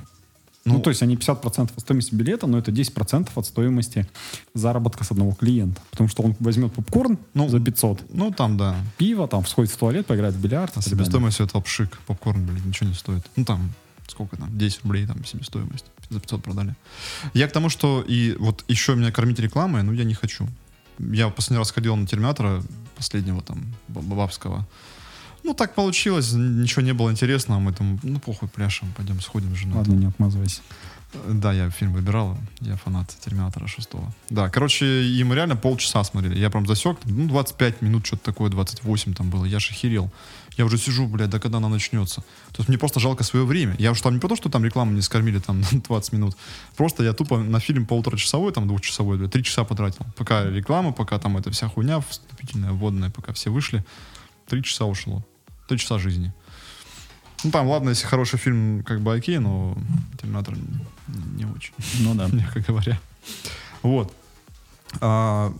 Ну, 0.65 0.73
Ну, 0.75 0.79
то 0.79 0.89
есть 0.89 1.03
они 1.03 1.15
50% 1.15 1.71
от 1.75 1.79
стоимости 1.79 2.15
билета, 2.15 2.47
но 2.47 2.57
это 2.57 2.71
10% 2.71 3.29
от 3.35 3.45
стоимости 3.45 4.07
заработка 4.55 5.03
с 5.03 5.11
одного 5.11 5.33
клиента. 5.33 5.79
Потому 5.91 6.09
что 6.09 6.23
он 6.23 6.35
возьмет 6.39 6.73
попкорн 6.73 7.19
Ну, 7.35 7.47
за 7.49 7.59
500, 7.59 8.03
Ну, 8.09 8.31
там, 8.31 8.57
да. 8.57 8.75
пиво, 8.97 9.27
там, 9.27 9.45
сходит 9.45 9.71
в 9.71 9.77
туалет, 9.77 10.07
поиграет 10.07 10.33
в 10.33 10.41
бильярд. 10.41 10.73
А 10.75 10.81
себестоимость 10.81 11.39
этого 11.39 11.61
пшик, 11.61 11.99
попкорн, 12.07 12.45
блин, 12.45 12.63
ничего 12.65 12.89
не 12.89 12.95
стоит. 12.95 13.23
Ну, 13.35 13.45
там, 13.45 13.71
сколько 14.07 14.37
там, 14.37 14.57
10 14.57 14.83
рублей 14.83 15.05
там 15.05 15.23
себестоимость. 15.23 15.85
За 16.09 16.19
500 16.19 16.43
продали. 16.43 16.75
Я 17.33 17.47
к 17.47 17.51
тому, 17.51 17.69
что 17.69 18.03
и 18.07 18.35
вот 18.39 18.63
еще 18.67 18.95
меня 18.95 19.11
кормить 19.11 19.39
рекламой, 19.39 19.83
ну, 19.83 19.91
я 19.93 20.03
не 20.03 20.15
хочу. 20.15 20.47
Я 20.97 21.29
последний 21.29 21.59
раз 21.59 21.71
ходил 21.71 21.95
на 21.95 22.07
Терминатора, 22.07 22.63
последнего 22.95 23.41
там, 23.41 23.63
Бабского. 23.87 24.65
Ну, 25.45 25.53
так 25.53 25.75
получилось, 25.75 26.33
ничего 26.33 26.81
не 26.81 26.93
было 26.93 27.11
интересного, 27.11 27.59
мы 27.59 27.71
там, 27.71 27.99
ну, 28.01 28.19
похуй, 28.19 28.49
пляшем, 28.49 28.91
пойдем 28.97 29.21
сходим 29.21 29.55
с 29.55 29.59
женой. 29.59 29.77
Ладно, 29.77 29.93
не 29.93 30.07
отмазывайся. 30.07 30.61
Да, 31.27 31.53
я 31.53 31.69
фильм 31.69 31.93
выбирал, 31.93 32.35
я 32.61 32.75
фанат 32.77 33.15
Терминатора 33.23 33.67
6. 33.67 33.89
Да, 34.31 34.49
короче, 34.49 35.03
и 35.03 35.23
мы 35.23 35.35
реально 35.35 35.55
полчаса 35.55 36.03
смотрели. 36.03 36.39
Я 36.39 36.49
прям 36.49 36.65
засек, 36.65 36.97
ну, 37.05 37.27
25 37.27 37.83
минут, 37.83 38.07
что-то 38.07 38.23
такое, 38.23 38.49
28 38.49 39.13
там 39.13 39.29
было. 39.29 39.45
Я 39.45 39.59
же 39.59 39.69
охерел. 39.69 40.11
Я 40.57 40.65
уже 40.65 40.79
сижу, 40.79 41.05
блядь, 41.05 41.29
да 41.29 41.39
когда 41.39 41.59
она 41.59 41.69
начнется. 41.69 42.21
То 42.51 42.57
есть 42.57 42.69
мне 42.69 42.79
просто 42.79 42.99
жалко 42.99 43.23
свое 43.23 43.45
время. 43.45 43.75
Я 43.77 43.91
уж 43.91 44.01
там 44.01 44.15
не 44.15 44.19
потому, 44.19 44.37
что 44.37 44.49
там 44.49 44.65
рекламу 44.65 44.93
не 44.93 45.01
скормили 45.01 45.37
там 45.37 45.61
на 45.71 45.79
20 45.79 46.13
минут. 46.13 46.35
Просто 46.75 47.03
я 47.03 47.13
тупо 47.13 47.37
на 47.37 47.59
фильм 47.59 47.85
полуторачасовой, 47.85 48.51
там 48.51 48.67
двухчасовой, 48.67 49.17
блядь, 49.17 49.31
три 49.31 49.43
часа 49.43 49.63
потратил. 49.63 50.07
Пока 50.17 50.43
реклама, 50.43 50.91
пока 50.91 51.19
там 51.19 51.37
эта 51.37 51.51
вся 51.51 51.69
хуйня 51.69 51.99
вступительная, 51.99 52.71
вводная, 52.71 53.11
пока 53.11 53.31
все 53.31 53.51
вышли. 53.51 53.85
Три 54.47 54.63
часа 54.63 54.85
ушло. 54.85 55.23
Три 55.67 55.77
часа 55.77 55.97
жизни. 55.99 56.31
Ну 57.43 57.51
там, 57.51 57.67
ладно, 57.67 57.89
если 57.89 58.05
хороший 58.07 58.37
фильм, 58.39 58.83
как 58.83 59.01
бы 59.01 59.13
окей, 59.13 59.37
но 59.39 59.77
Терминатор 60.19 60.55
не, 60.57 61.43
не 61.43 61.45
очень, 61.45 61.73
Ну 61.99 62.15
да. 62.15 62.27
мягко 62.31 62.59
говоря. 62.61 62.99
Вот. 63.83 64.13
А, 65.01 65.53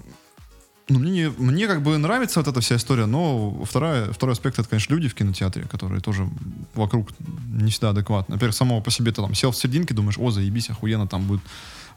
ну, 0.88 1.00
мне, 1.00 1.12
не- 1.12 1.30
мне 1.38 1.68
как 1.68 1.82
бы 1.84 1.98
нравится 1.98 2.39
вот 2.39 2.48
эта 2.48 2.62
вся 2.62 2.76
история, 2.78 3.06
но 3.06 3.63
вторая, 3.65 4.12
второй 4.13 4.34
аспект 4.34 4.58
это, 4.60 4.68
конечно, 4.70 4.94
люди 4.94 5.10
в 5.10 5.15
кинотеатре, 5.15 5.63
которые 5.65 6.02
тоже 6.02 6.28
вокруг 6.74 7.10
не 7.48 7.70
всегда 7.72 7.89
адекватны. 7.89 8.36
Во-первых, 8.36 8.56
самого 8.56 8.82
по 8.82 8.91
себе 8.91 9.12
ты 9.12 9.22
там 9.22 9.34
сел 9.36 9.52
в 9.52 9.58
серединке, 9.58 9.94
думаешь, 9.94 10.18
о, 10.18 10.32
заебись, 10.32 10.70
охуенно, 10.70 11.08
там 11.08 11.26
будет 11.28 11.41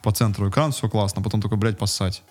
по 0.02 0.12
центру 0.12 0.48
экран, 0.48 0.72
все 0.72 0.88
классно, 0.88 1.22
потом 1.22 1.40
такой, 1.42 1.58
блядь, 1.58 1.78
поссать. 1.78 2.22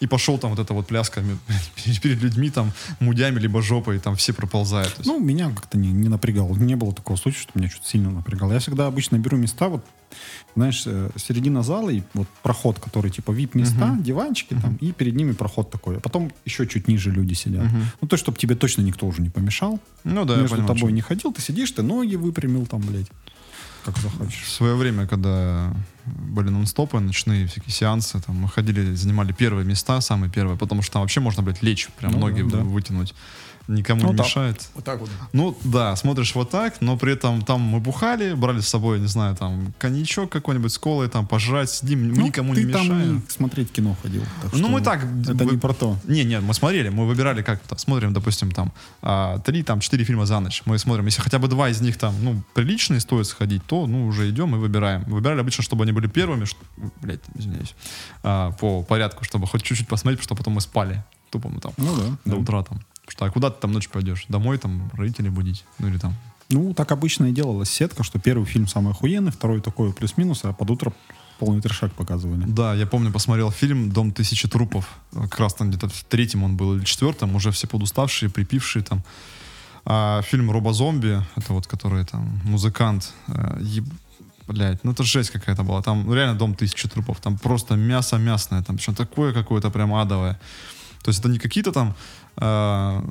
И 0.00 0.06
пошел 0.06 0.38
там 0.38 0.50
вот 0.50 0.58
эта 0.60 0.74
вот 0.74 0.86
пляска 0.86 1.22
перед 2.02 2.22
людьми, 2.22 2.50
там, 2.50 2.72
мудями, 3.00 3.40
либо 3.40 3.60
жопой, 3.62 3.98
там 3.98 4.14
все 4.14 4.32
проползают. 4.32 4.94
Есть- 4.98 5.06
Ну, 5.06 5.18
меня 5.18 5.50
как-то 5.50 5.76
не, 5.76 5.90
не 5.90 6.08
напрягало. 6.08 6.54
Не 6.56 6.76
было 6.76 6.92
такого 6.94 7.16
случая, 7.16 7.40
что 7.40 7.52
меня 7.58 7.68
что-то 7.68 7.88
сильно 7.88 8.10
напрягало. 8.10 8.52
Я 8.52 8.58
всегда 8.60 8.86
обычно 8.86 9.16
беру 9.18 9.36
места, 9.36 9.68
вот, 9.68 9.84
знаешь, 10.54 10.84
э, 10.86 11.10
середина 11.16 11.62
зала 11.64 11.90
и 11.90 12.02
вот 12.14 12.28
проход, 12.44 12.78
который 12.78 13.10
типа 13.10 13.32
VIP-места, 13.32 13.86
Мгм. 13.86 14.02
диванчики 14.04 14.54
там, 14.62 14.76
и 14.76 14.92
перед 14.92 15.16
ними 15.16 15.32
проход 15.32 15.70
такой. 15.70 15.96
А 15.96 16.00
потом 16.00 16.30
еще 16.44 16.66
чуть 16.68 16.86
ниже 16.86 17.10
люди 17.10 17.34
сидят. 17.34 17.64
Мгм. 17.64 17.82
Ну, 18.00 18.06
то, 18.08 18.16
чтобы 18.16 18.38
тебе 18.38 18.54
точно 18.54 18.82
никто 18.82 19.04
уже 19.06 19.20
не 19.20 19.30
помешал. 19.30 19.80
Ну 20.04 20.24
да, 20.24 20.34
я 20.34 20.40
Между 20.42 20.56
понимаю, 20.56 20.74
тобой 20.74 20.90
что- 20.90 20.94
не 20.94 21.00
ходил, 21.00 21.32
ты 21.32 21.42
сидишь, 21.42 21.72
ты 21.72 21.82
ноги 21.82 22.14
выпрямил 22.14 22.66
там, 22.66 22.80
блядь, 22.82 23.10
как 23.84 23.98
захочешь. 23.98 24.42
В 24.44 24.50
свое 24.52 24.76
время, 24.76 25.06
когда 25.08 25.74
были 26.16 26.48
нон-стопы, 26.48 26.98
ночные 27.00 27.46
всякие 27.46 27.72
сеансы, 27.72 28.20
там 28.20 28.36
мы 28.36 28.48
ходили, 28.48 28.94
занимали 28.94 29.32
первые 29.32 29.64
места, 29.66 30.00
самые 30.00 30.30
первые, 30.30 30.56
потому 30.58 30.82
что 30.82 30.94
там 30.94 31.02
вообще 31.02 31.20
можно, 31.20 31.42
блядь, 31.42 31.62
лечь, 31.62 31.88
прям 31.98 32.12
Ну 32.12 32.18
ноги 32.18 32.42
да, 32.42 32.58
вытянуть. 32.58 33.14
Никому 33.70 34.00
Ну 34.00 34.12
не 34.12 34.16
да. 34.16 34.24
мешает. 34.24 34.66
Вот 34.74 34.84
так 34.84 34.98
вот. 34.98 35.10
Ну 35.34 35.54
да, 35.62 35.94
смотришь 35.94 36.34
вот 36.34 36.48
так, 36.48 36.80
но 36.80 36.96
при 36.96 37.12
этом 37.12 37.42
там 37.42 37.60
мы 37.60 37.80
бухали, 37.80 38.32
брали 38.32 38.60
с 38.60 38.68
собой, 38.68 38.98
не 38.98 39.08
знаю, 39.08 39.36
там 39.36 39.74
коньячок 39.76 40.30
какой-нибудь 40.32 40.72
с 40.72 40.78
колой, 40.78 41.06
там 41.10 41.26
пожрать, 41.26 41.68
сидим, 41.68 42.08
мы 42.14 42.22
никому 42.22 42.48
Ну, 42.48 42.54
ты 42.54 42.64
не 42.64 42.72
там 42.72 42.84
мешаем. 42.86 43.22
и 43.28 43.30
смотреть 43.30 43.70
кино 43.70 43.94
ходил. 44.02 44.22
так 44.40 44.54
Ну 44.54 44.68
мы 44.70 44.80
так... 44.80 45.04
Это 45.04 45.44
вы- 45.44 45.52
не 45.52 45.58
про 45.58 45.74
то. 45.74 45.98
Не, 46.04 46.24
нет, 46.24 46.42
мы 46.42 46.54
смотрели, 46.54 46.88
мы 46.88 47.06
выбирали 47.06 47.42
как-то, 47.42 47.76
смотрим, 47.76 48.14
допустим, 48.14 48.52
там 48.52 48.72
а, 49.02 49.38
три, 49.40 49.62
там 49.62 49.80
четыре 49.80 50.02
фильма 50.04 50.24
за 50.24 50.40
ночь. 50.40 50.62
Мы 50.64 50.78
смотрим, 50.78 51.04
если 51.04 51.20
хотя 51.20 51.38
бы 51.38 51.46
два 51.46 51.68
из 51.68 51.82
них 51.82 51.98
там, 51.98 52.14
ну, 52.22 52.42
приличные 52.54 53.00
стоит 53.00 53.26
сходить, 53.26 53.62
то, 53.66 53.86
ну, 53.86 54.06
уже 54.06 54.30
идем 54.30 54.54
и 54.54 54.58
выбираем. 54.58 55.04
Выбирали 55.04 55.40
обычно, 55.40 55.62
чтобы 55.62 55.84
они 55.84 55.92
были 56.00 56.06
первыми, 56.10 56.44
что, 56.44 56.58
блядь, 57.02 57.20
извиняюсь, 57.34 57.74
а, 58.22 58.52
по 58.52 58.82
порядку, 58.82 59.24
чтобы 59.24 59.46
хоть 59.46 59.62
чуть-чуть 59.62 59.88
посмотреть, 59.88 60.20
потому 60.20 60.36
что 60.36 60.42
потом 60.44 60.54
мы 60.54 60.60
спали. 60.60 61.04
Тупо 61.30 61.48
мы 61.48 61.60
там 61.60 61.72
Ну 61.76 61.96
да. 61.96 62.02
до 62.24 62.30
да. 62.30 62.36
утра 62.36 62.62
там. 62.62 62.80
Что, 63.08 63.24
а 63.24 63.30
куда 63.30 63.50
ты 63.50 63.60
там 63.60 63.72
ночью 63.72 63.90
пойдешь? 63.90 64.24
Домой 64.28 64.58
там 64.58 64.90
родителей 64.94 65.30
будить? 65.30 65.64
Ну 65.78 65.88
или 65.88 65.98
там. 65.98 66.14
Ну, 66.50 66.72
так 66.74 66.92
обычно 66.92 67.26
и 67.26 67.32
делалась 67.32 67.70
сетка, 67.70 68.02
что 68.04 68.18
первый 68.18 68.46
фильм 68.46 68.66
самый 68.68 68.92
охуенный, 68.92 69.30
второй 69.32 69.60
такой 69.60 69.92
плюс-минус, 69.92 70.40
а 70.44 70.52
под 70.54 70.70
утро 70.70 70.92
полный 71.38 71.60
трешак 71.60 71.92
показывали. 71.92 72.44
Да, 72.46 72.74
я 72.74 72.86
помню, 72.86 73.12
посмотрел 73.12 73.50
фильм 73.50 73.90
«Дом 73.92 74.12
тысячи 74.12 74.48
трупов». 74.48 74.98
Как 75.12 75.38
раз 75.38 75.54
там 75.54 75.68
где-то 75.68 75.88
в 75.88 76.04
третьем 76.04 76.42
он 76.44 76.56
был 76.56 76.76
или 76.76 76.84
четвертом, 76.84 77.34
уже 77.36 77.50
все 77.50 77.66
подуставшие, 77.66 78.30
припившие 78.30 78.82
там. 78.82 79.02
А 79.84 80.22
фильм 80.22 80.50
«Робозомби», 80.50 81.22
это 81.36 81.52
вот 81.52 81.66
который 81.66 82.04
там 82.04 82.40
музыкант, 82.44 83.12
э, 83.28 83.58
еб- 83.60 83.92
блядь, 84.48 84.84
ну 84.84 84.92
это 84.92 85.02
жесть 85.04 85.30
какая-то 85.30 85.62
была. 85.62 85.82
Там 85.82 86.04
ну, 86.06 86.14
реально 86.14 86.38
«Дом 86.38 86.54
тысячи 86.54 86.88
трупов», 86.88 87.20
там 87.20 87.38
просто 87.38 87.76
мясо 87.76 88.18
мясное, 88.18 88.62
там 88.62 88.76
причем 88.76 88.94
такое 88.94 89.32
какое-то 89.32 89.70
прям 89.70 89.94
адовое. 89.94 90.38
То 91.02 91.10
есть 91.10 91.20
это 91.20 91.28
не 91.28 91.38
какие-то 91.38 91.72
там 91.72 91.94
э, 92.36 93.02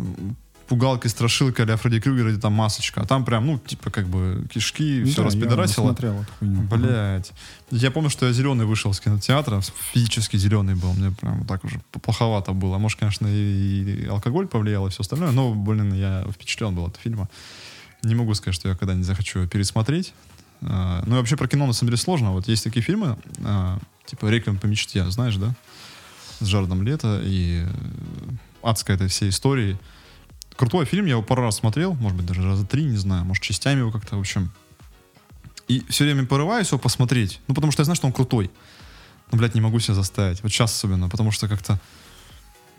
пугалки, 0.68 1.08
страшилка 1.08 1.64
или 1.64 1.76
Фредди 1.76 2.00
Крюгер, 2.00 2.28
или 2.28 2.38
там 2.38 2.54
масочка, 2.54 3.02
а 3.02 3.06
там 3.06 3.26
прям, 3.26 3.46
ну, 3.46 3.60
типа 3.60 3.90
как 3.90 4.08
бы 4.08 4.46
кишки, 4.54 5.04
все 5.04 5.16
Да, 5.16 5.22
я 5.22 5.26
распидорасило. 5.28 5.86
смотрел 5.86 6.22
эту 6.22 6.32
хуйню. 6.40 6.62
Блять. 6.62 7.32
Я 7.72 7.92
помню, 7.92 8.10
что 8.10 8.26
я 8.26 8.34
зеленый 8.34 8.66
вышел 8.66 8.94
с 8.94 9.00
кинотеатра, 9.00 9.62
физически 9.94 10.38
зеленый 10.38 10.76
был, 10.76 10.94
мне 10.94 11.12
прям 11.12 11.46
так 11.46 11.64
уже 11.64 11.80
плоховато 11.92 12.52
было. 12.54 12.78
Может, 12.78 13.00
конечно, 13.00 13.28
и, 13.28 14.04
и 14.04 14.06
алкоголь 14.08 14.48
повлиял 14.48 14.88
и 14.88 14.90
все 14.90 15.02
остальное, 15.02 15.32
но, 15.32 15.54
блин, 15.54 15.94
я 15.94 16.26
впечатлен 16.32 16.76
был 16.76 16.86
от 16.86 16.98
фильма. 16.98 17.30
Не 18.04 18.16
могу 18.16 18.34
сказать, 18.36 18.56
что 18.56 18.70
я 18.70 18.76
когда-нибудь 18.76 19.08
захочу 19.08 19.48
пересмотреть. 19.48 20.14
А, 20.62 21.04
Ну 21.06 21.16
и 21.16 21.18
вообще 21.18 21.38
про 21.38 21.48
кино 21.48 21.66
на 21.66 21.74
самом 21.74 21.90
деле 21.90 22.02
сложно. 22.02 22.32
Вот 22.32 22.48
есть 22.48 22.64
такие 22.64 22.82
фильмы, 22.82 23.18
а, 23.44 23.80
типа 24.06 24.28
«Реквием 24.28 24.60
по 24.60 24.66
мечте», 24.66 25.10
знаешь, 25.10 25.36
да? 25.36 25.56
С 26.40 26.48
Джаредом 26.48 26.84
Лето 26.84 27.22
и 27.24 27.66
э, 27.66 27.70
адская 28.62 28.96
этой 28.96 29.08
всей 29.08 29.30
истории. 29.30 29.78
Крутой 30.56 30.86
фильм, 30.86 31.06
я 31.06 31.12
его 31.12 31.24
пару 31.24 31.42
раз 31.42 31.58
смотрел, 31.58 31.96
может 31.96 32.18
быть, 32.18 32.28
даже 32.28 32.44
раза 32.44 32.66
три, 32.66 32.84
не 32.84 32.98
знаю, 32.98 33.26
может, 33.26 33.44
частями 33.44 33.80
его 33.80 33.92
как-то, 33.92 34.18
в 34.18 34.20
общем, 34.20 34.52
и 35.68 35.84
все 35.90 36.06
время 36.06 36.26
порываюсь 36.26 36.68
его 36.68 36.80
посмотреть. 36.80 37.42
Ну, 37.48 37.54
потому 37.54 37.72
что 37.72 37.82
я 37.82 37.86
знаю, 37.86 37.96
что 37.96 38.08
он 38.08 38.14
крутой. 38.14 38.50
Но, 39.32 39.38
блядь, 39.38 39.56
не 39.56 39.62
могу 39.62 39.80
себя 39.80 39.96
заставить. 39.96 40.42
Вот 40.42 40.52
сейчас 40.52 40.74
особенно, 40.76 41.10
потому 41.10 41.32
что 41.32 41.48
как-то... 41.48 41.80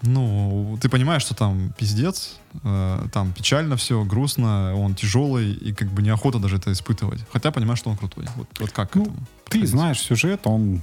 Ну, 0.03 0.79
ты 0.81 0.89
понимаешь, 0.89 1.23
что 1.23 1.35
там 1.35 1.73
пиздец, 1.77 2.37
э, 2.63 3.07
там 3.13 3.33
печально 3.33 3.77
все, 3.77 4.05
грустно, 4.05 4.75
он 4.77 4.95
тяжелый, 4.95 5.53
и 5.53 5.75
как 5.75 5.89
бы 5.89 6.03
неохота 6.03 6.39
даже 6.39 6.57
это 6.57 6.71
испытывать. 6.71 7.21
Хотя 7.33 7.51
понимаешь, 7.51 7.81
что 7.81 7.91
он 7.91 7.97
крутой. 7.97 8.27
Вот, 8.37 8.49
вот 8.61 8.71
как 8.71 8.93
к 8.93 8.95
Ну, 8.97 9.03
этому 9.03 9.17
Ты 9.17 9.25
подходить? 9.45 9.69
знаешь 9.71 10.01
сюжет, 10.01 10.41
он 10.45 10.81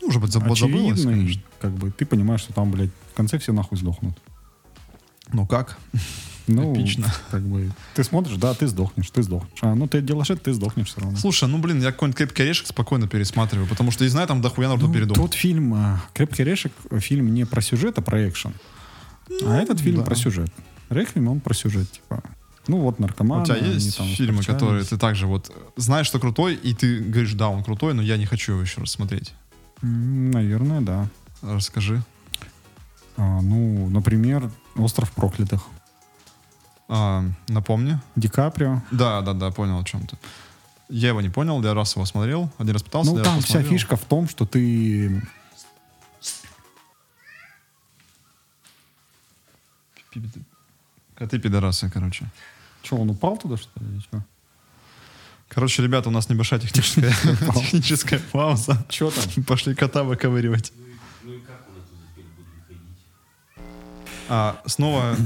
Ну, 0.00 0.10
забыл, 0.12 0.54
забылось, 0.54 1.02
конечно. 1.04 1.42
Как 1.60 1.72
бы 1.72 1.90
ты 1.90 2.06
понимаешь, 2.06 2.42
что 2.42 2.52
там, 2.52 2.70
блядь, 2.70 2.90
в 3.12 3.16
конце 3.16 3.38
все 3.38 3.52
нахуй 3.52 3.76
сдохнут. 3.78 4.16
Ну 5.32 5.46
как? 5.46 5.76
Ну, 6.46 6.74
Эпично. 6.74 7.12
как 7.30 7.42
бы, 7.42 7.70
ты 7.94 8.04
смотришь, 8.04 8.36
да, 8.36 8.52
ты 8.54 8.66
сдохнешь, 8.66 9.08
ты 9.10 9.22
сдохнешь. 9.22 9.58
А, 9.62 9.74
ну, 9.74 9.86
ты 9.88 10.02
делаешь 10.02 10.28
это, 10.30 10.42
ты 10.42 10.52
сдохнешь 10.52 10.88
все 10.88 11.00
равно. 11.00 11.16
Слушай, 11.16 11.48
ну, 11.48 11.56
блин, 11.58 11.80
я 11.80 11.90
какой-нибудь 11.92 12.18
крепкий 12.18 12.42
орешек 12.42 12.66
спокойно 12.66 13.08
пересматриваю, 13.08 13.66
потому 13.66 13.90
что, 13.90 14.04
я 14.04 14.10
знаю, 14.10 14.28
там 14.28 14.42
дохуя 14.42 14.68
народу 14.68 14.88
Ну, 14.88 14.92
передумал. 14.94 15.22
тот 15.22 15.34
фильм 15.34 15.72
а, 15.74 16.02
«Крепкий 16.12 16.42
орешек» 16.42 16.72
э, 16.90 16.98
фильм 17.00 17.32
не 17.32 17.46
про 17.46 17.62
сюжет, 17.62 17.96
а 17.98 18.02
про 18.02 18.28
экшен. 18.28 18.52
а 19.46 19.56
этот 19.56 19.80
фильм 19.80 19.96
Ну, 19.96 20.00
да. 20.02 20.06
про 20.06 20.14
сюжет. 20.16 20.50
Реквием, 20.90 21.28
он 21.28 21.40
про 21.40 21.54
сюжет, 21.54 21.90
типа. 21.90 22.22
Ну 22.68 22.78
вот 22.78 22.98
наркоманы. 22.98 23.42
У 23.42 23.46
тебя 23.46 23.56
есть 23.56 23.96
там 23.96 24.06
фильмы, 24.06 24.42
которые 24.42 24.84
ты 24.84 24.96
также 24.98 25.26
вот 25.26 25.50
знаешь, 25.76 26.06
что 26.06 26.18
крутой, 26.18 26.54
и 26.54 26.74
ты 26.74 27.00
говоришь, 27.00 27.32
да, 27.34 27.48
он 27.48 27.64
крутой, 27.64 27.94
но 27.94 28.02
я 28.02 28.16
не 28.18 28.26
хочу 28.26 28.52
его 28.52 28.62
еще 28.62 28.80
раз 28.80 28.90
смотреть. 28.90 29.32
Наверное, 29.82 30.80
да. 30.80 31.08
Расскажи. 31.42 32.02
А, 33.16 33.40
ну, 33.40 33.88
например, 33.90 34.50
«Остров 34.76 35.10
проклятых». 35.12 35.62
А, 36.88 37.24
напомни. 37.48 37.98
Ди 38.16 38.28
Каприо. 38.28 38.82
Да, 38.90 39.20
да, 39.22 39.32
да, 39.32 39.50
понял 39.50 39.78
о 39.80 39.84
чем 39.84 40.06
ты. 40.06 40.16
Я 40.90 41.08
его 41.08 41.20
не 41.22 41.30
понял, 41.30 41.62
я 41.62 41.72
раз 41.74 41.94
его 41.96 42.04
смотрел, 42.04 42.50
один 42.58 42.74
раз 42.74 42.82
пытался, 42.82 43.12
Ну, 43.12 43.22
там 43.22 43.36
раз 43.36 43.44
вся 43.44 43.54
посмотрел. 43.54 43.70
фишка 43.72 43.96
в 43.96 44.04
том, 44.04 44.28
что 44.28 44.44
ты... 44.46 45.22
Пи- 50.10 50.22
Коты 51.16 51.38
пидорасы, 51.38 51.90
короче. 51.90 52.26
Че, 52.82 52.96
он 52.96 53.10
упал 53.10 53.36
туда, 53.36 53.56
что 53.56 53.70
ли? 53.80 53.86
или 53.86 54.00
чё? 54.00 54.20
Короче, 55.48 55.82
ребята, 55.82 56.08
у 56.08 56.12
нас 56.12 56.28
небольшая 56.28 56.58
техническая, 56.60 57.12
техническая 57.54 58.20
пауза. 58.32 58.84
Чё 58.88 59.10
там? 59.10 59.44
Пошли 59.44 59.74
кота 59.74 60.02
выковыривать. 60.02 60.72
А, 64.28 64.60
снова 64.66 65.16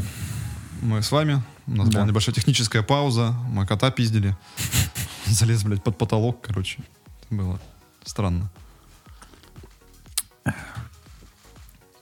мы 0.81 1.03
с 1.03 1.11
вами. 1.13 1.43
У 1.67 1.73
нас 1.75 1.89
Да. 1.89 1.99
была 1.99 2.07
небольшая 2.07 2.35
техническая 2.35 2.83
пауза. 2.83 3.33
Мы 3.49 3.67
кота 3.67 3.91
пиздили. 3.91 4.37
залез, 5.27 5.63
блядь, 5.65 5.83
под 5.83 5.99
потолок, 5.99 6.41
короче. 6.43 6.83
Это 7.23 7.35
было 7.35 7.61
странно. 8.05 8.51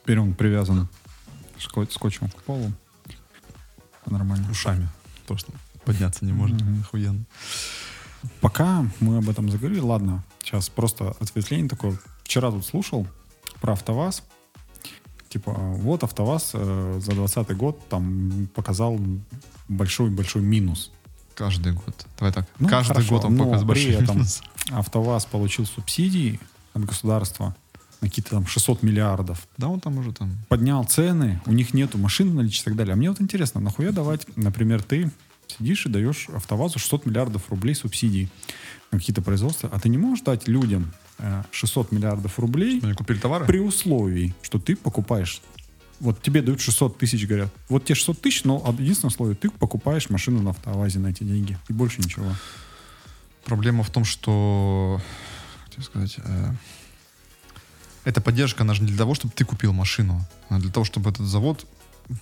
Теперь 0.01 0.19
он 0.19 0.33
привязан 0.33 0.87
скотчем 1.59 2.29
к 2.29 2.43
полу. 2.43 2.71
Нормально. 4.05 4.49
Ушами. 4.49 4.87
Просто 5.27 5.51
подняться 5.83 6.23
не 6.23 6.31
может. 6.31 6.61
Мгм. 6.61 6.81
Охуенно. 6.81 7.25
Пока 8.39 8.85
мы 8.99 9.17
об 9.17 9.29
этом 9.29 9.49
заговорили, 9.51 9.81
ладно, 9.81 10.23
сейчас 10.41 10.69
просто 10.69 11.09
ответвление 11.19 11.67
такое. 11.69 11.97
Вчера 12.23 12.51
тут 12.51 12.65
слушал 12.65 13.05
про 13.59 13.73
АвтоВАЗ. 13.73 14.23
Типа, 15.37 15.51
вот 15.53 16.03
АвтоВАЗ 16.03 16.51
э, 16.53 16.99
за 16.99 17.11
2020 17.11 17.55
год 17.57 17.87
там 17.89 18.47
показал 18.55 18.99
большой-большой 19.67 20.41
минус. 20.41 20.91
Каждый 21.35 21.73
год. 21.73 22.07
Давай 22.17 22.33
так. 22.33 22.47
Ну, 22.57 22.67
Каждый 22.67 22.93
хорошо, 22.93 23.09
год 23.15 23.25
он 23.25 23.35
но 23.35 23.43
показывает 23.45 23.77
при 23.77 23.85
большой 23.85 24.03
этом- 24.03 24.15
минус. 24.15 24.41
АвтоВАЗ 24.71 25.25
получил 25.27 25.65
субсидии 25.67 26.39
от 26.73 26.85
государства 26.85 27.55
на 28.01 28.07
какие-то 28.09 28.31
там 28.31 28.47
600 28.47 28.81
миллиардов. 28.81 29.47
Да, 29.57 29.67
он 29.67 29.79
там 29.79 29.99
уже 29.99 30.11
там... 30.11 30.35
Поднял 30.49 30.83
цены, 30.85 31.39
у 31.45 31.51
них 31.53 31.75
нету 31.75 31.99
машин 31.99 32.33
наличия 32.33 32.61
и 32.61 32.65
так 32.65 32.75
далее. 32.75 32.93
А 32.93 32.95
мне 32.95 33.09
вот 33.09 33.21
интересно, 33.21 33.61
нахуя 33.61 33.91
давать, 33.91 34.25
например, 34.35 34.81
ты 34.81 35.11
сидишь 35.47 35.85
и 35.85 35.89
даешь 35.89 36.27
АвтоВАЗу 36.29 36.79
600 36.79 37.05
миллиардов 37.05 37.49
рублей 37.49 37.75
субсидий 37.75 38.29
на 38.91 38.99
какие-то 38.99 39.21
производства, 39.21 39.69
а 39.71 39.79
ты 39.79 39.89
не 39.89 39.97
можешь 39.97 40.23
дать 40.23 40.47
людям 40.47 40.93
э, 41.19 41.43
600 41.51 41.91
миллиардов 41.91 42.39
рублей 42.39 42.79
Они 42.81 42.93
купили 42.93 43.19
товары? 43.19 43.45
при 43.45 43.59
условии, 43.59 44.33
что 44.41 44.59
ты 44.59 44.75
покупаешь 44.75 45.41
вот 45.99 46.21
тебе 46.21 46.41
дают 46.41 46.61
600 46.61 46.97
тысяч, 46.97 47.25
говорят. 47.25 47.49
Вот 47.69 47.85
тебе 47.85 47.95
600 47.95 48.21
тысяч, 48.21 48.43
но 48.43 48.63
единственное 48.77 49.09
условие, 49.09 49.35
ты 49.35 49.49
покупаешь 49.49 50.09
машину 50.09 50.41
на 50.41 50.51
автовазе 50.51 50.99
на 50.99 51.07
эти 51.07 51.23
деньги. 51.23 51.57
И 51.69 51.73
больше 51.73 52.01
ничего. 52.01 52.31
Проблема 53.45 53.83
в 53.83 53.89
том, 53.89 54.05
что... 54.05 55.01
Тебе 55.71 55.83
сказать... 55.83 56.15
э, 56.23 56.53
эта 58.03 58.21
поддержка, 58.21 58.63
она 58.63 58.73
же 58.73 58.83
не 58.83 58.89
для 58.89 58.97
того, 58.97 59.15
чтобы 59.15 59.33
ты 59.33 59.43
купил 59.43 59.73
машину, 59.73 60.25
а 60.49 60.59
для 60.59 60.71
того, 60.71 60.85
чтобы 60.85 61.09
этот 61.09 61.25
завод, 61.25 61.65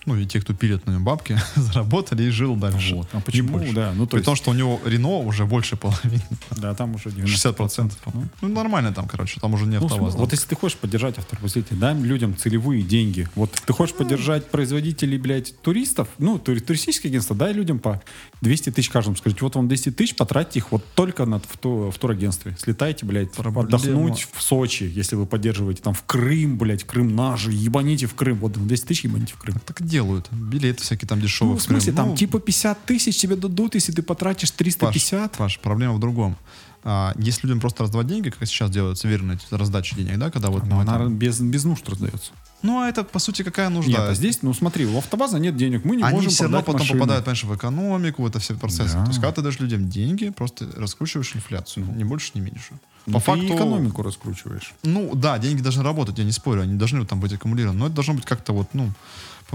ну 0.06 0.16
и 0.18 0.26
те, 0.26 0.40
кто 0.42 0.54
пилят 0.54 0.86
на 0.86 0.92
нем 0.92 1.04
бабки, 1.04 1.38
заработали 1.56 2.24
и 2.24 2.30
жил 2.30 2.56
дальше. 2.56 2.96
Вот. 2.96 3.08
А 3.14 3.20
почему? 3.22 3.60
Да, 3.74 3.94
ну 3.96 4.06
то 4.06 4.12
При 4.12 4.18
есть, 4.18 4.26
том, 4.26 4.36
что 4.36 4.52
у 4.52 4.54
него 4.54 4.80
Рено 4.86 5.18
уже 5.20 5.46
больше 5.46 5.76
половины. 5.76 6.22
да, 6.52 6.74
там 6.74 6.96
уже 6.96 7.12
90 7.12 7.50
60%. 7.50 7.92
Ну, 8.14 8.26
Ну, 8.42 8.48
нормально 8.50 8.94
там, 8.94 9.08
короче. 9.08 9.40
Там 9.40 9.54
уже 9.54 9.66
не 9.66 9.80
Ну, 9.80 9.86
автоваз. 9.86 10.16
вот 10.16 10.32
если 10.32 10.48
ты 10.48 10.56
хочешь 10.56 10.78
поддержать 10.78 11.18
автопроизводителей, 11.18 11.80
дай 11.80 11.96
людям 11.96 12.36
целевые 12.36 12.82
деньги. 12.84 13.28
Вот 13.36 13.52
ты 13.52 13.74
хочешь 13.74 13.96
поддержать 13.96 14.50
производителей, 14.50 15.18
блядь, 15.18 15.60
туристов, 15.62 16.08
ну, 16.18 16.38
тури- 16.38 16.60
туристическое 16.62 17.10
агентство, 17.12 17.36
дай 17.36 17.54
людям 17.54 17.80
по 17.80 18.02
200 18.42 18.72
тысяч 18.72 18.90
каждому. 18.90 19.16
Скажите, 19.18 19.42
вот 19.44 19.56
вам 19.56 19.68
200 19.68 19.92
тысяч, 19.92 20.16
потратьте 20.16 20.60
их 20.60 20.72
вот 20.72 20.84
только 20.96 21.26
на, 21.26 21.40
в, 21.40 21.58
ту- 21.60 21.92
в 21.92 21.98
турагентстве. 21.98 22.56
Слетайте, 22.60 23.06
блядь, 23.06 23.32
Проблема- 23.34 23.64
отдохнуть 23.68 24.28
в 24.34 24.42
Сочи, 24.42 24.84
если 24.84 25.16
вы 25.16 25.26
поддерживаете 25.26 25.82
там 25.82 25.94
в 25.94 26.04
Крым, 26.04 26.58
блядь, 26.58 26.84
Крым 26.84 27.16
наш, 27.16 27.48
ебаните 27.48 28.08
в 28.08 28.16
Крым. 28.16 28.38
Вот 28.40 28.54
200 28.54 28.86
тысяч 28.86 29.04
ебаните 29.04 29.34
в 29.34 29.38
Крым. 29.38 29.56
Так 29.76 29.86
делают. 29.88 30.28
Билеты 30.32 30.84
всякие 30.84 31.08
там 31.08 31.20
дешевые. 31.20 31.54
Ну, 31.54 31.60
в 31.60 31.62
смысле, 31.62 31.92
Крым. 31.92 31.96
там 31.96 32.10
Ну, 32.10 32.16
типа 32.16 32.40
50 32.40 32.86
тысяч 32.86 33.18
тебе 33.18 33.36
дадут, 33.36 33.76
если 33.76 33.92
ты 33.92 34.02
потратишь 34.02 34.52
350. 34.52 35.32
Паш, 35.32 35.38
Паш, 35.38 35.60
проблема 35.60 35.94
в 35.96 36.00
другом. 36.00 36.38
А, 36.84 37.14
если 37.18 37.48
людям 37.48 37.60
просто 37.60 37.84
раздавать 37.84 38.08
деньги, 38.08 38.30
как 38.30 38.48
сейчас 38.48 38.70
делается, 38.70 39.08
верно, 39.08 39.38
раздача 39.50 39.96
денег, 39.96 40.18
да, 40.18 40.30
когда 40.30 40.50
вот... 40.50 40.66
Но 40.68 40.76
мы 40.76 40.82
она 40.84 41.00
там- 41.00 41.16
без, 41.16 41.40
без 41.40 41.64
нужд 41.66 41.90
раздается. 41.90 42.32
Ну, 42.62 42.80
а 42.80 42.88
это, 42.88 43.04
по 43.04 43.20
сути, 43.20 43.44
какая 43.44 43.70
нужда? 43.70 43.92
Нет, 43.92 44.00
а 44.00 44.14
здесь, 44.14 44.42
ну 44.44 44.54
смотри, 44.54 44.86
у 44.86 44.98
автоваза 44.98 45.40
нет 45.40 45.58
денег, 45.58 45.84
мы 45.84 45.98
не 45.98 46.04
Они 46.04 46.16
можем 46.16 46.32
все 46.32 46.44
равно 46.44 46.60
потом 46.60 46.82
машину. 46.82 47.00
попадают, 47.00 47.26
понимаешь, 47.26 47.44
в 47.44 47.56
экономику, 47.56 48.24
в 48.24 48.28
это 48.28 48.40
все 48.40 48.56
процессы. 48.56 48.94
Да. 48.94 49.04
То 49.04 49.10
есть, 49.10 49.20
когда 49.20 49.34
ты 49.34 49.42
даешь 49.42 49.60
людям 49.60 49.90
деньги, 49.90 50.30
просто 50.30 50.68
раскручиваешь 50.78 51.36
инфляцию. 51.36 51.86
Ни 51.96 52.04
больше, 52.04 52.32
ни 52.36 52.40
меньше. 52.40 52.80
Ну, 53.08 53.14
По 53.14 53.20
ты 53.20 53.26
факту... 53.26 53.56
экономику 53.56 54.02
раскручиваешь. 54.04 54.74
Ну, 54.84 55.14
да, 55.16 55.38
деньги 55.38 55.62
должны 55.62 55.84
работать, 55.84 56.18
я 56.18 56.24
не 56.24 56.32
спорю, 56.32 56.62
они 56.62 56.76
должны 56.76 57.06
там 57.06 57.20
быть 57.20 57.34
аккумулированы, 57.34 57.78
но 57.78 57.86
это 57.88 57.96
должно 57.96 58.14
быть 58.16 58.26
как-то 58.26 58.54
вот, 58.54 58.70
ну, 58.74 58.92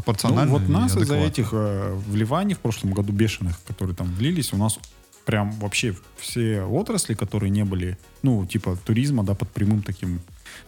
Ну, 0.00 0.04
пропорционально 0.04 0.52
вот 0.52 0.62
и 0.62 0.72
нас 0.72 0.96
из-за 0.96 1.16
этих 1.16 1.50
э, 1.52 1.94
вливаний 2.06 2.54
в 2.54 2.58
прошлом 2.58 2.92
году 2.92 3.12
бешеных, 3.12 3.60
которые 3.66 3.94
там 3.94 4.12
влились, 4.14 4.52
у 4.52 4.56
нас 4.56 4.78
прям 5.24 5.52
вообще 5.52 5.94
все 6.18 6.62
отрасли, 6.62 7.14
которые 7.14 7.50
не 7.50 7.64
были, 7.64 7.98
ну, 8.22 8.46
типа 8.46 8.76
туризма, 8.84 9.24
да, 9.24 9.34
под 9.34 9.50
прямым 9.50 9.82
таким 9.82 10.20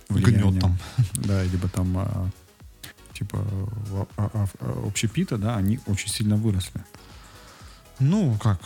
влиянием. 0.08 0.50
Гнетом. 0.50 0.78
Да, 1.14 1.42
либо 1.44 1.68
там 1.68 1.96
а, 1.96 2.28
типа 3.14 3.44
общепита, 4.86 5.38
да, 5.38 5.56
они 5.56 5.80
очень 5.86 6.10
сильно 6.10 6.36
выросли. 6.36 6.84
Ну, 7.98 8.36
как? 8.42 8.60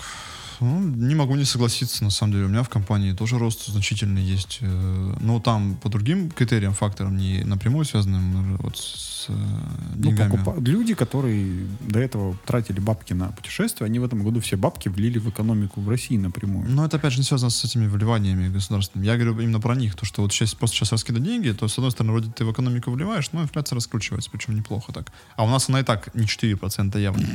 Ну, 0.61 0.81
не 0.81 1.15
могу 1.15 1.35
не 1.37 1.45
согласиться, 1.45 2.05
на 2.05 2.11
самом 2.11 2.33
деле. 2.33 2.45
У 2.47 2.49
меня 2.49 2.63
в 2.63 2.69
компании 2.69 3.13
тоже 3.13 3.39
рост 3.39 3.67
значительный 3.67 4.23
есть. 4.23 4.59
э, 4.63 5.17
Но 5.21 5.41
там 5.41 5.77
по 5.77 5.89
другим 5.89 6.31
критериям, 6.31 6.73
факторам, 6.75 7.17
не 7.17 7.45
напрямую 7.45 7.85
связанным 7.85 8.57
вот 8.59 8.77
с 8.79 9.27
э, 9.29 9.33
Ну, 9.33 10.03
деньгами. 10.03 10.33
покупа- 10.37 10.61
Люди, 10.65 10.95
которые 10.95 11.67
до 11.81 11.99
этого 11.99 12.37
тратили 12.47 12.81
бабки 12.81 13.13
на 13.13 13.29
путешествия, 13.33 13.87
они 13.87 13.99
в 13.99 14.05
этом 14.05 14.23
году 14.23 14.41
все 14.41 14.57
бабки 14.57 14.89
влили 14.89 15.19
в 15.19 15.29
экономику 15.29 15.81
в 15.81 15.89
России 15.89 16.17
напрямую. 16.17 16.69
Но 16.71 16.85
это, 16.87 16.97
опять 16.97 17.13
же, 17.13 17.19
не 17.19 17.25
связано 17.25 17.51
с 17.51 17.65
этими 17.65 17.87
вливаниями 17.87 18.49
государственными. 18.49 19.07
Я 19.07 19.17
говорю 19.17 19.41
именно 19.41 19.61
про 19.61 19.75
них. 19.75 19.95
То, 19.95 20.07
что 20.07 20.23
вот 20.23 20.33
сейчас 20.33 20.55
просто 20.55 20.77
сейчас 20.77 20.93
раскидать 20.93 21.23
деньги, 21.23 21.51
то, 21.53 21.69
с 21.69 21.77
одной 21.79 21.91
стороны, 21.91 22.13
вроде 22.13 22.31
ты 22.31 22.45
в 22.45 22.53
экономику 22.53 22.91
вливаешь, 22.91 23.31
но 23.33 23.43
инфляция 23.43 23.77
раскручивается, 23.77 24.31
причем 24.31 24.55
неплохо 24.57 24.93
так. 24.93 25.13
А 25.37 25.45
у 25.45 25.49
нас 25.49 25.69
она 25.69 25.81
и 25.81 25.83
так 25.83 26.15
не 26.15 26.25
4% 26.27 26.99
явно. 27.01 27.27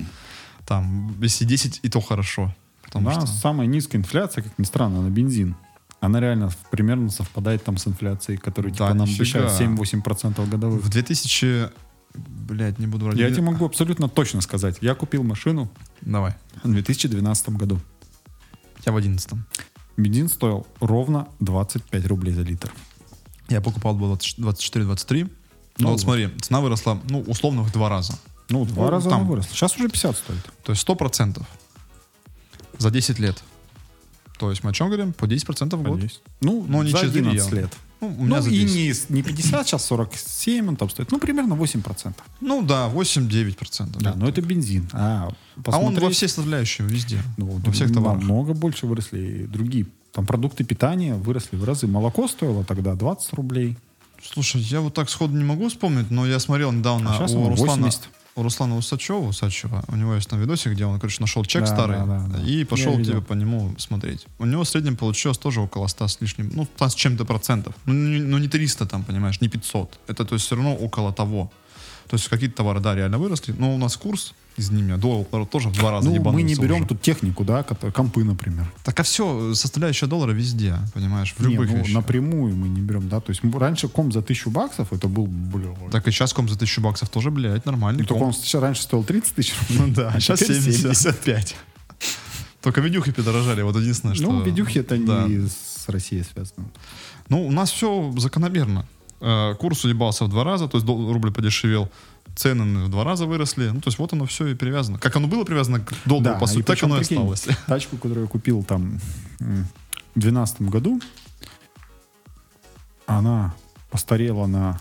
Там, 0.66 1.16
если 1.22 1.46
10, 1.46 1.80
и 1.84 1.90
то 1.90 2.00
хорошо. 2.02 2.54
У 2.82 2.86
Потому 2.86 3.06
нас 3.10 3.15
что... 3.30 3.38
самая 3.39 3.67
низкая 3.67 4.02
инфляция, 4.02 4.44
как 4.44 4.58
ни 4.58 4.63
странно, 4.63 5.02
на 5.02 5.10
бензин. 5.10 5.56
Она 6.00 6.20
реально 6.20 6.50
примерно 6.72 7.10
совпадает 7.10 7.63
там 7.63 7.78
с 7.78 7.88
инфляцией, 7.88 8.38
которую 8.38 8.72
Да, 8.74 8.88
типа, 8.88 8.94
нам 8.96 9.08
обещают 9.10 9.52
7-8% 9.52 10.50
годовых. 10.50 10.82
В 10.84 10.89
2000... 10.89 11.70
Блядь, 12.13 12.80
не 12.80 12.88
буду 12.88 13.06
врать. 13.06 13.17
Я 13.17 13.30
тебе 13.30 13.44
могу 13.44 13.65
абсолютно 13.65 14.10
точно 14.10 14.41
сказать. 14.41 14.78
Я 14.82 14.96
купил 14.96 15.24
машину 15.24 15.70
Давай. 16.02 16.34
в 16.63 16.70
2012 16.72 17.50
году. 17.52 17.80
Я 18.86 18.91
в 18.91 18.98
11 18.98 19.30
Бензин 19.96 20.28
стоил 20.28 20.65
ровно 20.80 21.28
25 21.39 22.06
рублей 22.08 22.34
за 22.34 22.41
литр. 22.41 22.72
Я 23.48 23.62
покупал 23.62 23.94
было 23.96 24.15
24-23. 24.15 25.24
Ну, 25.24 25.30
Ну 25.78 25.86
вот 25.88 25.91
вот. 25.94 26.02
смотри, 26.02 26.30
цена 26.41 26.60
выросла, 26.62 27.00
ну, 27.10 27.22
условно, 27.22 27.62
в 27.63 27.72
два 27.72 27.88
раза. 27.89 28.13
Ну, 28.50 28.65
два 28.65 28.86
Ну, 28.86 28.89
раза 28.89 29.10
там- 29.10 29.22
она 29.22 29.30
выросла. 29.30 29.54
Сейчас 29.54 29.76
уже 29.78 29.88
50 29.88 30.17
стоит. 30.17 30.44
То 30.63 30.72
есть 30.72 30.82
100% 30.88 31.41
за 32.78 32.92
10 32.92 33.20
лет. 33.20 33.44
То 34.40 34.50
есть 34.50 34.64
мы 34.64 34.72
о 34.72 34.74
чем 34.74 34.88
говорим? 34.88 35.14
По 35.14 35.26
10% 35.26 35.76
в 35.76 35.84
год. 35.84 36.00
Ну, 36.42 36.66
Ну, 36.68 36.82
не 36.84 36.92
за 36.92 36.98
через 37.00 37.12
11 37.16 37.44
явно. 37.46 37.56
лет. 37.56 37.70
Ну, 38.02 38.08
у 38.08 38.24
меня 38.24 38.42
Ну, 38.42 38.48
и 38.48 38.66
10. 38.66 39.10
не, 39.12 39.18
не 39.18 39.22
50, 39.22 39.68
сейчас 39.68 39.86
47 39.86 40.68
он 40.70 40.76
там 40.76 40.90
стоит. 40.90 41.12
Ну, 41.12 41.20
примерно 41.20 41.54
8%. 41.54 42.14
Ну 42.42 42.64
да, 42.64 42.90
8-9%. 42.90 44.00
Да, 44.00 44.16
но 44.16 44.28
это 44.28 44.42
бензин. 44.42 44.90
А, 44.94 45.30
А 45.66 45.78
он 45.78 45.94
во 46.00 46.10
все 46.10 46.28
составляющие 46.28 46.88
везде. 46.88 47.22
Ну, 47.38 47.62
во 47.64 47.72
всех 47.72 47.94
товарах. 47.94 48.22
Намного 48.22 48.54
больше 48.56 48.88
выросли 48.88 49.46
другие. 49.46 49.86
Там 50.12 50.26
продукты 50.26 50.64
питания 50.64 51.14
выросли 51.14 51.56
в 51.56 51.64
разы. 51.64 51.86
Молоко 51.86 52.28
стоило 52.28 52.64
тогда 52.64 52.96
20 52.96 53.34
рублей. 53.34 53.78
Слушай, 54.24 54.62
я 54.62 54.82
вот 54.82 54.94
так 54.96 55.10
сходу 55.10 55.38
не 55.38 55.44
могу 55.44 55.70
вспомнить, 55.70 56.10
но 56.12 56.26
я 56.26 56.40
смотрел 56.40 56.72
недавно 56.72 57.16
А 57.16 57.18
у 57.18 57.50
Руслана, 57.50 57.50
80. 57.56 58.10
У 58.36 58.44
Руслана 58.44 58.78
Усачева, 58.78 59.28
Усачева, 59.28 59.84
у 59.88 59.96
него 59.96 60.15
есть 60.15 60.30
там 60.30 60.39
видосик, 60.39 60.72
где 60.72 60.86
он, 60.86 61.00
короче, 61.00 61.22
нашел 61.22 61.44
чек 61.46 61.62
Да, 61.62 61.67
старый 61.67 61.98
да, 61.98 62.06
да, 62.06 62.38
да. 62.38 62.44
и 62.44 62.63
пошел 62.63 62.98
Я 62.98 63.06
тебе 63.06 63.22
по 63.22 63.34
нему 63.34 63.76
смотреть. 63.78 64.26
У 64.39 64.46
него 64.46 64.63
в 64.63 64.70
среднем 64.70 64.96
получилось 64.96 65.38
тоже 65.38 65.62
около 65.62 65.88
100 65.88 66.08
с 66.08 66.22
лишним, 66.22 66.52
ну, 66.54 66.67
100 66.76 66.89
с 66.89 66.96
чем-то 66.96 67.26
процентов. 67.26 67.76
Ну, 67.86 67.94
не, 67.94 68.22
ну, 68.22 68.38
не 68.38 68.48
300 68.48 68.86
там, 68.86 69.04
понимаешь, 69.04 69.41
не 69.41 69.48
500. 69.50 70.00
Это, 70.08 70.26
то 70.26 70.36
есть, 70.36 70.46
все 70.46 70.56
равно 70.56 70.76
около 70.76 71.12
того. 71.13 71.52
То 72.12 72.15
есть 72.17 72.28
какие-то 72.28 72.58
товары, 72.58 72.82
да, 72.82 72.93
реально 72.93 73.17
выросли, 73.19 73.56
но 73.58 73.74
у 73.74 73.78
нас 73.78 73.95
курс 73.95 74.34
из 74.58 74.69
ними 74.69 74.97
доллар 74.97 75.45
тоже 75.45 75.69
в 75.69 75.78
два 75.78 75.91
раза 75.91 76.10
Ну, 76.10 76.21
мы 76.34 76.41
не 76.43 76.56
берем 76.56 76.80
уже. 76.80 76.88
тут 76.88 77.02
технику, 77.02 77.45
да, 77.45 77.63
компы, 77.63 78.26
например. 78.26 78.69
Так 78.84 79.00
а 79.00 79.04
все, 79.04 79.54
составляющая 79.54 80.08
доллара 80.08 80.32
везде, 80.32 80.76
понимаешь, 80.93 81.34
в 81.38 81.47
Не, 81.47 81.54
любых 81.54 81.71
ну, 81.71 81.78
вещах. 81.78 81.93
напрямую 81.95 82.54
мы 82.58 82.67
не 82.67 82.82
берем, 82.82 83.08
да. 83.08 83.21
То 83.21 83.30
есть 83.30 83.41
раньше 83.56 83.88
комп 83.88 84.12
за 84.12 84.21
тысячу 84.21 84.50
баксов, 84.50 84.91
это 84.91 85.08
был, 85.08 85.26
бля, 85.26 85.74
Так 85.89 86.06
и 86.06 86.12
сейчас 86.12 86.34
комп 86.34 86.50
за 86.50 86.60
тысячу 86.60 86.82
баксов 86.82 87.08
тоже, 87.08 87.32
блядь, 87.32 87.65
нормальный 87.65 88.02
ну, 88.02 88.08
только 88.08 88.24
он 88.24 88.34
раньше 88.62 88.82
стоил 88.82 89.06
30 89.06 89.34
тысяч. 89.34 89.54
Ну 89.69 89.88
да, 89.88 90.12
а 90.13 90.19
сейчас 90.19 90.41
теперь 90.41 90.60
70. 90.60 90.97
75. 90.97 91.56
Только 92.62 92.82
видюхи 92.82 93.13
подорожали, 93.13 93.62
вот 93.62 93.78
единственное, 93.78 94.15
что... 94.15 94.30
Ну, 94.30 94.43
видюхи 94.43 94.80
это 94.80 94.97
Да. 94.97 95.28
не 95.30 95.47
с 95.47 95.88
Россией 95.88 96.24
связано. 96.24 96.67
Ну, 97.30 97.47
у 97.47 97.52
нас 97.52 97.71
все 97.71 98.13
закономерно. 98.17 98.86
Э, 99.22 99.56
Курс 99.60 99.86
уебался 99.86 100.26
в 100.26 100.30
два 100.30 100.44
раза, 100.44 100.68
то 100.68 100.78
есть 100.78 100.88
рубль 100.88 101.32
подешевел, 101.32 101.90
цены 102.36 102.86
в 102.86 102.90
два 102.90 103.04
раза 103.04 103.26
выросли. 103.26 103.70
Ну, 103.70 103.80
то 103.80 103.90
есть 103.90 104.00
вот 104.00 104.12
оно 104.14 104.26
все 104.26 104.48
и 104.48 104.56
привязано. 104.56 104.98
Как 104.98 105.16
оно 105.16 105.28
было 105.28 105.44
привязано 105.44 105.80
к 105.80 105.94
доллару, 106.06 106.34
Да, 106.34 106.40
по 106.40 106.48
сути, 106.48 106.64
так 106.64 106.82
оно 106.84 106.98
и 106.98 107.02
осталось. 107.02 107.48
Тачку, 107.68 107.98
которую 107.98 108.24
я 108.24 108.28
купил 108.28 108.64
там 108.64 109.00
в 109.40 110.20
2012 110.20 110.62
году, 110.64 111.00
она 113.06 113.54
постарела 113.90 114.48
на 114.48 114.80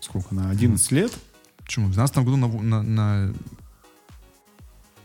сколько, 0.00 0.34
на 0.34 0.50
11 0.50 0.92
лет. 0.92 1.12
Почему? 1.58 1.86
В 1.86 1.92
2012 1.94 2.16
году 2.18 2.36
на, 2.36 2.48
на, 2.48 2.82
на, 2.82 3.34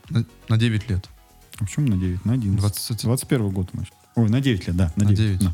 на, 0.09 0.25
на 0.47 0.57
9 0.57 0.89
лет. 0.89 1.09
А 1.59 1.65
почему 1.65 1.87
на 1.87 1.97
9? 1.97 2.25
На 2.25 2.33
11. 2.33 2.59
20, 2.59 3.03
21 3.03 3.49
год, 3.49 3.69
значит. 3.73 3.93
Ой, 4.15 4.29
на 4.29 4.41
9 4.41 4.67
лет, 4.67 4.75
да. 4.75 4.91
На 4.95 5.05
На 5.05 5.13
9. 5.13 5.39
9. 5.39 5.39
да. 5.39 5.53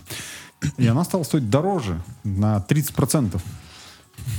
И 0.77 0.87
она 0.87 1.03
стала 1.03 1.23
стоить 1.23 1.49
дороже 1.49 2.01
на 2.23 2.57
30%. 2.57 3.41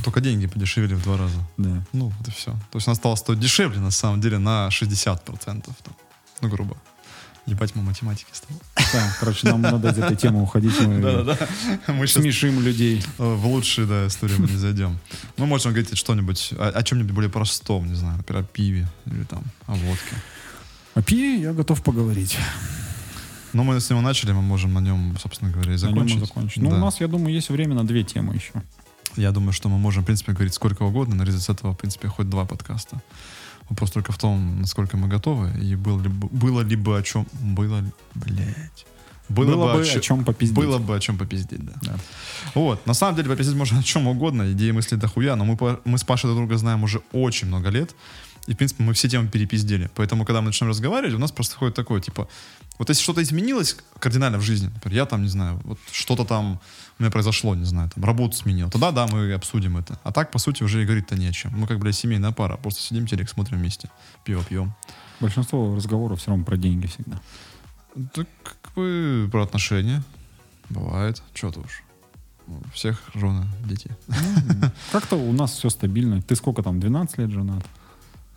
Только 0.05 0.21
деньги 0.21 0.47
подешевели 0.47 0.95
в 0.95 1.03
два 1.03 1.17
раза. 1.17 1.39
Да. 1.57 1.83
Ну, 1.93 2.09
вот 2.09 2.29
и 2.29 2.31
все. 2.31 2.53
То 2.71 2.79
есть 2.79 2.89
она 2.89 2.95
стала 2.95 3.17
стоить 3.17 3.41
дешевле, 3.41 3.81
на 3.81 3.91
самом 3.91 4.21
деле, 4.21 4.39
на 4.39 4.69
60%. 4.69 5.21
Там. 5.45 5.63
Ну, 6.41 6.49
грубо. 6.49 6.77
Ебать, 7.47 7.77
мы 7.77 7.83
математики 7.83 8.29
стал. 8.33 8.57
Да, 8.93 9.17
короче, 9.21 9.49
нам 9.49 9.63
надо 9.63 9.91
из 9.91 9.99
этой 9.99 10.17
темы 10.17 10.43
уходить. 10.43 10.81
Мы 10.81 11.01
Да-да-да. 11.01 11.93
Мы 11.93 12.09
смешим 12.09 12.61
людей. 12.61 13.05
в 13.19 13.47
лучшие, 13.47 13.87
да, 13.87 14.09
истории 14.09 14.35
мы 14.37 14.49
не 14.49 14.57
зайдем. 14.57 14.99
Мы 15.37 15.47
можем 15.47 15.73
говорить 15.73 15.97
что-нибудь, 15.97 16.53
о, 16.59 16.71
о 16.71 16.83
чем-нибудь 16.83 17.13
более 17.13 17.31
простом, 17.31 17.87
не 17.87 17.95
знаю, 17.95 18.17
например, 18.17 18.43
о 18.43 18.47
пиве 18.47 18.89
или 19.07 19.23
там 19.25 19.45
о 19.67 19.75
водке. 19.75 20.17
О 20.95 21.03
пиве 21.03 21.41
я 21.41 21.53
готов 21.53 21.83
поговорить. 21.85 22.37
Но 23.57 23.65
мы 23.65 23.81
с 23.81 23.91
него 23.91 24.01
начали, 24.03 24.33
мы 24.33 24.43
можем 24.43 24.75
на 24.75 24.81
нем, 24.81 25.17
собственно 25.19 25.51
говоря, 25.51 25.75
и 25.75 25.77
На 25.79 25.87
нем 25.87 25.95
мы 25.95 26.09
закончить. 26.09 26.21
закончим. 26.29 26.63
Ну, 26.65 26.71
Да. 26.71 26.77
у 26.77 26.79
нас, 26.81 27.01
я 27.01 27.09
думаю, 27.09 27.35
есть 27.35 27.49
время 27.51 27.75
на 27.75 27.85
две 27.87 28.03
темы 28.05 28.35
еще. 28.35 28.53
Я 29.17 29.33
думаю, 29.33 29.53
что 29.53 29.69
мы 29.69 29.79
можем, 29.79 30.03
в 30.03 30.07
принципе, 30.07 30.33
говорить 30.33 30.53
сколько 30.55 30.83
угодно, 30.85 31.15
нарезать 31.15 31.43
с 31.43 31.49
этого, 31.49 31.73
в 31.73 31.77
принципе, 31.79 32.09
хоть 32.09 32.29
два 32.29 32.45
подкаста. 32.45 33.01
Вопрос 33.71 33.91
только 33.91 34.13
в 34.13 34.19
том, 34.19 34.61
насколько 34.61 34.97
мы 34.99 35.09
готовы, 35.09 35.51
и 35.59 35.75
было 35.75 36.01
ли, 36.03 36.09
бы- 36.09 36.29
было 36.31 36.61
ли 36.61 36.77
бы 36.77 36.99
о 36.99 37.03
чем... 37.03 37.27
Было 37.41 37.81
ли... 37.81 37.91
Блять. 38.15 38.87
Было, 39.29 39.75
бы 39.77 39.85
чё- 39.85 39.99
о 39.99 40.01
чем 40.01 40.25
попиздить. 40.25 40.57
Было 40.57 40.79
бы 40.79 40.95
о 40.95 41.01
чем 41.01 41.17
попиздить, 41.19 41.65
да. 41.65 41.73
Да. 41.83 41.97
Вот, 42.55 42.87
на 42.87 42.95
самом 42.95 43.17
деле 43.17 43.29
попиздить 43.29 43.57
можно 43.57 43.79
о 43.81 43.83
чем 43.83 44.07
угодно, 44.07 44.53
идеи 44.53 44.71
мысли 44.71 44.95
дохуя, 44.97 45.35
но 45.35 45.45
мы, 45.45 45.57
мы 45.85 45.97
с 45.99 46.05
Пашей 46.05 46.29
друг 46.29 46.37
друга 46.39 46.59
знаем 46.59 46.85
уже 46.85 47.01
очень 47.13 47.49
много 47.49 47.71
лет, 47.71 47.95
и, 48.47 48.55
в 48.55 48.57
принципе, 48.57 48.83
мы 48.83 48.93
все 48.93 49.09
темы 49.09 49.29
перепиздили. 49.29 49.91
Поэтому, 49.95 50.25
когда 50.25 50.41
мы 50.41 50.47
начнем 50.47 50.69
разговаривать, 50.69 51.15
у 51.15 51.19
нас 51.19 51.33
просто 51.33 51.57
ходит 51.57 51.75
такое, 51.75 52.01
типа, 52.01 52.29
вот 52.79 52.89
если 52.89 53.03
что-то 53.03 53.23
изменилось 53.23 53.77
кардинально 53.99 54.39
в 54.39 54.43
жизни, 54.43 54.69
например, 54.69 54.97
я 54.97 55.07
там, 55.07 55.23
не 55.23 55.29
знаю, 55.29 55.61
вот 55.65 55.79
что-то 55.91 56.25
там 56.25 56.61
у 56.99 57.03
меня 57.03 57.11
произошло, 57.11 57.55
не 57.55 57.65
знаю, 57.65 57.91
там, 57.95 58.05
работу 58.05 58.37
сменил, 58.37 58.71
тогда, 58.71 58.93
да, 58.93 59.07
мы 59.07 59.33
обсудим 59.33 59.77
это. 59.77 59.99
А 60.05 60.13
так, 60.13 60.31
по 60.31 60.39
сути, 60.39 60.63
уже 60.63 60.83
и 60.83 60.85
говорить-то 60.85 61.17
не 61.17 61.27
о 61.27 61.33
чем. 61.33 61.53
Мы 61.59 61.67
как, 61.67 61.79
блядь, 61.79 61.97
семейная 61.97 62.33
пара, 62.33 62.57
просто 62.57 62.81
сидим, 62.81 63.07
телек 63.07 63.29
смотрим 63.29 63.59
вместе, 63.59 63.91
пиво 64.25 64.45
пьем. 64.45 64.75
Большинство 65.21 65.75
разговоров 65.75 66.21
все 66.21 66.31
равно 66.31 66.45
про 66.45 66.57
деньги 66.57 66.87
всегда. 66.87 67.21
Так, 68.13 68.29
как 68.43 68.75
бы, 68.75 69.29
про 69.33 69.43
отношения. 69.43 70.03
Бывает. 70.69 71.23
Что-то 71.33 71.61
уж. 71.61 71.83
У 72.47 72.71
всех 72.75 73.03
жены, 73.15 73.47
дети. 73.65 73.91
Ну, 74.07 74.71
Как-то 74.93 75.17
у 75.17 75.33
нас 75.33 75.53
все 75.53 75.71
стабильно. 75.71 76.23
Ты 76.23 76.37
сколько 76.37 76.63
там, 76.63 76.79
12 76.79 77.19
лет 77.19 77.31
женат? 77.31 77.67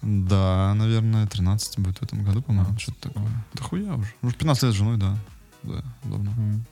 Да, 0.02 0.74
наверное, 0.76 1.28
13 1.28 1.80
будет 1.80 1.98
в 1.98 2.04
этом 2.04 2.24
году, 2.24 2.42
по-моему, 2.42 2.78
что-то 2.80 3.10
такое. 3.10 3.46
Да 3.54 3.64
хуя 3.64 3.96
уже. 3.96 4.14
Уже 4.22 4.36
15 4.36 4.64
лет 4.64 4.74
с 4.74 4.78
женой, 4.78 4.98
да. 4.98 5.18
Да. 5.64 5.84
М. 6.06 6.66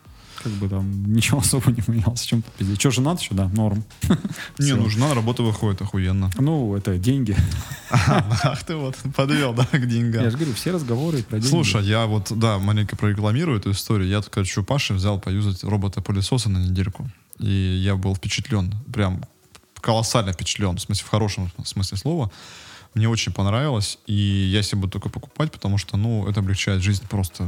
Как 0.43 0.51
бы 0.53 0.69
там 0.69 1.03
ничего 1.13 1.39
особо 1.39 1.71
не 1.71 1.83
менялось. 1.87 2.21
Чем 2.21 2.41
то 2.41 2.51
пиздец. 2.57 2.77
Че, 2.77 2.91
женат 2.91 3.19
еще? 3.19 3.33
Да, 3.33 3.49
норм. 3.49 3.83
Не, 4.59 4.73
ну 4.73 4.89
жена 4.89 5.09
на 5.09 5.15
работу 5.15 5.43
выходит, 5.43 5.81
охуенно. 5.81 6.29
Ну, 6.37 6.75
это 6.75 6.97
деньги. 6.97 7.35
Ах 7.91 8.63
ты 8.63 8.75
вот, 8.75 8.95
подвел, 9.15 9.53
да, 9.53 9.65
к 9.65 9.73
Я 9.73 9.79
деньгам. 9.85 10.29
же 10.29 10.37
говорю, 10.37 10.53
все 10.53 10.71
разговоры 10.71 11.23
про 11.23 11.39
деньги. 11.39 11.49
Слушай, 11.49 11.85
я 11.85 12.05
вот, 12.05 12.31
да, 12.37 12.59
маленько 12.59 12.95
прорекламирую 12.95 13.59
эту 13.59 13.71
историю. 13.71 14.07
Я 14.07 14.21
тут, 14.21 14.29
короче, 14.29 14.61
у 14.61 14.63
Паши 14.63 14.93
взял 14.93 15.19
поюзать 15.19 15.63
робота-пылесоса 15.63 16.49
на 16.49 16.59
недельку. 16.59 17.09
И 17.39 17.49
я 17.83 17.95
был 17.95 18.15
впечатлен, 18.15 18.73
прям 18.93 19.23
колоссально 19.81 20.33
впечатлен, 20.33 20.77
в 20.77 20.81
смысле, 20.81 21.05
в 21.05 21.09
хорошем 21.09 21.51
смысле 21.63 21.97
слова. 21.97 22.31
Мне 22.97 23.07
очень 23.07 23.31
понравилось, 23.31 23.99
и 24.07 24.13
я 24.51 24.63
себе 24.63 24.81
буду 24.81 24.93
только 24.93 25.09
покупать, 25.09 25.51
потому 25.51 25.77
что, 25.77 25.97
ну, 25.97 26.27
это 26.27 26.39
облегчает 26.39 26.81
жизнь 26.81 27.03
просто, 27.07 27.47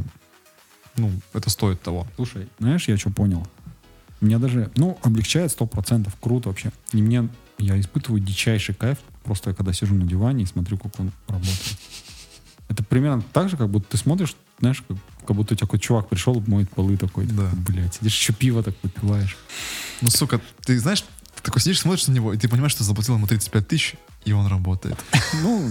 ну, 0.96 1.10
это 1.32 1.50
стоит 1.50 1.82
того. 1.82 2.06
Слушай, 2.14 2.46
знаешь, 2.60 2.86
я 2.86 2.96
что 2.96 3.10
понял? 3.10 3.44
Меня 4.20 4.38
даже, 4.38 4.70
ну, 4.76 4.96
облегчает 5.02 5.50
100%, 5.50 6.08
круто 6.20 6.50
вообще. 6.50 6.70
И 6.92 7.02
мне, 7.02 7.28
я 7.58 7.80
испытываю 7.80 8.20
дичайший 8.20 8.76
кайф, 8.76 8.98
просто 9.24 9.50
я 9.50 9.56
когда 9.56 9.72
сижу 9.72 9.96
на 9.96 10.04
диване 10.04 10.44
и 10.44 10.46
смотрю, 10.46 10.78
как 10.78 11.00
он 11.00 11.10
работает. 11.26 11.78
Это 12.68 12.84
примерно 12.84 13.20
так 13.32 13.48
же, 13.48 13.56
как 13.56 13.68
будто 13.70 13.90
ты 13.90 13.96
смотришь, 13.96 14.36
знаешь, 14.60 14.84
как, 14.86 14.98
как 15.26 15.34
будто 15.34 15.54
у 15.54 15.56
тебя 15.56 15.66
какой-то 15.66 15.84
чувак 15.84 16.08
пришел, 16.08 16.40
моет 16.46 16.70
полы 16.70 16.96
такой, 16.96 17.26
Да. 17.26 17.50
блядь, 17.66 17.96
сидишь 17.96 18.14
еще 18.16 18.32
пиво 18.32 18.62
так 18.62 18.76
выпиваешь. 18.84 19.36
Ну, 20.00 20.10
сука, 20.10 20.40
ты 20.64 20.78
знаешь, 20.78 21.02
ты 21.34 21.42
такой 21.42 21.60
сидишь, 21.60 21.80
смотришь 21.80 22.06
на 22.06 22.12
него, 22.12 22.32
и 22.32 22.38
ты 22.38 22.48
понимаешь, 22.48 22.70
что 22.70 22.84
заплатил 22.84 23.16
ему 23.16 23.26
35 23.26 23.66
тысяч, 23.66 23.96
и 24.24 24.32
он 24.32 24.46
работает. 24.46 24.98
Ну, 25.42 25.70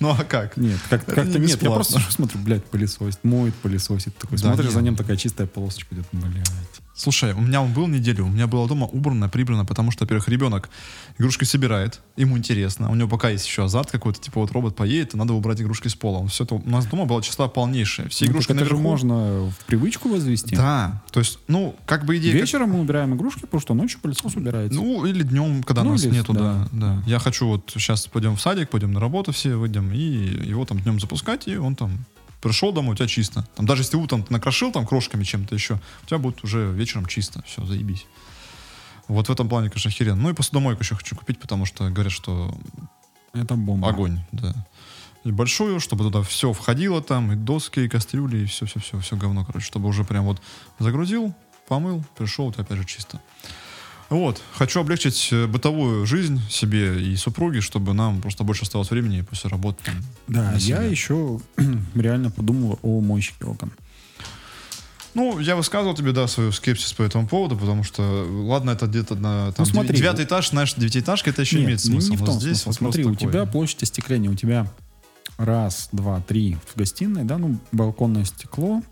Ну, 0.00 0.10
а 0.10 0.24
как? 0.24 0.56
нет, 0.56 0.78
как, 0.90 1.04
как-то 1.06 1.38
не 1.38 1.46
нет. 1.46 1.62
Я 1.62 1.70
просто 1.70 2.00
смотрю, 2.10 2.40
блядь, 2.40 2.64
пылесосит, 2.64 3.22
моет, 3.22 3.54
пылесосит. 3.54 4.16
Такой, 4.16 4.36
Да 4.36 4.48
смотришь, 4.48 4.64
нет. 4.66 4.74
за 4.74 4.82
ним 4.82 4.96
такая 4.96 5.16
чистая 5.16 5.46
полосочка 5.46 5.94
идет, 5.94 6.06
блядь. 6.10 6.44
Слушай, 7.00 7.32
у 7.32 7.40
меня 7.40 7.62
он 7.62 7.72
был 7.72 7.86
неделю, 7.86 8.26
у 8.26 8.28
меня 8.28 8.46
было 8.46 8.68
дома 8.68 8.86
убрано, 8.86 9.30
прибрано, 9.30 9.64
потому 9.64 9.90
что, 9.90 10.04
во-первых, 10.04 10.28
ребенок 10.28 10.68
игрушки 11.18 11.44
собирает, 11.44 12.00
ему 12.18 12.36
интересно, 12.36 12.90
у 12.90 12.94
него 12.94 13.08
пока 13.08 13.30
есть 13.30 13.46
еще 13.46 13.64
азарт 13.64 13.90
какой-то, 13.90 14.20
типа 14.20 14.38
вот 14.38 14.52
робот 14.52 14.76
поедет, 14.76 15.14
и 15.14 15.16
надо 15.16 15.32
убрать 15.32 15.62
игрушки 15.62 15.88
с 15.88 15.94
пола. 15.94 16.28
Все 16.28 16.44
это, 16.44 16.56
у 16.56 16.68
нас 16.68 16.84
дома 16.84 17.06
была 17.06 17.22
числа 17.22 17.48
полнейшая. 17.48 18.10
Все 18.10 18.26
Ну, 18.26 18.32
игрушки 18.32 18.52
это 18.52 18.58
же 18.66 18.72
наверху. 18.72 18.82
можно 18.82 19.14
в 19.50 19.64
привычку 19.66 20.10
возвести. 20.10 20.54
Да, 20.54 21.02
то 21.10 21.20
есть, 21.20 21.38
ну, 21.48 21.74
как 21.86 22.04
бы 22.04 22.18
идея... 22.18 22.32
как- 22.32 22.40
Вечером 22.42 22.72
мы 22.72 22.80
убираем 22.80 23.14
игрушки, 23.14 23.40
потому 23.40 23.62
что 23.62 23.72
ночью 23.72 23.98
пылесос 24.02 24.36
убирается. 24.36 24.78
Ну, 24.78 25.06
или 25.06 25.22
днем, 25.22 25.62
когда 25.62 25.82
Ну, 25.84 25.92
нас 25.92 26.04
или- 26.04 26.12
нету, 26.12 26.34
да, 26.34 26.68
да. 26.70 26.96
да. 26.96 27.02
Я 27.06 27.18
хочу 27.18 27.46
вот 27.46 27.70
сейчас 27.74 28.08
пойдем 28.08 28.36
в 28.36 28.42
садик, 28.42 28.68
пойдем 28.68 28.92
на 28.92 29.00
работу 29.00 29.32
все, 29.32 29.56
выйдем, 29.56 29.90
и 29.90 30.00
его 30.02 30.66
там 30.66 30.78
днем 30.80 31.00
запускать, 31.00 31.48
и 31.48 31.56
он 31.56 31.76
там 31.76 32.04
пришел 32.40 32.72
домой, 32.72 32.94
у 32.94 32.96
тебя 32.96 33.08
чисто. 33.08 33.46
Там, 33.54 33.66
даже 33.66 33.82
если 33.82 33.92
ты 33.92 33.96
утром 33.98 34.24
накрошил 34.28 34.72
там 34.72 34.86
крошками 34.86 35.24
чем-то 35.24 35.54
еще, 35.54 35.80
у 36.02 36.06
тебя 36.06 36.18
будет 36.18 36.42
уже 36.44 36.70
вечером 36.72 37.06
чисто. 37.06 37.42
Все, 37.46 37.64
заебись. 37.64 38.06
Вот 39.08 39.28
в 39.28 39.32
этом 39.32 39.48
плане, 39.48 39.70
конечно, 39.70 39.88
охеренно. 39.88 40.22
Ну 40.22 40.30
и 40.30 40.34
посудомойку 40.34 40.82
еще 40.82 40.94
хочу 40.94 41.16
купить, 41.16 41.40
потому 41.40 41.66
что 41.66 41.88
говорят, 41.90 42.12
что 42.12 42.56
это 43.32 43.54
бомба. 43.56 43.88
огонь, 43.88 44.20
да. 44.32 44.54
И 45.24 45.32
большую, 45.32 45.80
чтобы 45.80 46.04
туда 46.04 46.22
все 46.22 46.52
входило 46.52 47.02
там, 47.02 47.32
и 47.32 47.36
доски, 47.36 47.80
и 47.80 47.88
кастрюли, 47.88 48.38
и 48.38 48.44
все-все-все, 48.46 48.98
все 49.00 49.16
говно, 49.16 49.44
короче, 49.44 49.66
чтобы 49.66 49.88
уже 49.88 50.04
прям 50.04 50.24
вот 50.24 50.40
загрузил, 50.78 51.34
помыл, 51.68 52.02
пришел, 52.16 52.46
у 52.46 52.52
тебя 52.52 52.64
опять 52.64 52.78
же 52.78 52.84
чисто. 52.84 53.20
Вот, 54.10 54.42
хочу 54.54 54.80
облегчить 54.80 55.28
э, 55.30 55.46
бытовую 55.46 56.04
жизнь 56.04 56.40
себе 56.50 57.00
и 57.00 57.14
супруге, 57.16 57.60
чтобы 57.60 57.94
нам 57.94 58.20
просто 58.20 58.42
больше 58.44 58.62
оставалось 58.64 58.90
времени 58.90 59.20
после 59.22 59.48
работы. 59.50 59.78
там, 59.84 59.94
Да, 60.26 60.52
я 60.58 60.82
еще 60.82 61.40
реально 61.94 62.30
подумал 62.30 62.78
о 62.82 63.00
мойщике 63.00 63.44
окон. 63.44 63.70
Ну, 65.14 65.38
я 65.40 65.56
высказывал 65.56 65.94
тебе, 65.94 66.12
да, 66.12 66.26
свой 66.28 66.52
скепсис 66.52 66.92
по 66.92 67.02
этому 67.02 67.26
поводу, 67.26 67.56
потому 67.56 67.82
что, 67.84 68.02
ладно, 68.46 68.70
это 68.70 68.86
где-то 68.86 69.14
на 69.16 69.52
там, 69.52 69.64
Ну, 69.66 69.72
смотри, 69.72 69.96
девятый 69.96 70.24
этаж, 70.24 70.50
знаешь, 70.50 70.74
девятиэтажка, 70.74 71.30
это 71.30 71.42
еще 71.42 71.56
Нет, 71.56 71.64
имеет 71.66 71.84
не- 71.84 71.90
смысл. 71.90 72.10
Не 72.10 72.16
в 72.16 72.24
том 72.24 72.40
здесь 72.40 72.58
вопрос 72.60 72.76
Смотри, 72.76 73.04
у 73.04 73.14
такой. 73.14 73.28
тебя 73.32 73.44
площадь 73.46 73.82
остекления, 73.82 74.28
у 74.30 74.34
тебя 74.34 74.66
раз, 75.36 75.88
два, 75.92 76.20
три 76.20 76.56
в 76.72 76.76
гостиной, 76.78 77.24
да, 77.24 77.38
ну, 77.38 77.58
балконное 77.72 78.24
стекло, 78.24 78.82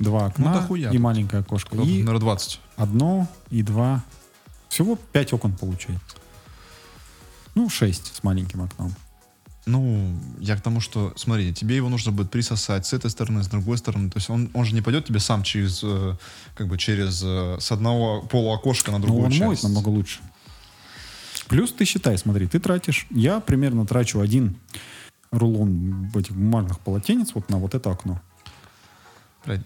два 0.00 0.26
окна 0.26 0.52
дохуя 0.54 0.90
и 0.90 0.98
маленькое 0.98 1.42
окошко. 1.42 1.76
Ну, 1.76 1.84
И 1.84 1.98
Наверное, 2.02 2.20
20. 2.20 2.60
одно 2.76 3.28
и 3.50 3.62
два. 3.62 4.02
Всего 4.68 4.96
пять 5.12 5.32
окон 5.32 5.52
получается. 5.56 6.16
Ну, 7.54 7.68
шесть 7.68 8.14
с 8.14 8.22
маленьким 8.22 8.62
окном. 8.62 8.94
Ну, 9.66 10.14
я 10.38 10.56
к 10.56 10.62
тому, 10.62 10.80
что, 10.80 11.12
смотри, 11.16 11.52
тебе 11.52 11.76
его 11.76 11.88
нужно 11.90 12.10
будет 12.12 12.30
присосать 12.30 12.86
с 12.86 12.92
этой 12.94 13.10
стороны, 13.10 13.42
с 13.42 13.48
другой 13.48 13.76
стороны. 13.76 14.08
То 14.10 14.16
есть 14.18 14.30
он, 14.30 14.50
он 14.54 14.64
же 14.64 14.74
не 14.74 14.80
пойдет 14.80 15.04
тебе 15.06 15.20
сам 15.20 15.42
через, 15.42 15.80
э, 15.82 16.16
как 16.54 16.68
бы 16.68 16.78
через, 16.78 17.20
э, 17.22 17.58
с 17.60 17.70
одного 17.70 18.22
полуокошка 18.22 18.92
на 18.92 18.98
Но 18.98 19.04
другую 19.04 19.26
он 19.26 19.30
часть. 19.32 19.42
моет 19.44 19.62
намного 19.62 19.88
лучше. 19.90 20.20
Плюс 21.48 21.72
ты 21.72 21.84
считай, 21.84 22.16
смотри, 22.16 22.46
ты 22.46 22.60
тратишь, 22.60 23.06
я 23.10 23.40
примерно 23.40 23.86
трачу 23.86 24.20
один 24.20 24.56
рулон 25.30 26.10
этих 26.14 26.32
бумажных 26.32 26.78
полотенец 26.80 27.30
вот 27.34 27.50
на 27.50 27.58
вот 27.58 27.74
это 27.74 27.90
окно. 27.90 28.20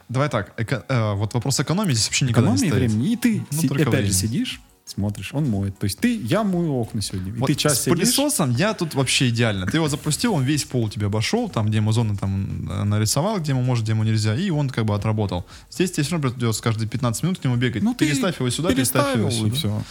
Давай 0.09 0.29
так, 0.29 0.53
эко- 0.61 0.85
э, 0.89 1.13
вот 1.15 1.35
вопрос 1.35 1.59
экономии 1.61 1.93
здесь 1.93 2.07
вообще 2.07 2.25
никогда 2.27 2.51
Экономии 2.55 2.63
не 2.65 2.69
стоит. 2.71 2.91
времени. 2.93 3.13
И 3.13 3.17
ты 3.17 3.47
Ну, 3.53 3.61
си- 3.61 3.67
опять 3.69 3.87
времени. 3.89 4.07
же 4.07 4.13
сидишь, 4.13 4.61
смотришь, 4.85 5.33
он 5.33 5.49
моет. 5.49 5.79
То 5.79 5.85
есть 5.85 5.99
ты, 5.99 6.17
я 6.17 6.43
мою 6.43 6.75
окна 6.75 7.01
сегодня. 7.01 7.33
И 7.33 7.37
Вот 7.37 7.47
ты 7.47 7.55
час 7.55 7.75
с 7.79 7.83
сидишь. 7.83 7.97
пылесосом 7.97 8.51
я 8.51 8.75
тут 8.75 8.95
вообще 8.95 9.29
идеально. 9.29 9.67
Ты 9.67 9.77
его 9.79 9.89
запустил, 9.89 10.35
он 10.35 10.43
весь 10.45 10.65
пол 10.65 10.85
у 10.85 10.89
тебя 10.91 11.07
обошел, 11.07 11.49
там, 11.49 11.69
где 11.69 11.77
ему 11.77 11.93
зоны 11.93 12.17
там 12.17 12.69
э, 12.71 12.85
нарисовал, 12.85 13.39
где 13.39 13.53
ему 13.53 13.63
может, 13.63 13.85
где 13.85 13.93
ему 13.93 14.05
нельзя, 14.05 14.35
и 14.37 14.51
он 14.51 14.69
как 14.69 14.85
бы 14.85 14.95
отработал. 14.95 15.47
Здесь 15.71 15.93
тебе 15.93 16.03
все 16.03 16.13
равно 16.17 16.31
придется 16.31 16.63
каждые 16.63 16.89
15 16.89 17.23
минут 17.23 17.39
к 17.39 17.45
нему 17.45 17.57
бегать. 17.57 17.83
Ну, 17.83 17.95
ты 17.95 18.07
переставь 18.07 18.39
его 18.39 18.51
сюда, 18.51 18.75
переставь 18.75 19.17
его 19.17 19.29
переставил, 19.29 19.47
и 19.47 19.57
сюда. 19.57 19.59
все. 19.59 19.83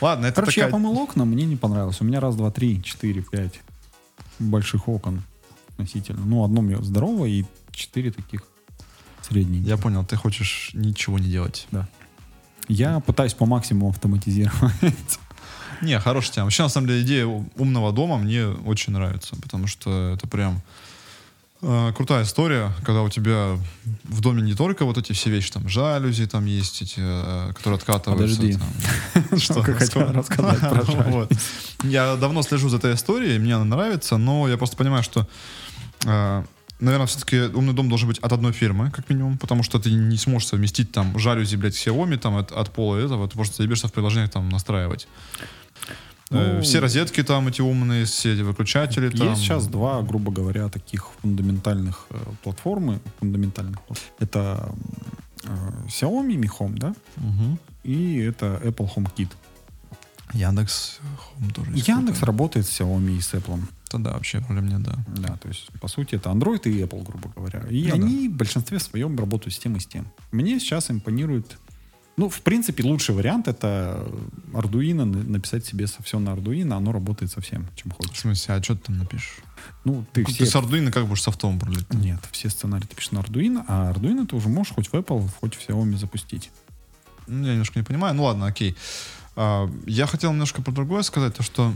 Ладно, 0.00 0.26
это 0.26 0.34
Короче, 0.40 0.60
такая... 0.60 0.68
я 0.68 0.72
помыл 0.72 0.98
окна, 0.98 1.24
мне 1.24 1.44
не 1.44 1.56
понравилось. 1.56 2.00
У 2.00 2.04
меня 2.04 2.20
раз, 2.20 2.36
два, 2.36 2.50
три, 2.50 2.82
четыре, 2.82 3.22
пять 3.22 3.60
больших 4.38 4.88
окон 4.88 5.22
относительно. 5.70 6.24
Ну, 6.24 6.44
одно 6.44 6.60
мне 6.62 6.76
здоровое 6.82 7.28
и 7.28 7.44
четыре 7.72 8.10
таких 8.10 8.42
средненьких. 9.22 9.68
Я 9.68 9.76
понял, 9.76 10.04
ты 10.04 10.16
хочешь 10.16 10.70
ничего 10.74 11.18
не 11.18 11.28
делать. 11.28 11.66
Я 12.70 13.00
пытаюсь 13.00 13.34
по 13.34 13.46
максимуму 13.46 13.90
автоматизировать. 13.90 15.18
Не, 15.82 15.98
хорошая 15.98 16.34
тема. 16.34 16.44
Вообще, 16.44 16.62
на 16.62 16.68
самом 16.68 16.88
деле, 16.88 17.02
идея 17.02 17.26
умного 17.56 17.92
дома 17.92 18.18
мне 18.18 18.46
очень 18.46 18.92
нравится, 18.92 19.34
потому 19.36 19.66
что 19.66 20.12
это 20.14 20.28
прям 20.28 20.62
Э, 21.62 21.92
крутая 21.94 22.24
история, 22.24 22.72
когда 22.84 23.02
у 23.02 23.10
тебя 23.10 23.58
в 24.04 24.20
доме 24.22 24.40
не 24.40 24.54
только 24.54 24.86
вот 24.86 24.96
эти 24.96 25.12
все 25.12 25.28
вещи, 25.28 25.52
там, 25.52 25.68
жалюзи 25.68 26.26
там 26.26 26.46
есть, 26.46 26.80
эти, 26.80 27.00
э, 27.00 27.52
которые 27.52 27.76
откатываются. 27.76 28.36
Подожди. 28.36 28.58
там. 29.12 29.38
Что? 29.38 29.54
Только 29.54 29.74
хотел 29.74 30.10
рассказать 30.12 30.60
про 30.60 30.84
жалюзи. 30.86 31.08
Вот. 31.10 31.32
Я 31.82 32.16
давно 32.16 32.42
слежу 32.42 32.70
за 32.70 32.78
этой 32.78 32.94
историей, 32.94 33.38
мне 33.38 33.56
она 33.56 33.64
нравится, 33.64 34.16
но 34.16 34.48
я 34.48 34.56
просто 34.56 34.76
понимаю, 34.78 35.02
что, 35.02 35.28
э, 36.06 36.44
наверное, 36.80 37.06
все-таки 37.06 37.40
умный 37.54 37.72
дом 37.72 37.88
должен 37.88 38.08
быть 38.08 38.18
от 38.18 38.32
одной 38.32 38.52
фирмы, 38.52 38.90
как 38.90 39.08
минимум, 39.10 39.38
потому 39.38 39.62
что 39.62 39.78
ты 39.78 39.90
не 39.92 40.16
сможешь 40.16 40.48
совместить 40.48 40.92
там 40.92 41.18
жалюзи, 41.18 41.56
блядь, 41.56 41.74
Xiaomi 41.74 42.16
там 42.18 42.36
от, 42.36 42.52
от 42.52 42.70
пола 42.70 42.96
этого, 42.96 43.28
ты 43.28 43.34
просто 43.34 43.56
заебешься 43.58 43.88
в 43.88 43.92
приложениях 43.92 44.30
там 44.30 44.48
настраивать. 44.48 45.08
Э, 46.30 46.56
Ну, 46.56 46.62
все 46.62 46.78
розетки 46.80 47.22
там 47.22 47.48
эти 47.48 47.60
умные, 47.60 48.04
все 48.04 48.34
эти 48.34 48.42
выключатели 48.42 49.08
там. 49.08 49.30
Есть 49.30 49.42
сейчас 49.42 49.66
два, 49.66 50.00
грубо 50.02 50.30
говоря, 50.30 50.68
таких 50.68 51.08
фундаментальных 51.22 52.06
э, 52.10 52.16
платформы. 52.42 53.00
Фундаментальных. 53.18 53.78
Это 54.20 54.72
э, 55.44 55.48
Xiaomi 55.88 56.36
Mi 56.36 56.48
Home, 56.58 56.78
да? 56.78 56.94
Мгм. 57.16 57.58
И 57.82 58.18
это 58.18 58.60
Apple 58.64 58.88
HomeKit. 58.94 59.28
Яндекс 60.32 61.00
Home 61.40 61.52
тоже. 61.52 61.72
есть 61.72 61.88
Яндекс 61.88 62.22
работает 62.22 62.66
с 62.66 62.80
Xiaomi 62.80 63.16
и 63.16 63.20
с 63.20 63.34
Apple. 63.34 63.60
Да, 63.92 63.98
да, 63.98 64.12
вообще 64.12 64.40
проблем 64.40 64.68
нет, 64.68 64.82
да. 64.82 64.98
Да, 65.16 65.36
то 65.36 65.48
есть, 65.48 65.68
по 65.80 65.88
сути, 65.88 66.14
это 66.14 66.30
Android 66.30 66.62
и 66.70 66.82
Apple, 66.82 67.04
грубо 67.04 67.30
говоря. 67.34 67.60
И 67.70 67.88
Ну 67.88 67.94
они 67.94 68.28
в 68.28 68.32
большинстве 68.36 68.78
своем 68.78 69.18
работают 69.18 69.54
с 69.54 69.58
тем 69.58 69.76
и 69.76 69.80
с 69.80 69.86
тем. 69.86 70.06
Мне 70.32 70.58
сейчас 70.60 70.90
импонирует... 70.90 71.58
Ну, 72.16 72.28
в 72.28 72.40
принципе, 72.42 72.82
лучший 72.84 73.14
вариант 73.14 73.48
это 73.48 74.06
Arduino, 74.52 75.04
на- 75.04 75.22
написать 75.24 75.64
себе 75.64 75.86
все 75.86 76.18
на 76.18 76.30
Arduino, 76.30 76.74
оно 76.74 76.92
работает 76.92 77.32
со 77.32 77.40
всем, 77.40 77.66
чем 77.76 77.92
В 77.92 77.94
хочешь. 77.96 78.18
смысле, 78.20 78.54
а 78.56 78.62
что 78.62 78.74
ты 78.74 78.80
там 78.86 78.98
напишешь? 78.98 79.38
Ну, 79.84 80.04
ты 80.12 80.24
Ты, 80.24 80.32
все... 80.32 80.44
с 80.46 80.54
Arduino 80.54 80.90
как 80.90 81.06
будешь 81.06 81.22
софтом 81.22 81.58
пролетать? 81.58 81.94
Нет, 81.94 82.20
все 82.30 82.50
сценарии 82.50 82.84
ты 82.86 82.94
пишешь 82.94 83.12
на 83.12 83.20
Arduino, 83.20 83.64
а 83.68 83.90
Arduino 83.92 84.26
ты 84.26 84.36
уже 84.36 84.48
можешь 84.50 84.74
хоть 84.74 84.88
в 84.88 84.94
Apple, 84.94 85.28
хоть 85.40 85.54
в 85.54 85.66
Xiaomi 85.66 85.96
запустить. 85.96 86.50
Ну, 87.26 87.46
я 87.46 87.52
немножко 87.52 87.78
не 87.78 87.84
понимаю. 87.84 88.14
Ну 88.14 88.24
ладно, 88.24 88.46
окей. 88.46 88.76
А, 89.36 89.70
я 89.86 90.06
хотел 90.06 90.32
немножко 90.32 90.60
про 90.62 90.72
другое 90.72 91.02
сказать, 91.02 91.34
то 91.34 91.42
что... 91.42 91.74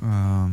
а, 0.00 0.50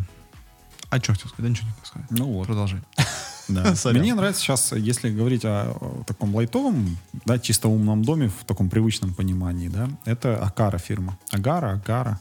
а 0.90 0.98
что 1.00 1.14
хотел 1.14 1.30
сказать? 1.30 1.44
Да 1.44 1.50
ничего 1.50 1.68
не 1.68 1.74
хотел 1.74 1.86
сказать. 1.86 2.12
Ну 2.12 2.26
вот. 2.26 2.48
Продолжай. 2.48 2.82
Да. 3.48 3.76
Мне 3.92 4.16
нравится 4.16 4.42
сейчас, 4.42 4.72
если 4.72 5.12
говорить 5.12 5.46
о, 5.46 6.04
таком 6.08 6.34
лайтовом, 6.36 6.98
да, 7.26 7.38
чисто 7.38 7.68
умном 7.68 8.04
доме 8.04 8.30
в 8.30 8.44
таком 8.44 8.72
привычном 8.72 9.14
понимании, 9.14 9.68
да, 9.68 9.88
это 10.06 10.44
Акара 10.44 10.80
фирма. 10.80 11.20
Агара, 11.30 11.74
Агара, 11.74 12.20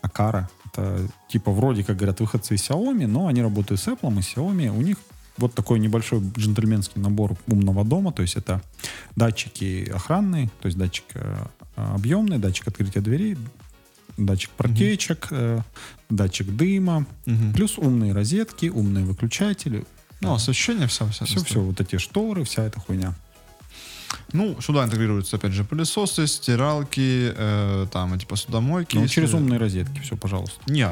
Акара. 0.00 0.48
Это 0.64 1.06
типа 1.28 1.52
вроде 1.52 1.84
как 1.84 1.96
говорят 1.96 2.20
выходцы 2.20 2.54
из 2.54 2.62
Xiaomi, 2.62 3.06
но 3.06 3.26
они 3.26 3.42
работают 3.42 3.82
с 3.82 3.86
Apple 3.86 4.14
и 4.14 4.20
Xiaomi. 4.20 4.70
У 4.70 4.80
них 4.80 4.96
вот 5.36 5.54
такой 5.54 5.78
небольшой 5.78 6.20
джентльменский 6.20 7.00
набор 7.00 7.36
умного 7.46 7.84
дома, 7.84 8.12
то 8.12 8.22
есть 8.22 8.36
это 8.36 8.62
датчики 9.16 9.90
охранные, 9.94 10.50
то 10.60 10.66
есть 10.66 10.78
датчик 10.78 11.04
э, 11.14 11.46
объемный, 11.76 12.38
датчик 12.38 12.68
открытия 12.68 13.00
дверей, 13.00 13.36
датчик 14.16 14.50
протечек, 14.50 15.28
э, 15.30 15.60
датчик 16.10 16.46
дыма, 16.48 17.06
Мгм. 17.26 17.52
плюс 17.54 17.78
умные 17.78 18.12
розетки, 18.12 18.66
умные 18.66 19.04
выключатели, 19.04 19.84
Ну, 20.20 20.34
освещение, 20.34 20.86
все, 20.86 21.06
все. 21.08 21.24
все, 21.24 21.42
все, 21.44 21.60
вот 21.60 21.80
эти 21.80 21.98
шторы, 21.98 22.44
вся 22.44 22.62
эта 22.64 22.78
хуйня. 22.80 23.14
Ну, 24.32 24.60
сюда 24.60 24.84
интегрируются, 24.84 25.36
опять 25.36 25.52
же, 25.52 25.64
пылесосы, 25.64 26.26
стиралки, 26.26 27.32
э, 27.34 27.86
там 27.92 28.14
эти 28.14 28.24
посудомойки. 28.26 28.96
Ну, 28.96 29.08
через 29.08 29.34
умные 29.34 29.58
розетки, 29.58 30.00
все, 30.00 30.16
пожалуйста. 30.16 30.60
Не, 30.70 30.88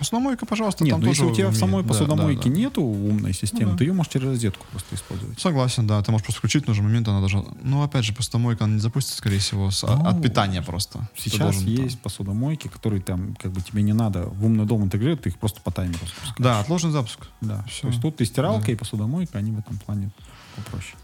посудомойка, 0.00 0.46
пожалуйста, 0.46 0.82
Нет, 0.82 0.94
там 0.94 1.00
ну 1.02 1.06
если 1.08 1.20
тоже 1.20 1.32
у 1.32 1.34
тебя 1.36 1.44
в 1.46 1.48
умеет. 1.50 1.60
самой 1.60 1.82
Да, 1.84 1.88
посудомойке 1.88 2.48
да, 2.48 2.54
да. 2.54 2.60
нету 2.60 2.82
умной 2.82 3.32
системы, 3.32 3.64
Ну 3.66 3.70
да. 3.72 3.76
ты 3.78 3.84
ее 3.84 3.92
можешь 3.92 4.12
через 4.12 4.26
розетку 4.26 4.66
просто 4.72 4.94
использовать. 4.96 5.38
Согласен, 5.38 5.86
да. 5.86 6.02
Ты 6.02 6.10
можешь 6.10 6.24
просто 6.24 6.38
включить 6.40 6.64
в 6.64 6.68
нужный 6.68 6.82
момент, 6.84 7.06
она 7.06 7.20
должна... 7.20 7.44
Ну, 7.62 7.82
опять 7.84 8.04
же, 8.04 8.12
посудомойка, 8.12 8.64
она 8.64 8.74
не 8.74 8.80
запустится, 8.80 9.18
скорее 9.18 9.38
всего, 9.38 9.70
с- 9.70 9.82
Ну, 9.86 10.04
от 10.06 10.20
питания 10.20 10.62
просто. 10.62 11.08
Сейчас 11.16 11.38
должен 11.40 11.62
там- 11.64 11.84
есть 11.84 12.00
посудомойки, 12.00 12.66
которые 12.68 13.00
там, 13.00 13.36
как 13.40 13.52
бы 13.52 13.60
тебе 13.60 13.82
не 13.82 13.92
надо 13.92 14.22
в 14.24 14.44
умный 14.44 14.64
дом 14.66 14.82
интегрировать, 14.82 15.22
ты 15.22 15.28
их 15.28 15.38
просто 15.38 15.60
по 15.60 15.70
таймеру 15.70 15.98
запускаешь. 16.00 16.34
Да, 16.38 16.58
отложенный 16.60 16.92
запуск. 16.92 17.20
Да. 17.40 17.62
Всё. 17.68 17.82
То 17.82 17.88
есть 17.88 18.02
тут 18.02 18.20
и 18.20 18.24
стиралка, 18.24 18.66
Да. 18.66 18.72
и 18.72 18.74
посудомойка, 18.74 19.38
они 19.38 19.52
в 19.52 19.58
этом 19.60 19.78
плане 19.78 20.10
попроще. 20.56 20.94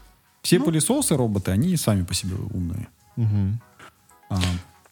Все 0.41 0.59
Ну. 0.59 0.65
пылесосы, 0.65 1.15
роботы, 1.15 1.51
они 1.51 1.75
сами 1.77 2.03
по 2.03 2.13
себе 2.13 2.35
умные. 2.35 2.87
Мгм. 3.15 3.59
А, 4.29 4.39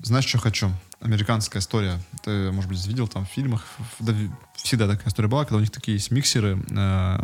Знаешь, 0.02 0.26
что 0.26 0.38
хочу? 0.40 0.70
Американская 1.02 1.62
история. 1.62 2.00
Ты, 2.24 2.52
может 2.52 2.70
быть, 2.70 2.86
видел 2.88 3.08
там 3.08 3.26
в 3.26 3.30
фильмах. 3.30 3.64
Да, 4.00 4.14
всегда 4.56 4.88
такая 4.88 5.08
история 5.10 5.28
была, 5.30 5.44
когда 5.46 5.58
у 5.58 5.60
них 5.60 5.70
такие 5.72 5.96
есть 5.98 6.10
миксеры 6.12 6.58
э, 6.70 7.18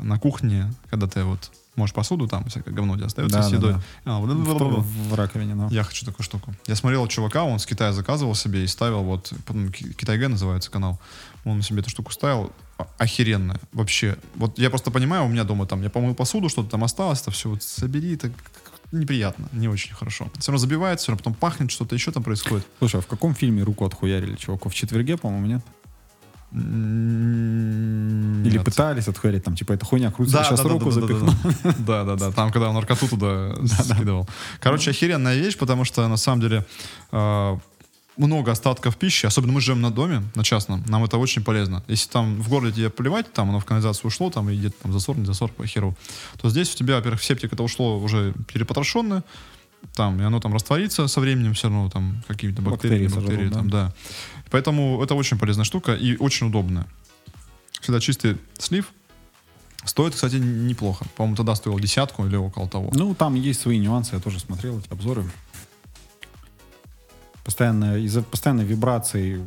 на 0.00 0.18
кухне, 0.18 0.72
когда 0.88 1.06
ты 1.06 1.24
вот 1.24 1.50
можешь 1.74 1.94
посуду, 1.94 2.26
там 2.26 2.44
всякое 2.46 2.72
говно 2.72 2.94
у 2.94 2.96
тебя 2.96 3.06
остается 3.06 3.36
Да, 3.36 3.42
с 3.42 3.50
да, 3.50 3.56
едой. 3.56 3.72
да. 3.74 3.80
А, 4.06 4.18
вот 4.18 4.30
в, 4.30 5.08
в 5.10 5.14
раковине, 5.14 5.54
ну. 5.54 5.68
Я 5.68 5.82
хочу 5.82 6.06
такую 6.06 6.24
штуку. 6.24 6.54
Я 6.66 6.74
смотрел 6.74 7.06
чувака, 7.06 7.44
он 7.44 7.58
с 7.58 7.66
Китая 7.66 7.92
заказывал 7.92 8.34
себе 8.34 8.64
и 8.64 8.66
ставил 8.66 9.02
вот, 9.02 9.30
потом 9.44 9.70
Ки- 9.70 9.92
Китайгэ 9.92 10.28
называется 10.28 10.70
канал, 10.70 10.98
он 11.44 11.60
себе 11.60 11.80
эту 11.80 11.90
штуку 11.90 12.12
ставил, 12.12 12.50
А- 12.78 12.86
охеренно, 12.96 13.60
вообще. 13.74 14.16
Вот 14.36 14.58
я 14.58 14.70
просто 14.70 14.90
понимаю, 14.90 15.24
у 15.26 15.28
меня 15.28 15.44
дома 15.44 15.66
там, 15.66 15.82
я 15.82 15.90
помыл 15.90 16.14
посуду, 16.14 16.48
что-то 16.48 16.70
там 16.70 16.82
осталось, 16.82 17.20
это 17.20 17.30
все 17.30 17.50
вот 17.50 17.62
собери, 17.62 18.14
это 18.14 18.30
как- 18.30 18.65
неприятно, 18.92 19.48
не 19.52 19.68
очень 19.68 19.94
хорошо. 19.94 20.28
Все 20.38 20.50
равно 20.52 20.58
забивается, 20.58 21.04
все 21.04 21.12
равно 21.12 21.18
потом 21.24 21.34
пахнет, 21.34 21.70
что-то 21.70 21.94
еще 21.94 22.12
там 22.12 22.22
происходит. 22.22 22.66
Слушай, 22.78 23.00
а 23.00 23.02
в 23.02 23.06
каком 23.06 23.34
фильме 23.34 23.62
руку 23.62 23.84
отхуярили 23.84 24.36
чуваку? 24.36 24.68
В 24.68 24.74
четверге, 24.74 25.16
по-моему, 25.16 25.46
нет? 25.46 25.62
М, 27.16 28.44
Или 28.44 28.54
нет. 28.58 28.64
пытались 28.64 29.08
отхуярить, 29.08 29.44
там, 29.44 29.54
типа, 29.56 29.72
эта 29.72 29.84
хуйня 29.84 30.10
крутится, 30.10 30.38
Да, 30.38 30.44
сейчас 30.44 30.60
да, 30.62 30.68
руку 30.68 30.90
да, 30.90 31.00
да, 31.00 31.00
запихну. 31.00 31.32
да, 31.78 32.04
да, 32.04 32.16
да. 32.16 32.32
Там, 32.32 32.50
когда 32.52 32.68
он 32.68 32.74
наркоту 32.74 33.08
туда 33.08 33.54
скидывал. 33.66 34.28
Короче, 34.60 34.90
охеренная 34.90 35.36
вещь, 35.36 35.56
потому 35.56 35.84
что 35.84 36.06
на 36.08 36.16
самом 36.16 36.40
деле 36.40 36.64
э, 37.12 37.58
много 38.16 38.52
остатков 38.52 38.96
пищи, 38.96 39.26
особенно 39.26 39.52
мы 39.52 39.60
живем 39.60 39.80
на 39.80 39.90
доме, 39.90 40.22
на 40.34 40.44
частном, 40.44 40.84
нам 40.88 41.04
это 41.04 41.18
очень 41.18 41.44
полезно. 41.44 41.82
Если 41.88 42.08
там 42.08 42.40
в 42.40 42.48
городе 42.48 42.76
тебе 42.76 42.90
плевать, 42.90 43.32
там 43.32 43.50
оно 43.50 43.60
в 43.60 43.64
канализацию 43.64 44.08
ушло, 44.08 44.30
там 44.30 44.48
и 44.50 44.56
где-то 44.56 44.76
там 44.82 44.92
засор, 44.92 45.16
не 45.16 45.26
засор, 45.26 45.50
по 45.50 45.66
херу, 45.66 45.96
то 46.40 46.48
здесь 46.48 46.74
у 46.74 46.78
тебя, 46.78 46.96
во-первых, 46.96 47.22
септик 47.22 47.52
это 47.52 47.62
ушло 47.62 47.98
уже 47.98 48.34
перепотрошенное, 48.52 49.22
там, 49.94 50.20
и 50.20 50.24
оно 50.24 50.40
там 50.40 50.52
растворится 50.52 51.06
со 51.06 51.20
временем 51.20 51.54
все 51.54 51.68
равно, 51.68 51.90
там, 51.90 52.22
какие-то 52.26 52.62
бактерии, 52.62 53.06
Бактерии 53.06 53.20
бактерии, 53.20 53.48
сожрут, 53.48 53.52
там, 53.52 53.70
да. 53.70 53.94
Поэтому 54.50 55.02
это 55.02 55.14
очень 55.14 55.38
полезная 55.38 55.64
штука 55.64 55.94
и 55.94 56.16
очень 56.16 56.48
удобная. 56.48 56.86
Всегда 57.80 58.00
чистый 58.00 58.38
слив. 58.58 58.92
Стоит, 59.84 60.14
кстати, 60.14 60.36
неплохо. 60.36 61.06
По-моему, 61.16 61.36
тогда 61.36 61.54
стоил 61.54 61.78
десятку 61.78 62.26
или 62.26 62.34
около 62.34 62.68
того. 62.68 62.90
Ну, 62.92 63.14
там 63.14 63.34
есть 63.34 63.60
свои 63.60 63.78
нюансы, 63.78 64.16
я 64.16 64.20
тоже 64.20 64.40
смотрел 64.40 64.78
эти 64.80 64.88
обзоры. 64.90 65.24
Постоянно, 67.46 67.96
из-за 67.98 68.22
постоянной 68.22 68.64
вибрации 68.64 69.40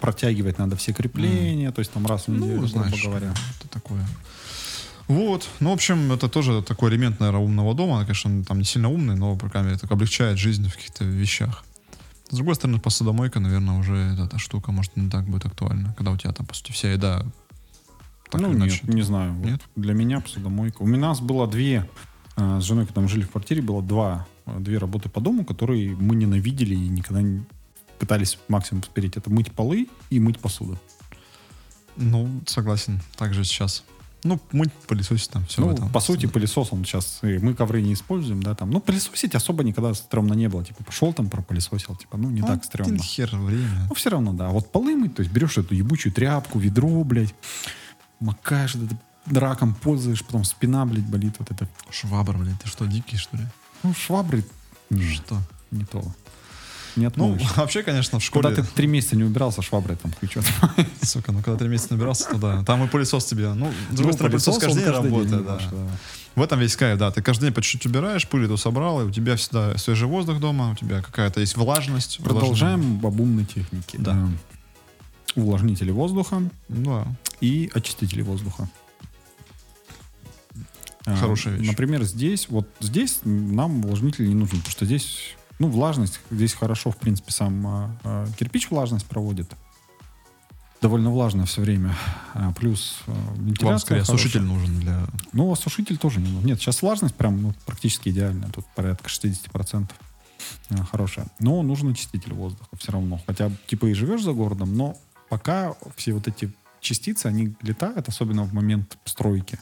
протягивать 0.00 0.58
надо 0.58 0.76
все 0.76 0.94
крепления, 0.94 1.70
то 1.70 1.80
есть 1.80 1.92
там 1.92 2.06
раз 2.06 2.26
в 2.26 2.28
неделю, 2.28 2.46
ну, 2.46 2.52
грубо 2.52 2.68
знаешь, 2.68 3.04
говоря. 3.04 3.34
это 3.60 3.68
такое. 3.68 4.06
Вот. 5.08 5.46
Ну, 5.60 5.70
в 5.70 5.72
общем, 5.74 6.10
это 6.10 6.28
тоже 6.30 6.62
такой 6.62 6.90
элемент, 6.90 7.20
наверное, 7.20 7.44
умного 7.44 7.74
дома. 7.74 7.96
Она, 7.96 8.04
конечно, 8.04 8.30
он 8.30 8.44
там 8.44 8.58
не 8.58 8.64
сильно 8.64 8.88
умный, 8.88 9.14
но, 9.14 9.36
по 9.36 9.50
крайней 9.50 9.68
мере, 9.68 9.78
так 9.78 9.90
облегчает 9.90 10.38
жизнь 10.38 10.66
в 10.66 10.74
каких-то 10.74 11.04
вещах. 11.04 11.64
С 12.30 12.36
другой 12.36 12.54
стороны, 12.54 12.80
посудомойка, 12.80 13.40
наверное, 13.40 13.78
уже 13.78 14.16
эта, 14.18 14.38
штука, 14.38 14.72
может, 14.72 14.96
не 14.96 15.10
так 15.10 15.26
будет 15.26 15.44
актуальна, 15.44 15.92
когда 15.98 16.12
у 16.12 16.16
тебя 16.16 16.32
там, 16.32 16.46
по 16.46 16.54
сути, 16.54 16.72
вся 16.72 16.92
еда 16.92 17.26
так 18.30 18.40
ну, 18.40 18.48
или 18.48 18.54
нет, 18.54 18.68
иначе. 18.68 18.80
не 18.84 19.02
знаю. 19.02 19.34
вот 19.34 19.46
Нет? 19.46 19.60
Для 19.76 19.92
меня 19.92 20.20
посудомойка. 20.20 20.80
У 20.80 20.86
нас 20.86 21.20
было 21.20 21.46
две, 21.46 21.86
э, 22.36 22.60
с 22.60 22.64
женой, 22.64 22.86
когда 22.86 23.02
мы 23.02 23.08
жили 23.08 23.24
в 23.24 23.30
квартире, 23.30 23.60
было 23.60 23.82
два, 23.82 24.26
две 24.46 24.78
работы 24.78 25.08
по 25.08 25.20
дому, 25.20 25.44
которые 25.44 25.94
мы 25.96 26.16
ненавидели 26.16 26.74
и 26.74 26.88
никогда 26.88 27.22
не 27.22 27.44
пытались 27.98 28.38
максимум 28.48 28.82
спереть. 28.82 29.16
Это 29.16 29.30
мыть 29.30 29.52
полы 29.52 29.88
и 30.10 30.20
мыть 30.20 30.38
посуду. 30.38 30.78
Ну, 31.96 32.40
согласен. 32.46 33.00
Так 33.16 33.34
же 33.34 33.44
сейчас. 33.44 33.84
Ну, 34.24 34.40
мыть, 34.52 34.72
пылесосить 34.86 35.30
там, 35.30 35.44
все 35.46 35.62
ну, 35.62 35.68
в 35.68 35.72
этом. 35.72 35.90
по 35.90 35.98
сути, 35.98 36.26
пылесос 36.26 36.68
он 36.72 36.84
сейчас, 36.84 37.18
и 37.22 37.38
мы 37.38 37.54
ковры 37.54 37.82
не 37.82 37.92
используем, 37.92 38.40
да, 38.40 38.54
там. 38.54 38.70
Ну, 38.70 38.80
пылесосить 38.80 39.34
особо 39.34 39.64
никогда 39.64 39.92
стрёмно 39.94 40.34
не 40.34 40.48
было. 40.48 40.64
Типа, 40.64 40.84
пошел 40.84 41.12
там, 41.12 41.28
пропылесосил, 41.28 41.96
типа, 41.96 42.16
ну, 42.18 42.30
не 42.30 42.40
Ну, 42.40 42.46
так 42.46 42.64
стрёмно. 42.64 42.94
один 42.94 43.04
хер 43.04 43.34
время. 43.34 43.86
Ну, 43.88 43.94
все 43.94 44.10
равно, 44.10 44.32
да. 44.32 44.48
А 44.48 44.50
Вот 44.50 44.70
полы 44.70 44.94
мыть, 44.94 45.16
то 45.16 45.22
есть 45.22 45.32
берешь 45.32 45.58
эту 45.58 45.74
ебучую 45.74 46.12
тряпку, 46.12 46.60
ведро, 46.60 47.02
блядь, 47.02 47.34
макаешь, 48.20 48.76
это, 48.76 48.96
драком 49.26 49.74
пользуешь, 49.74 50.24
потом 50.24 50.44
спина, 50.44 50.86
блядь, 50.86 51.06
болит, 51.06 51.34
вот 51.40 51.50
это. 51.50 51.68
Швабра, 51.90 52.38
блин, 52.38 52.56
ты 52.62 52.68
что, 52.68 52.86
дикий, 52.86 53.16
что 53.16 53.36
ли? 53.36 53.44
Ну, 53.82 53.94
швабры, 53.94 54.44
не, 54.90 55.02
Что? 55.02 55.38
не 55.70 55.84
то. 55.84 56.02
Не 56.96 57.10
Ну, 57.16 57.38
вообще, 57.56 57.82
конечно, 57.82 58.18
в 58.18 58.24
школе... 58.24 58.48
Когда 58.48 58.62
ты 58.62 58.68
три 58.74 58.86
месяца 58.86 59.16
не 59.16 59.24
убирался, 59.24 59.62
шваброй 59.62 59.96
там 59.96 60.12
хуй 60.20 60.28
чё 60.28 60.42
Сука, 61.02 61.32
ну 61.32 61.42
когда 61.42 61.56
три 61.58 61.68
месяца 61.68 61.94
набирался, 61.94 62.28
то 62.28 62.36
да. 62.36 62.62
Там 62.64 62.84
и 62.84 62.88
пылесос 62.88 63.24
тебе. 63.24 63.52
Ну, 63.54 63.72
с 63.90 63.94
другой 63.94 64.12
Ну, 64.12 64.12
стороны, 64.12 64.32
пылесос 64.32 64.58
каждый 64.58 64.82
день 64.82 64.92
работает, 64.92 65.30
да. 65.30 65.36
немножко, 65.36 65.70
да. 65.72 65.86
В 66.34 66.42
этом 66.42 66.60
весь 66.60 66.76
кайф, 66.76 66.98
да. 66.98 67.10
Ты 67.10 67.22
каждый 67.22 67.44
день 67.46 67.54
по 67.54 67.62
чуть-чуть 67.62 67.86
убираешь, 67.86 68.26
пыль 68.28 68.44
эту 68.44 68.56
собрал, 68.58 69.00
и 69.00 69.04
у 69.04 69.10
тебя 69.10 69.36
всегда 69.36 69.76
свежий 69.78 70.06
воздух 70.06 70.38
дома, 70.38 70.72
у 70.72 70.74
тебя 70.74 71.00
какая-то 71.00 71.40
есть 71.40 71.56
влажность. 71.56 72.18
Продолжаем 72.22 73.00
об 73.04 73.20
умной 73.20 73.44
технике. 73.46 73.98
Да. 73.98 74.14
Э, 75.34 75.40
Увлажнители 75.40 75.90
воздуха. 75.90 76.42
Да. 76.68 77.06
и 77.40 77.70
очистители 77.74 78.20
воздуха. 78.22 78.68
А, 81.06 81.16
Хорошая 81.16 81.56
вещь. 81.56 81.68
Например, 81.68 82.02
здесь, 82.04 82.48
вот 82.48 82.68
здесь 82.80 83.20
нам 83.24 83.84
увлажнитель 83.84 84.28
не 84.28 84.34
нужен, 84.34 84.58
потому 84.58 84.70
что 84.70 84.86
здесь, 84.86 85.34
ну, 85.58 85.68
влажность, 85.68 86.20
здесь 86.30 86.54
хорошо, 86.54 86.90
в 86.90 86.96
принципе, 86.96 87.32
сам 87.32 87.66
а, 87.66 88.26
кирпич 88.38 88.70
влажность 88.70 89.06
проводит. 89.06 89.50
Довольно 90.82 91.10
влажно 91.10 91.46
все 91.46 91.60
время. 91.60 91.94
А, 92.34 92.52
плюс 92.52 93.02
а, 93.06 93.12
вентиляция 93.36 93.66
Вам 93.68 93.78
скорее 93.78 94.00
хорошая. 94.00 94.16
осушитель 94.16 94.42
нужен 94.42 94.80
для... 94.80 95.06
Ну, 95.32 95.52
осушитель 95.52 95.96
тоже 95.96 96.20
не 96.20 96.28
нужен. 96.28 96.46
Нет, 96.46 96.60
сейчас 96.60 96.82
влажность 96.82 97.14
прям 97.14 97.40
ну, 97.40 97.54
практически 97.66 98.08
идеальная. 98.08 98.48
Тут 98.50 98.66
порядка 98.74 99.08
60% 99.08 99.90
а, 100.70 100.84
хорошая. 100.84 101.26
Но 101.38 101.62
нужен 101.62 101.90
очиститель 101.90 102.34
воздуха 102.34 102.68
все 102.76 102.90
равно. 102.90 103.20
Хотя, 103.26 103.52
типа, 103.68 103.86
и 103.86 103.94
живешь 103.94 104.22
за 104.22 104.32
городом, 104.32 104.76
но 104.76 104.96
пока 105.28 105.74
все 105.96 106.14
вот 106.14 106.26
эти 106.26 106.52
частицы, 106.80 107.26
они 107.26 107.54
летают, 107.62 108.08
особенно 108.08 108.42
в 108.42 108.52
момент 108.52 108.98
стройки. 109.04 109.60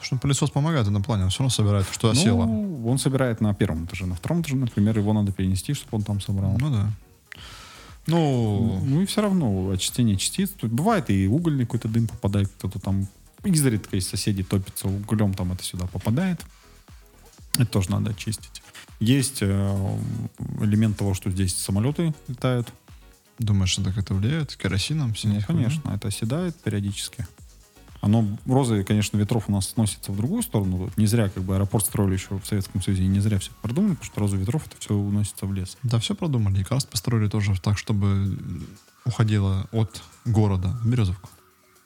Потому 0.00 0.16
что 0.16 0.16
пылесос 0.16 0.50
помогает 0.50 0.86
в 0.86 0.90
этом 0.90 1.02
плане, 1.02 1.24
он 1.24 1.28
все 1.28 1.40
равно 1.40 1.50
собирает, 1.50 1.86
что 1.92 2.08
осело. 2.08 2.46
Ну, 2.46 2.88
он 2.88 2.98
собирает 2.98 3.42
на 3.42 3.52
первом 3.52 3.84
этаже. 3.84 4.06
На 4.06 4.14
втором 4.14 4.40
этаже, 4.40 4.56
например, 4.56 4.98
его 4.98 5.12
надо 5.12 5.30
перенести, 5.30 5.74
чтобы 5.74 5.98
он 5.98 6.04
там 6.04 6.22
собрал. 6.22 6.56
Ну 6.58 6.70
да. 6.70 6.90
Ну, 8.06 8.80
Ну 8.82 9.02
и 9.02 9.06
все 9.06 9.20
равно 9.20 9.68
очистение 9.68 10.16
частиц. 10.16 10.50
Тут 10.56 10.70
бывает 10.70 11.10
и 11.10 11.28
угольный 11.28 11.66
какой-то 11.66 11.88
дым 11.88 12.08
попадает, 12.08 12.48
кто-то 12.48 12.78
там 12.78 13.08
изредка 13.44 13.98
из 13.98 14.08
соседей 14.08 14.42
топится 14.42 14.88
углем, 14.88 15.34
там 15.34 15.52
это 15.52 15.62
сюда 15.62 15.86
попадает. 15.86 16.40
Это 17.56 17.66
тоже 17.66 17.90
надо 17.90 18.12
очистить. 18.12 18.62
Есть 19.00 19.42
э, 19.42 19.98
элемент 20.62 20.96
того, 20.96 21.12
что 21.12 21.30
здесь 21.30 21.54
самолеты 21.54 22.14
летают. 22.26 22.72
думаешь, 23.38 23.78
это 23.78 24.14
влияет? 24.14 24.56
Керосином? 24.56 25.14
Ну, 25.24 25.40
конечно, 25.46 25.90
это 25.90 26.08
оседает 26.08 26.56
периодически. 26.56 27.26
Оно, 28.00 28.26
розы, 28.46 28.82
конечно, 28.82 29.18
ветров 29.18 29.44
у 29.48 29.52
нас 29.52 29.68
сносятся 29.68 30.10
в 30.10 30.16
другую 30.16 30.42
сторону. 30.42 30.76
Вот 30.76 30.96
Не 30.96 31.06
зря, 31.06 31.28
как 31.28 31.42
бы, 31.42 31.54
аэропорт 31.54 31.84
строили 31.84 32.14
еще 32.14 32.38
в 32.38 32.46
Советском 32.46 32.82
Союзе, 32.82 33.04
и 33.04 33.08
не 33.08 33.20
зря 33.20 33.38
все 33.38 33.50
продумали, 33.60 33.94
потому 33.94 34.06
что 34.06 34.20
розы 34.20 34.36
ветров 34.36 34.66
это 34.66 34.76
все 34.78 34.94
уносится 34.94 35.46
в 35.46 35.52
лес. 35.52 35.76
Да, 35.82 35.98
все 35.98 36.14
продумали. 36.14 36.60
И 36.60 36.62
как 36.62 36.72
раз 36.72 36.84
построили 36.84 37.28
тоже 37.28 37.60
так, 37.60 37.76
чтобы 37.76 38.38
уходило 39.04 39.68
от 39.72 40.02
города 40.24 40.68
в 40.82 40.88
Березовку. 40.88 41.28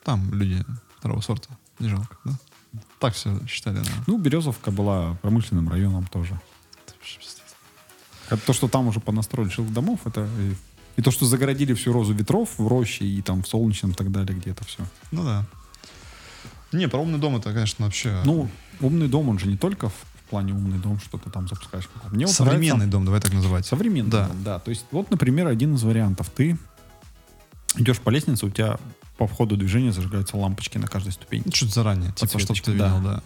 Там 0.05 0.33
люди 0.33 0.65
второго 0.99 1.21
сорта. 1.21 1.49
Не 1.81 1.89
жалко, 1.89 2.17
да? 2.25 2.33
Так 3.01 3.15
все 3.15 3.39
считали, 3.47 3.79
да. 3.79 3.91
Ну, 4.07 4.19
Березовка 4.19 4.71
была 4.71 5.15
промышленным 5.23 5.69
районом 5.69 6.07
тоже. 6.07 6.41
То, 8.47 8.53
что 8.53 8.69
там 8.69 8.87
уже 8.87 9.01
понастроили 9.01 9.51
жилых 9.51 9.73
домов, 9.73 10.01
это 10.07 10.27
и, 10.39 10.55
и 10.97 11.03
то, 11.03 11.11
что 11.11 11.27
загородили 11.27 11.75
всю 11.75 11.93
розу 11.93 12.15
ветров 12.15 12.51
в 12.57 12.67
роще 12.67 13.05
и 13.05 13.21
там 13.21 13.43
в 13.43 13.49
солнечном 13.49 13.91
и 13.91 13.95
так 13.95 14.11
далее, 14.11 14.37
где-то 14.39 14.65
все. 14.65 14.85
Ну 15.11 15.25
да. 15.25 15.45
Не, 16.75 16.89
про 16.89 16.99
умный 17.01 17.19
дом 17.19 17.37
это, 17.37 17.53
конечно, 17.53 17.85
вообще... 17.87 18.21
Ну, 18.25 18.49
умный 18.81 19.09
дом, 19.09 19.29
он 19.29 19.39
же 19.39 19.47
не 19.47 19.57
только 19.57 19.89
в, 19.89 19.93
в 19.93 20.31
плане 20.31 20.53
умный 20.53 20.79
дом, 20.79 20.99
что 21.01 21.19
ты 21.19 21.31
там 21.31 21.49
запускаешь. 21.49 21.89
Мне 22.11 22.27
вот 22.27 22.35
современный 22.35 22.69
нравится- 22.87 22.91
дом, 22.93 23.05
давай 23.05 23.21
так 23.21 23.33
называть. 23.33 23.67
Современный 23.67 24.11
Да. 24.11 24.27
дом, 24.29 24.43
да. 24.43 24.59
То 24.59 24.71
есть, 24.71 24.85
вот, 24.91 25.11
например, 25.11 25.47
один 25.47 25.75
из 25.75 25.83
вариантов. 25.83 26.31
Ты 26.35 26.59
идешь 27.77 27.99
по 28.01 28.11
лестнице, 28.11 28.47
у 28.47 28.51
тебя 28.51 28.79
по 29.17 29.27
входу 29.27 29.57
движения 29.57 29.93
зажигаются 29.93 30.37
лампочки 30.37 30.79
на 30.79 30.87
каждой 30.89 31.13
ступени. 31.13 31.45
Чуть 31.51 31.73
заранее, 31.73 32.13
типа, 32.13 32.39
чтобы 32.39 32.61
ты 32.61 32.73
да. 32.77 32.89
видел, 32.89 33.01
да. 33.03 33.23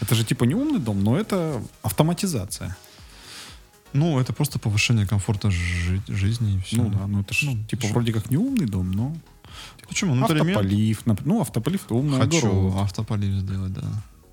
Это 0.00 0.14
же 0.14 0.24
типа 0.24 0.44
не 0.44 0.54
умный 0.54 0.78
дом, 0.78 1.02
но 1.04 1.16
это 1.18 1.62
автоматизация. 1.82 2.76
Ну, 3.92 4.20
это 4.20 4.32
просто 4.32 4.58
повышение 4.60 5.06
комфорта 5.06 5.50
жи- 5.50 6.00
жизни 6.06 6.56
и 6.56 6.60
все. 6.60 6.76
Ну 6.76 6.90
да, 6.90 7.06
ну 7.08 7.20
это 7.22 7.34
же 7.34 7.50
Ну, 7.50 7.64
типа 7.64 7.86
ш- 7.88 7.92
вроде 7.92 8.12
как 8.12 8.30
не 8.30 8.36
умный 8.36 8.66
дом, 8.66 8.92
но 8.92 9.16
Почему? 9.88 10.14
Ну, 10.14 10.20
например, 10.22 10.56
автополив, 10.58 11.02
нап- 11.06 11.22
ну 11.24 11.40
автополив 11.40 11.84
это 11.84 11.94
умный 11.94 12.20
хочу 12.20 12.38
огород. 12.48 12.82
автополив 12.82 13.34
сделать, 13.40 13.72
да. 13.72 13.82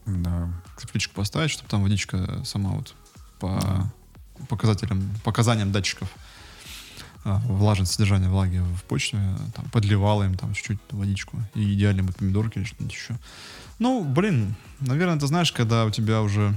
Да. 0.05 0.49
Цепочку 0.80 1.13
поставить, 1.15 1.51
чтобы 1.51 1.70
там 1.70 1.82
водичка 1.84 2.41
сама 2.45 2.72
вот 2.72 2.93
по 3.39 3.59
Да. 3.61 3.91
показателям, 4.47 5.09
показаниям 5.24 5.72
датчиков 5.72 6.09
а, 7.26 7.39
влажность, 7.47 7.91
содержание 7.93 8.30
влаги 8.30 8.59
в 8.59 8.84
почве, 8.84 9.20
там, 9.53 9.65
подливала 9.72 10.24
им 10.24 10.36
там 10.38 10.53
чуть-чуть 10.53 10.80
водичку. 10.91 11.38
И 11.55 11.74
идеально 11.74 12.03
бы 12.03 12.13
помидорки 12.13 12.59
или 12.59 12.65
что-нибудь 12.65 12.93
еще. 12.95 13.18
Ну, 13.80 14.03
блин, 14.05 14.55
наверное, 14.80 15.20
ты 15.20 15.28
знаешь, 15.28 15.51
когда 15.51 15.84
у 15.86 15.89
тебя 15.89 16.22
уже... 16.22 16.53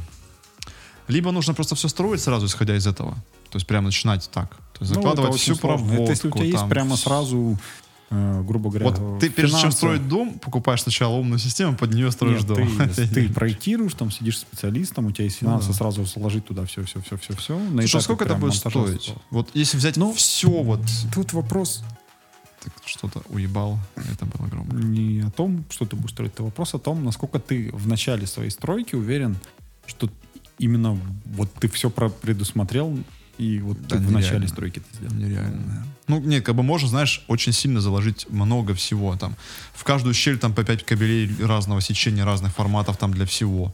Либо 1.09 1.33
нужно 1.33 1.55
просто 1.55 1.75
все 1.75 1.89
строить 1.89 2.21
сразу, 2.21 2.47
исходя 2.47 2.77
из 2.77 2.87
этого. 2.87 3.15
То 3.51 3.57
есть 3.57 3.67
прямо 3.67 3.87
начинать 3.87 4.31
так. 4.33 4.51
То 4.75 4.85
есть 4.85 4.91
Ну, 4.95 5.03
закладывать 5.03 5.31
это 5.31 5.35
очень 5.35 5.43
всю 5.43 5.55
сложно. 5.57 5.79
проводку. 5.89 6.03
Это 6.05 6.13
если 6.13 6.29
у 6.29 6.33
тебя 6.33 6.45
есть 6.45 6.59
там, 6.59 6.69
прямо 6.71 6.95
вс- 6.95 6.99
сразу, 6.99 7.59
грубо 8.11 8.71
говоря, 8.71 8.89
Вот 8.91 9.21
ты 9.21 9.29
чем 9.31 9.49
финансы- 9.49 9.71
строить 9.71 10.09
дом, 10.09 10.39
покупаешь 10.41 10.83
сначала 10.83 11.15
умную 11.15 11.39
систему, 11.39 11.77
под 11.77 11.95
нее 11.95 12.11
строишь 12.11 12.41
Нет, 12.41 12.47
дом. 12.49 12.69
Ты, 12.97 13.07
ты 13.15 13.29
проектируешь, 13.33 13.95
там 13.95 14.11
сидишь 14.11 14.39
специалистом, 14.39 15.07
у 15.07 15.13
тебя 15.13 15.25
есть 15.25 15.37
финансы, 15.39 15.69
Ну 15.69 15.73
да. 15.73 15.79
сразу 15.79 16.05
сложить 16.07 16.45
туда 16.47 16.65
все, 16.67 16.85
все, 16.85 17.01
все, 17.03 17.17
все, 17.19 17.37
все. 17.37 17.61
Слушай, 17.71 17.97
а 17.97 18.01
сколько 18.01 18.25
это 18.25 18.35
будет 18.35 18.55
стоить? 18.55 19.15
Вот 19.31 19.51
если 19.55 19.77
взять 19.77 19.97
Ну, 19.97 20.13
все 20.13 20.49
вот... 20.51 20.81
Тут 21.15 21.33
вопрос 21.33 21.85
Так 22.65 22.73
что-то 22.85 23.23
уебал, 23.29 23.79
это 23.95 24.27
было 24.27 24.47
громко. 24.49 24.75
не 24.77 25.21
о 25.21 25.31
том, 25.31 25.65
что 25.71 25.87
ты 25.87 25.95
будешь 25.97 26.11
строить, 26.11 26.33
это 26.35 26.43
вопрос 26.43 26.75
о 26.75 26.79
том, 26.79 27.05
насколько 27.05 27.39
ты 27.39 27.71
в 27.73 27.87
начале 27.87 28.27
своей 28.27 28.51
стройки 28.51 28.97
уверен, 28.97 29.37
что 29.87 30.11
именно 30.59 30.99
вот 31.25 31.53
ты 31.55 31.69
все 31.69 31.89
предусмотрел 31.91 32.99
и 33.41 33.59
вот 33.61 33.79
Да, 33.89 33.97
в 33.97 34.13
начале 34.13 34.47
стройки 34.47 34.81
это 34.81 34.97
сделал. 34.97 35.15
Нереально. 35.15 35.87
Ну, 36.09 36.21
нет, 36.21 36.45
как 36.45 36.55
бы 36.55 36.63
можно, 36.63 36.89
знаешь, 36.89 37.25
очень 37.27 37.53
сильно 37.53 37.81
заложить 37.81 38.27
много 38.29 38.75
всего. 38.75 39.17
Там, 39.17 39.35
в 39.73 39.83
каждую 39.85 40.13
щель 40.13 40.39
там 40.39 40.53
по 40.53 40.63
5 40.63 40.85
кабелей 40.85 41.35
разного 41.43 41.81
сечения, 41.81 42.25
разных 42.25 42.53
форматов 42.53 42.99
там 42.99 43.15
для 43.15 43.25
всего. 43.25 43.73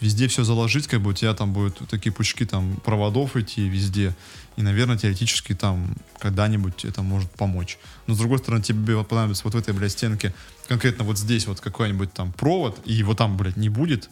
Везде 0.00 0.28
все 0.28 0.44
заложить, 0.44 0.86
как 0.86 1.00
бы 1.00 1.10
у 1.10 1.12
тебя 1.14 1.32
там 1.32 1.54
будут 1.54 1.78
такие 1.88 2.12
пучки 2.12 2.44
там 2.44 2.76
проводов 2.84 3.36
идти 3.36 3.66
везде. 3.66 4.14
И, 4.56 4.62
наверное, 4.62 4.98
теоретически 4.98 5.54
там 5.54 5.96
когда-нибудь 6.18 6.84
это 6.84 7.02
может 7.02 7.30
помочь. 7.30 7.78
Но, 8.06 8.14
с 8.14 8.18
другой 8.18 8.38
стороны, 8.38 8.62
тебе 8.62 9.02
понадобится 9.02 9.44
вот 9.44 9.54
в 9.54 9.56
этой, 9.56 9.72
блядь, 9.72 9.92
стенке 9.92 10.34
конкретно 10.68 11.04
вот 11.04 11.18
здесь 11.18 11.46
вот 11.46 11.60
какой-нибудь 11.60 12.12
там 12.12 12.32
провод, 12.32 12.78
и 12.84 12.92
его 12.92 13.14
там, 13.14 13.38
блядь, 13.38 13.56
не 13.56 13.70
будет. 13.70 14.10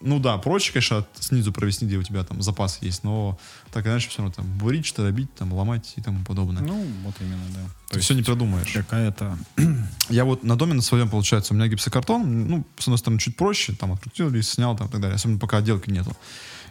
Ну 0.00 0.18
да, 0.18 0.38
проще, 0.38 0.72
конечно, 0.72 0.98
от- 0.98 1.08
снизу 1.20 1.52
провести, 1.52 1.86
где 1.86 1.96
у 1.96 2.02
тебя 2.02 2.24
там 2.24 2.42
запас 2.42 2.78
есть, 2.82 3.04
но 3.04 3.38
так 3.72 3.86
иначе 3.86 4.08
все 4.08 4.18
равно 4.18 4.32
там 4.34 4.46
бурить, 4.58 4.86
что-то 4.86 5.10
бить, 5.12 5.34
там 5.34 5.52
ломать 5.52 5.92
и 5.96 6.00
тому 6.00 6.24
подобное. 6.24 6.62
Ну, 6.62 6.86
вот 7.04 7.14
именно, 7.20 7.42
да. 7.54 7.60
Ты 7.90 8.00
все 8.00 8.14
не 8.14 8.22
продумаешь. 8.22 8.72
Какая-то... 8.72 9.38
Я 10.08 10.24
вот 10.24 10.44
на 10.44 10.56
доме 10.56 10.74
на 10.74 10.82
своем, 10.82 11.08
получается, 11.08 11.54
у 11.54 11.56
меня 11.56 11.68
гипсокартон, 11.68 12.48
ну, 12.48 12.66
с 12.78 12.82
одной 12.84 12.98
стороны, 12.98 13.18
чуть 13.20 13.36
проще, 13.36 13.72
там, 13.74 13.92
открутил 13.92 14.30
лист, 14.30 14.50
снял, 14.50 14.76
там, 14.76 14.88
и 14.88 14.90
так 14.90 15.00
далее, 15.00 15.16
особенно 15.16 15.38
пока 15.38 15.58
отделки 15.58 15.90
нету. 15.90 16.16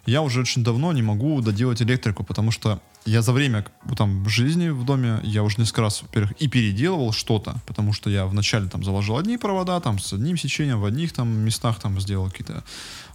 Я 0.05 0.21
уже 0.21 0.39
очень 0.41 0.63
давно 0.63 0.93
не 0.93 1.01
могу 1.01 1.41
доделать 1.41 1.81
электрику, 1.81 2.23
потому 2.23 2.51
что 2.51 2.81
я 3.07 3.21
за 3.21 3.31
время 3.31 3.65
там, 3.95 4.27
жизни 4.27 4.67
в 4.67 4.83
доме, 4.83 5.19
я 5.23 5.43
уже 5.43 5.59
несколько 5.59 5.81
раз, 5.81 6.01
во-первых, 6.01 6.33
и 6.41 6.49
переделывал 6.49 7.13
что-то, 7.13 7.55
потому 7.65 7.93
что 7.93 8.09
я 8.09 8.25
вначале 8.25 8.67
там 8.67 8.83
заложил 8.83 9.17
одни 9.17 9.37
провода, 9.37 9.79
там, 9.79 9.97
с 9.97 10.11
одним 10.11 10.37
сечением, 10.37 10.81
в 10.81 10.85
одних 10.85 11.13
там 11.13 11.29
местах 11.29 11.79
там 11.79 11.99
сделал 12.01 12.29
какие-то 12.29 12.65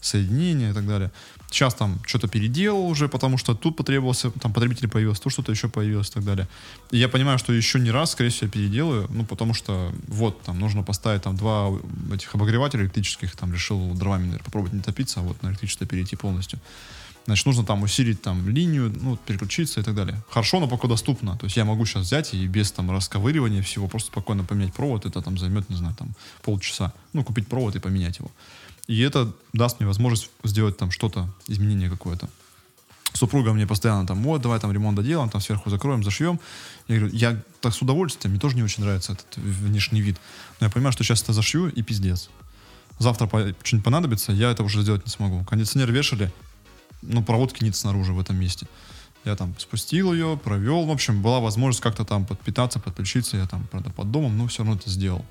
соединения 0.00 0.70
и 0.70 0.72
так 0.72 0.86
далее. 0.86 1.12
Сейчас 1.50 1.74
там 1.74 2.00
что-то 2.06 2.26
переделал 2.26 2.86
уже, 2.86 3.06
потому 3.06 3.36
что 3.36 3.54
тут 3.54 3.76
потребовался, 3.76 4.30
там 4.30 4.54
потребитель 4.54 4.88
появился, 4.88 5.22
тут 5.22 5.32
что-то 5.32 5.52
еще 5.52 5.68
появилось 5.68 6.08
и 6.08 6.12
так 6.12 6.24
далее. 6.24 6.48
И 6.90 6.96
я 6.96 7.10
понимаю, 7.10 7.38
что 7.38 7.52
еще 7.52 7.78
не 7.78 7.90
раз, 7.90 8.12
скорее 8.12 8.30
всего, 8.30 8.46
я 8.46 8.50
переделаю, 8.50 9.08
ну, 9.10 9.26
потому 9.26 9.52
что 9.52 9.92
вот, 10.08 10.42
там, 10.42 10.58
нужно 10.58 10.82
поставить 10.82 11.22
там 11.22 11.36
два 11.36 11.68
этих 12.14 12.34
обогревателя 12.34 12.84
электрических, 12.84 13.36
там, 13.36 13.52
решил 13.52 13.78
дровами, 13.92 14.22
наверное, 14.22 14.44
попробовать 14.44 14.72
не 14.72 14.80
топиться, 14.80 15.20
а 15.20 15.22
вот 15.22 15.42
на 15.42 15.48
электричество 15.48 15.86
перейти 15.86 16.16
полностью. 16.16 16.58
Значит, 17.24 17.46
нужно 17.46 17.64
там 17.64 17.82
усилить 17.82 18.20
там 18.20 18.48
линию, 18.48 18.92
ну, 19.00 19.16
переключиться 19.16 19.80
и 19.80 19.82
так 19.82 19.94
далее. 19.94 20.22
Хорошо, 20.28 20.58
но 20.58 20.68
пока 20.68 20.88
доступно. 20.88 21.38
То 21.38 21.46
есть 21.46 21.56
я 21.56 21.64
могу 21.64 21.86
сейчас 21.86 22.06
взять 22.06 22.34
и 22.34 22.46
без 22.46 22.72
там 22.72 22.90
расковыривания 22.90 23.62
всего 23.62 23.86
просто 23.86 24.08
спокойно 24.10 24.44
поменять 24.44 24.74
провод. 24.74 25.06
Это 25.06 25.22
там 25.22 25.38
займет, 25.38 25.70
не 25.70 25.76
знаю, 25.76 25.94
там 25.94 26.10
полчаса. 26.42 26.92
Ну, 27.12 27.22
купить 27.22 27.46
провод 27.46 27.76
и 27.76 27.78
поменять 27.78 28.18
его. 28.18 28.30
И 28.88 29.00
это 29.00 29.32
даст 29.52 29.78
мне 29.78 29.86
возможность 29.86 30.30
сделать 30.42 30.76
там 30.76 30.90
что-то, 30.90 31.32
изменение 31.46 31.88
какое-то. 31.88 32.28
Супруга 33.14 33.52
мне 33.52 33.66
постоянно 33.66 34.06
там, 34.06 34.22
вот, 34.22 34.40
давай 34.40 34.58
там 34.58 34.72
ремонт 34.72 34.96
доделаем, 34.96 35.28
там 35.28 35.40
сверху 35.40 35.70
закроем, 35.70 36.02
зашьем. 36.02 36.40
Я 36.88 36.98
говорю, 36.98 37.14
я 37.14 37.40
так 37.60 37.74
с 37.74 37.82
удовольствием, 37.82 38.32
мне 38.32 38.40
тоже 38.40 38.56
не 38.56 38.62
очень 38.62 38.82
нравится 38.82 39.12
этот 39.12 39.36
внешний 39.36 40.00
вид. 40.00 40.18
Но 40.58 40.66
я 40.66 40.72
понимаю, 40.72 40.92
что 40.92 41.04
сейчас 41.04 41.22
это 41.22 41.32
зашью 41.32 41.70
и 41.70 41.82
пиздец. 41.82 42.30
Завтра 42.98 43.26
по- 43.26 43.54
что-нибудь 43.62 43.84
понадобится, 43.84 44.32
я 44.32 44.50
это 44.50 44.62
уже 44.62 44.82
сделать 44.82 45.04
не 45.04 45.10
смогу. 45.10 45.44
Кондиционер 45.44 45.92
вешали, 45.92 46.32
ну, 47.02 47.22
проводки 47.22 47.62
нет 47.62 47.76
снаружи 47.76 48.12
в 48.12 48.20
этом 48.20 48.36
месте. 48.36 48.66
Я 49.24 49.36
там 49.36 49.54
спустил 49.58 50.12
ее, 50.12 50.38
провел. 50.42 50.84
В 50.86 50.90
общем, 50.90 51.22
была 51.22 51.40
возможность 51.40 51.82
как-то 51.82 52.04
там 52.04 52.24
подпитаться, 52.24 52.80
подключиться. 52.80 53.36
Я 53.36 53.46
там, 53.46 53.66
правда, 53.70 53.90
под 53.90 54.10
домом, 54.10 54.36
но 54.36 54.48
все 54.48 54.62
равно 54.62 54.76
это 54.76 54.90
сделал. 54.90 55.24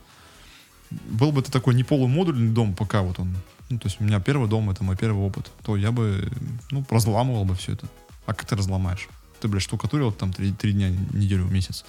Был 0.90 1.32
бы 1.32 1.42
это 1.42 1.52
такой 1.52 1.76
не 1.76 1.84
полумодульный 1.84 2.54
дом, 2.54 2.74
пока 2.74 3.02
вот 3.02 3.20
он. 3.20 3.36
Ну, 3.70 3.80
то 3.80 3.88
есть 3.88 4.00
у 4.00 4.04
меня 4.04 4.20
первый 4.20 4.50
дом, 4.50 4.70
это 4.70 4.84
мой 4.84 4.96
первый 4.96 5.26
опыт. 5.26 5.52
То 5.64 5.76
я 5.76 5.92
бы, 5.92 6.30
ну, 6.72 6.86
разламывал 6.90 7.46
бы 7.46 7.56
все 7.56 7.74
это. 7.74 7.88
А 8.26 8.34
как 8.34 8.46
ты 8.46 8.56
разломаешь? 8.56 9.08
Ты, 9.40 9.48
блядь, 9.48 9.64
штукатурил 9.64 10.12
там 10.12 10.32
три, 10.32 10.52
три 10.52 10.74
дня, 10.74 10.90
неделю, 10.90 11.46
месяц. 11.46 11.84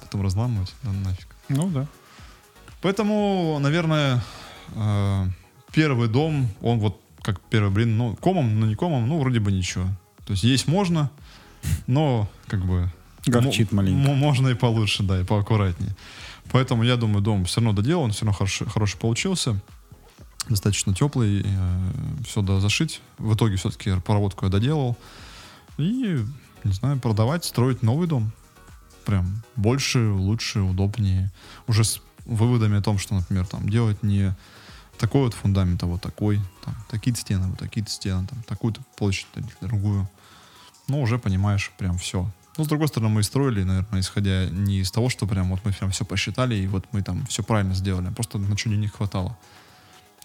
Потом 0.00 0.22
разламывать? 0.22 0.72
Да 0.82 0.92
нафиг. 0.92 1.28
Ну 1.48 1.68
да. 1.70 1.86
Поэтому, 2.82 3.58
наверное, 3.60 4.22
э, 4.74 5.26
первый 5.72 6.08
дом, 6.08 6.48
он 6.60 6.78
вот 6.78 6.99
как 7.22 7.40
первый 7.40 7.70
блин, 7.70 7.96
ну, 7.96 8.16
комом, 8.16 8.60
но 8.60 8.66
не 8.66 8.74
комом, 8.74 9.08
ну, 9.08 9.18
вроде 9.20 9.40
бы 9.40 9.52
ничего. 9.52 9.86
То 10.26 10.32
есть 10.32 10.44
есть 10.44 10.68
можно, 10.68 11.10
но 11.86 12.28
как 12.46 12.64
бы... 12.64 12.90
Горчит 13.26 13.72
маленько. 13.72 14.12
Можно 14.12 14.48
и 14.48 14.54
получше, 14.54 15.02
да, 15.02 15.20
и 15.20 15.24
поаккуратнее. 15.24 15.94
Поэтому 16.52 16.82
я 16.82 16.96
думаю, 16.96 17.22
дом 17.22 17.44
все 17.44 17.60
равно 17.60 17.80
доделал, 17.80 18.04
он 18.04 18.12
все 18.12 18.24
равно 18.24 18.32
хороший, 18.36 18.66
хороший 18.68 18.98
получился. 18.98 19.60
Достаточно 20.48 20.94
теплый, 20.94 21.42
э, 21.44 21.90
все 22.26 22.42
да 22.42 22.60
зашить. 22.60 23.02
В 23.18 23.34
итоге 23.34 23.56
все-таки 23.56 23.92
проводку 24.00 24.46
я 24.46 24.50
доделал. 24.50 24.96
И, 25.76 26.24
не 26.64 26.72
знаю, 26.72 26.98
продавать, 26.98 27.44
строить 27.44 27.82
новый 27.82 28.08
дом. 28.08 28.32
Прям 29.04 29.42
больше, 29.54 30.10
лучше, 30.10 30.60
удобнее. 30.60 31.30
Уже 31.66 31.84
с 31.84 32.00
выводами 32.24 32.78
о 32.78 32.82
том, 32.82 32.98
что, 32.98 33.14
например, 33.14 33.46
там 33.46 33.68
делать 33.68 34.02
не 34.02 34.34
такой 35.00 35.22
вот 35.22 35.34
фундамент, 35.34 35.82
а 35.82 35.86
вот 35.86 36.00
такой, 36.02 36.40
там, 36.64 36.76
такие-то 36.88 37.20
стены, 37.20 37.48
вот 37.48 37.58
такие-то 37.58 37.90
стены, 37.90 38.26
там, 38.26 38.42
такую-то 38.42 38.82
площадь, 38.96 39.26
другую. 39.60 40.08
Ну, 40.88 41.00
уже 41.00 41.18
понимаешь 41.18 41.72
прям 41.78 41.98
все. 41.98 42.30
Ну, 42.58 42.64
с 42.64 42.68
другой 42.68 42.88
стороны, 42.88 43.14
мы 43.14 43.22
строили, 43.22 43.62
наверное, 43.62 44.00
исходя 44.00 44.46
не 44.50 44.80
из 44.80 44.90
того, 44.90 45.08
что 45.08 45.26
прям 45.26 45.48
вот 45.48 45.60
мы 45.64 45.72
прям 45.72 45.90
все 45.90 46.04
посчитали, 46.04 46.54
и 46.54 46.66
вот 46.66 46.84
мы 46.92 47.02
там 47.02 47.24
все 47.26 47.42
правильно 47.42 47.74
сделали, 47.74 48.08
а 48.08 48.12
просто 48.12 48.38
на 48.38 48.56
что 48.56 48.68
денег 48.68 48.96
хватало. 48.96 49.36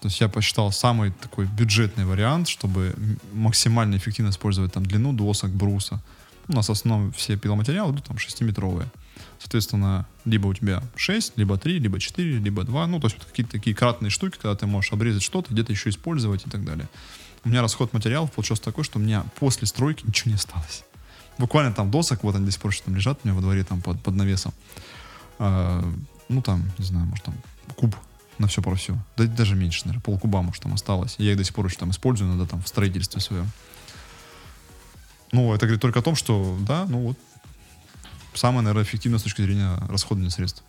То 0.00 0.08
есть 0.08 0.20
я 0.20 0.28
посчитал 0.28 0.70
самый 0.72 1.12
такой 1.12 1.46
бюджетный 1.46 2.04
вариант, 2.04 2.48
чтобы 2.48 2.94
максимально 3.32 3.96
эффективно 3.96 4.30
использовать 4.30 4.72
там 4.72 4.84
длину 4.84 5.14
досок, 5.14 5.50
бруса. 5.50 6.02
У 6.48 6.52
нас 6.52 6.68
в 6.68 6.72
основном 6.72 7.12
все 7.12 7.38
пиломатериалы 7.38 7.92
идут 7.92 8.04
там 8.04 8.16
6-метровые. 8.18 8.88
Соответственно, 9.38 10.06
либо 10.24 10.46
у 10.46 10.54
тебя 10.54 10.82
6, 10.96 11.34
либо 11.36 11.56
3, 11.58 11.78
либо 11.78 12.00
4, 12.00 12.38
либо 12.38 12.64
2. 12.64 12.86
Ну, 12.86 13.00
то 13.00 13.06
есть 13.06 13.18
вот 13.18 13.26
какие-то 13.26 13.52
такие 13.52 13.76
кратные 13.76 14.10
штуки, 14.10 14.38
когда 14.40 14.54
ты 14.56 14.66
можешь 14.66 14.92
обрезать 14.92 15.22
что-то, 15.22 15.52
где-то 15.52 15.72
еще 15.72 15.90
использовать 15.90 16.46
и 16.46 16.50
так 16.50 16.64
далее. 16.64 16.88
У 17.44 17.48
меня 17.48 17.62
расход 17.62 17.92
материалов 17.92 18.32
получился 18.32 18.62
такой, 18.62 18.84
что 18.84 18.98
у 18.98 19.02
меня 19.02 19.24
после 19.38 19.66
стройки 19.66 20.04
ничего 20.06 20.30
не 20.30 20.36
осталось. 20.36 20.84
Буквально 21.38 21.72
там 21.72 21.90
досок, 21.90 22.24
вот 22.24 22.34
они 22.34 22.50
сих 22.50 22.60
пор 22.60 22.74
там 22.84 22.96
лежат 22.96 23.20
у 23.22 23.28
меня 23.28 23.36
во 23.36 23.42
дворе 23.42 23.62
там 23.62 23.82
под, 23.82 24.02
под 24.02 24.14
навесом. 24.14 24.52
А, 25.38 25.84
ну, 26.28 26.42
там, 26.42 26.70
не 26.78 26.84
знаю, 26.84 27.06
может, 27.06 27.24
там 27.24 27.34
куб 27.76 27.94
на 28.38 28.48
все 28.48 28.62
про 28.62 28.74
все. 28.74 28.96
Да 29.16 29.24
даже 29.24 29.54
меньше, 29.54 29.82
наверное, 29.84 30.02
полкуба, 30.02 30.42
может, 30.42 30.62
там 30.62 30.74
осталось. 30.74 31.16
Я 31.18 31.32
их 31.32 31.38
до 31.38 31.44
сих 31.44 31.54
пор 31.54 31.66
еще 31.66 31.76
там 31.76 31.90
использую, 31.90 32.30
надо 32.30 32.48
там 32.48 32.62
в 32.62 32.68
строительстве 32.68 33.20
своем. 33.20 33.50
Ну, 35.32 35.54
это 35.54 35.66
говорит 35.66 35.82
только 35.82 35.98
о 36.00 36.02
том, 36.02 36.14
что, 36.14 36.56
да, 36.60 36.86
ну 36.86 36.98
вот, 37.08 37.18
самое, 38.36 38.62
наверное, 38.62 38.84
эффективное 38.84 39.18
с 39.18 39.22
точки 39.22 39.42
зрения 39.42 39.76
расходования 39.88 40.30
средств. 40.30 40.62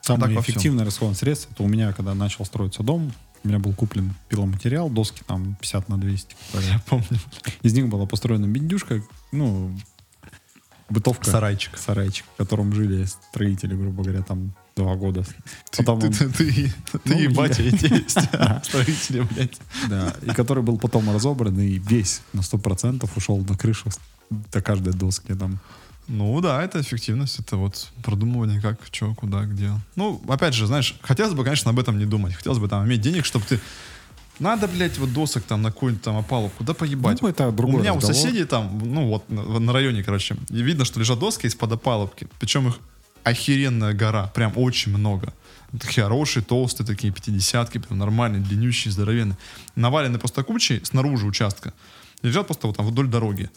Самое 0.00 0.34
так, 0.34 0.44
эффективное 0.44 0.84
расходование 0.84 1.18
средств, 1.18 1.48
это 1.52 1.62
у 1.62 1.68
меня, 1.68 1.92
когда 1.92 2.14
начал 2.14 2.44
строиться 2.44 2.82
дом, 2.82 3.12
у 3.44 3.48
меня 3.48 3.58
был 3.58 3.72
куплен 3.72 4.14
пиломатериал, 4.28 4.88
доски 4.88 5.22
там 5.26 5.56
50 5.60 5.88
на 5.88 5.98
200. 5.98 6.36
Я 6.54 6.80
помню. 6.86 7.06
Из 7.62 7.72
них 7.74 7.88
была 7.88 8.06
построена 8.06 8.46
бендюшка, 8.46 9.02
ну, 9.32 9.76
бытовка. 10.88 11.28
Сарайчик. 11.28 11.76
Сарайчик, 11.76 12.24
в 12.34 12.36
котором 12.36 12.72
жили 12.72 13.04
строители, 13.04 13.74
грубо 13.74 14.04
говоря, 14.04 14.22
там 14.22 14.54
два 14.76 14.94
года. 14.94 15.24
Ты, 15.70 15.78
потом 15.78 16.00
ты, 16.00 16.06
он... 16.06 16.12
ты, 16.12 16.28
ты, 16.30 16.72
ну, 16.92 17.00
ты 17.14 17.24
и 17.24 17.28
батя 17.28 17.62
и 17.62 17.70
тесть. 17.72 18.18
Строители, 18.62 19.20
блядь. 19.20 19.58
Да, 19.88 20.14
и 20.22 20.28
который 20.28 20.62
был 20.62 20.78
потом 20.78 21.12
разобран, 21.12 21.58
и 21.58 21.78
весь 21.78 22.22
на 22.32 22.42
сто 22.42 22.58
процентов 22.58 23.16
ушел 23.16 23.38
на 23.38 23.56
крышу 23.56 23.90
до 24.30 24.62
каждой 24.62 24.92
доски 24.92 25.34
там. 25.34 25.58
Ну 26.08 26.40
да, 26.40 26.62
это 26.62 26.80
эффективность, 26.80 27.38
это 27.38 27.56
вот 27.56 27.88
продумывание, 28.02 28.60
как, 28.60 28.78
что, 28.90 29.14
куда, 29.14 29.44
где. 29.44 29.70
Ну, 29.96 30.20
опять 30.28 30.54
же, 30.54 30.66
знаешь, 30.66 30.96
хотелось 31.02 31.34
бы, 31.34 31.44
конечно, 31.44 31.70
об 31.70 31.78
этом 31.78 31.98
не 31.98 32.06
думать. 32.06 32.34
Хотелось 32.34 32.58
бы 32.58 32.68
там 32.68 32.84
иметь 32.86 33.00
денег, 33.00 33.24
чтобы 33.24 33.44
ты 33.46 33.60
надо, 34.38 34.66
блядь, 34.66 34.98
вот 34.98 35.12
досок 35.12 35.44
там 35.44 35.62
на 35.62 35.70
какую-нибудь 35.70 36.02
там 36.02 36.16
опалубку, 36.16 36.64
да 36.64 36.74
поебать. 36.74 37.22
Ну, 37.22 37.28
это 37.28 37.52
другой 37.52 37.76
У 37.76 37.78
меня 37.78 37.94
разговор. 37.94 38.10
у 38.10 38.14
соседей 38.14 38.44
там, 38.44 38.80
ну 38.84 39.06
вот, 39.06 39.28
на, 39.30 39.42
на 39.60 39.72
районе, 39.72 40.02
короче, 40.02 40.36
и 40.50 40.62
видно, 40.62 40.84
что 40.84 40.98
лежат 40.98 41.18
доски 41.18 41.46
из-под 41.46 41.72
опалубки. 41.72 42.26
Причем 42.40 42.68
их 42.68 42.78
охеренная 43.22 43.92
гора, 43.92 44.26
прям 44.34 44.52
очень 44.56 44.96
много. 44.96 45.32
Такие 45.80 46.02
хорошие, 46.02 46.42
толстые, 46.42 46.86
такие 46.86 47.12
пятидесятки, 47.12 47.78
прям 47.78 47.98
нормальные, 47.98 48.42
длиннющие, 48.42 48.92
здоровенные. 48.92 49.38
Навалены 49.76 50.18
просто 50.18 50.42
кучей 50.42 50.84
снаружи 50.84 51.26
участка. 51.26 51.72
Лежат 52.22 52.46
просто 52.46 52.66
вот 52.66 52.76
там 52.76 52.86
вдоль 52.86 53.08
дороги. 53.08 53.48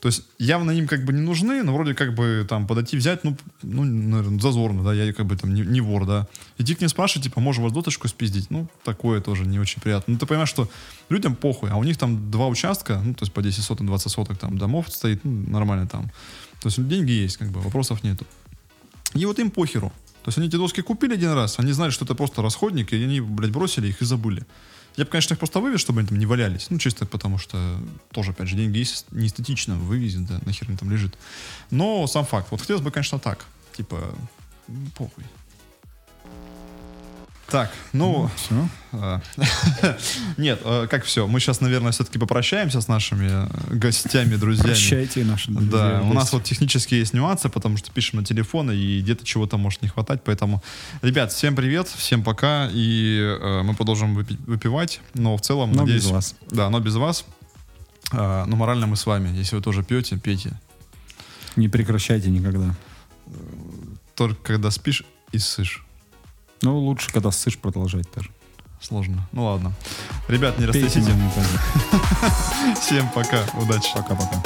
То 0.00 0.08
есть 0.08 0.24
явно 0.38 0.72
им 0.72 0.86
как 0.86 1.04
бы 1.04 1.12
не 1.14 1.22
нужны, 1.22 1.62
но 1.62 1.72
вроде 1.72 1.94
как 1.94 2.14
бы 2.14 2.46
там 2.46 2.66
подойти 2.66 2.98
взять, 2.98 3.24
ну, 3.24 3.36
ну 3.62 3.82
наверное, 3.82 4.38
зазорно, 4.38 4.84
да, 4.84 4.92
я 4.92 5.10
как 5.14 5.24
бы 5.24 5.36
там 5.36 5.54
не, 5.54 5.62
не 5.62 5.80
вор, 5.80 6.04
да. 6.04 6.28
Идти 6.58 6.74
к 6.74 6.80
ним 6.80 6.90
спрашивать, 6.90 7.24
типа, 7.24 7.40
можешь 7.40 7.62
вас 7.62 7.72
доточку 7.72 8.06
спиздить? 8.06 8.50
Ну, 8.50 8.68
такое 8.84 9.22
тоже 9.22 9.46
не 9.46 9.58
очень 9.58 9.80
приятно. 9.80 10.12
Ну, 10.12 10.18
ты 10.18 10.26
понимаешь, 10.26 10.50
что 10.50 10.68
людям 11.08 11.34
похуй, 11.34 11.70
а 11.70 11.76
у 11.76 11.84
них 11.84 11.96
там 11.96 12.30
два 12.30 12.46
участка, 12.46 13.00
ну, 13.02 13.14
то 13.14 13.24
есть 13.24 13.32
по 13.32 13.40
10 13.40 13.64
соток, 13.64 13.86
20 13.86 14.12
соток 14.12 14.38
там 14.38 14.58
домов 14.58 14.90
стоит, 14.90 15.24
ну, 15.24 15.50
нормально 15.50 15.86
там. 15.86 16.10
То 16.60 16.68
есть 16.68 16.86
деньги 16.86 17.12
есть, 17.12 17.38
как 17.38 17.48
бы, 17.48 17.60
вопросов 17.60 18.04
нету. 18.04 18.26
И 19.14 19.24
вот 19.24 19.38
им 19.38 19.50
похеру. 19.50 19.92
То 20.24 20.28
есть 20.28 20.38
они 20.38 20.48
эти 20.48 20.56
доски 20.56 20.82
купили 20.82 21.14
один 21.14 21.32
раз, 21.32 21.58
они 21.58 21.72
знали, 21.72 21.90
что 21.90 22.04
это 22.04 22.14
просто 22.14 22.42
расходник, 22.42 22.92
и 22.92 23.02
они, 23.02 23.20
блядь, 23.20 23.52
бросили 23.52 23.88
их 23.88 24.02
и 24.02 24.04
забыли. 24.04 24.44
Я 24.96 25.04
бы, 25.04 25.10
конечно, 25.10 25.34
их 25.34 25.38
просто 25.38 25.60
вывез, 25.60 25.80
чтобы 25.80 26.00
они 26.00 26.08
там 26.08 26.18
не 26.18 26.26
валялись. 26.26 26.68
Ну, 26.70 26.78
чисто 26.78 27.04
потому 27.06 27.38
что 27.38 27.78
тоже, 28.12 28.30
опять 28.30 28.48
же, 28.48 28.56
деньги 28.56 28.78
есть, 28.78 29.06
не 29.12 29.26
эстетично 29.26 29.76
вывезен, 29.76 30.24
да, 30.24 30.40
нахер 30.46 30.68
они 30.68 30.76
там 30.76 30.90
лежит. 30.90 31.16
Но 31.70 32.06
сам 32.06 32.24
факт. 32.24 32.48
Вот 32.50 32.60
хотелось 32.60 32.82
бы, 32.82 32.90
конечно, 32.90 33.18
так. 33.18 33.44
Типа, 33.76 34.14
похуй. 34.96 35.24
Так, 37.48 37.70
ну... 37.92 38.28
все. 38.34 38.68
А, 38.92 39.20
нет, 40.36 40.60
а, 40.64 40.86
как 40.88 41.04
все? 41.04 41.28
Мы 41.28 41.38
сейчас, 41.38 41.60
наверное, 41.60 41.92
все-таки 41.92 42.18
попрощаемся 42.18 42.80
с 42.80 42.88
нашими 42.88 43.28
э, 43.30 43.74
гостями, 43.76 44.34
друзьями. 44.34 44.68
Прощайте, 44.68 45.24
наши 45.24 45.52
друзья. 45.52 45.70
Да, 45.70 46.02
у 46.02 46.12
нас 46.12 46.32
вот 46.32 46.42
технически 46.42 46.94
есть 46.94 47.14
нюансы, 47.14 47.48
потому 47.48 47.76
что 47.76 47.92
пишем 47.92 48.20
на 48.20 48.24
телефон, 48.24 48.72
и 48.72 49.00
где-то 49.00 49.24
чего-то 49.24 49.58
может 49.58 49.82
не 49.82 49.88
хватать. 49.88 50.22
Поэтому, 50.24 50.60
ребят, 51.02 51.32
всем 51.32 51.54
привет, 51.54 51.86
всем 51.88 52.24
пока, 52.24 52.68
и 52.72 53.20
э, 53.20 53.62
мы 53.62 53.74
продолжим 53.74 54.14
выпивать. 54.14 55.00
Но 55.14 55.36
в 55.36 55.40
целом, 55.40 55.72
но 55.72 55.82
надеюсь... 55.82 56.02
без 56.04 56.10
вас. 56.10 56.34
Да, 56.50 56.68
но 56.68 56.80
без 56.80 56.96
вас. 56.96 57.24
Э, 58.10 58.44
но 58.44 58.56
морально 58.56 58.88
мы 58.88 58.96
с 58.96 59.06
вами. 59.06 59.28
Если 59.36 59.54
вы 59.54 59.62
тоже 59.62 59.84
пьете, 59.84 60.16
пейте. 60.16 60.58
Не 61.54 61.68
прекращайте 61.68 62.28
никогда. 62.28 62.74
Только 64.16 64.42
когда 64.42 64.70
спишь 64.72 65.04
и 65.30 65.38
ссышь. 65.38 65.85
Ну, 66.62 66.78
лучше, 66.78 67.10
когда 67.12 67.30
ссышь, 67.30 67.58
продолжать 67.58 68.10
тоже. 68.10 68.30
Сложно. 68.80 69.26
Ну 69.32 69.44
ладно. 69.44 69.72
Ребят, 70.28 70.58
не 70.58 70.66
растрясите. 70.66 71.00
Всем 72.80 73.08
пока. 73.10 73.42
Удачи. 73.54 73.88
Пока-пока. 73.94 74.42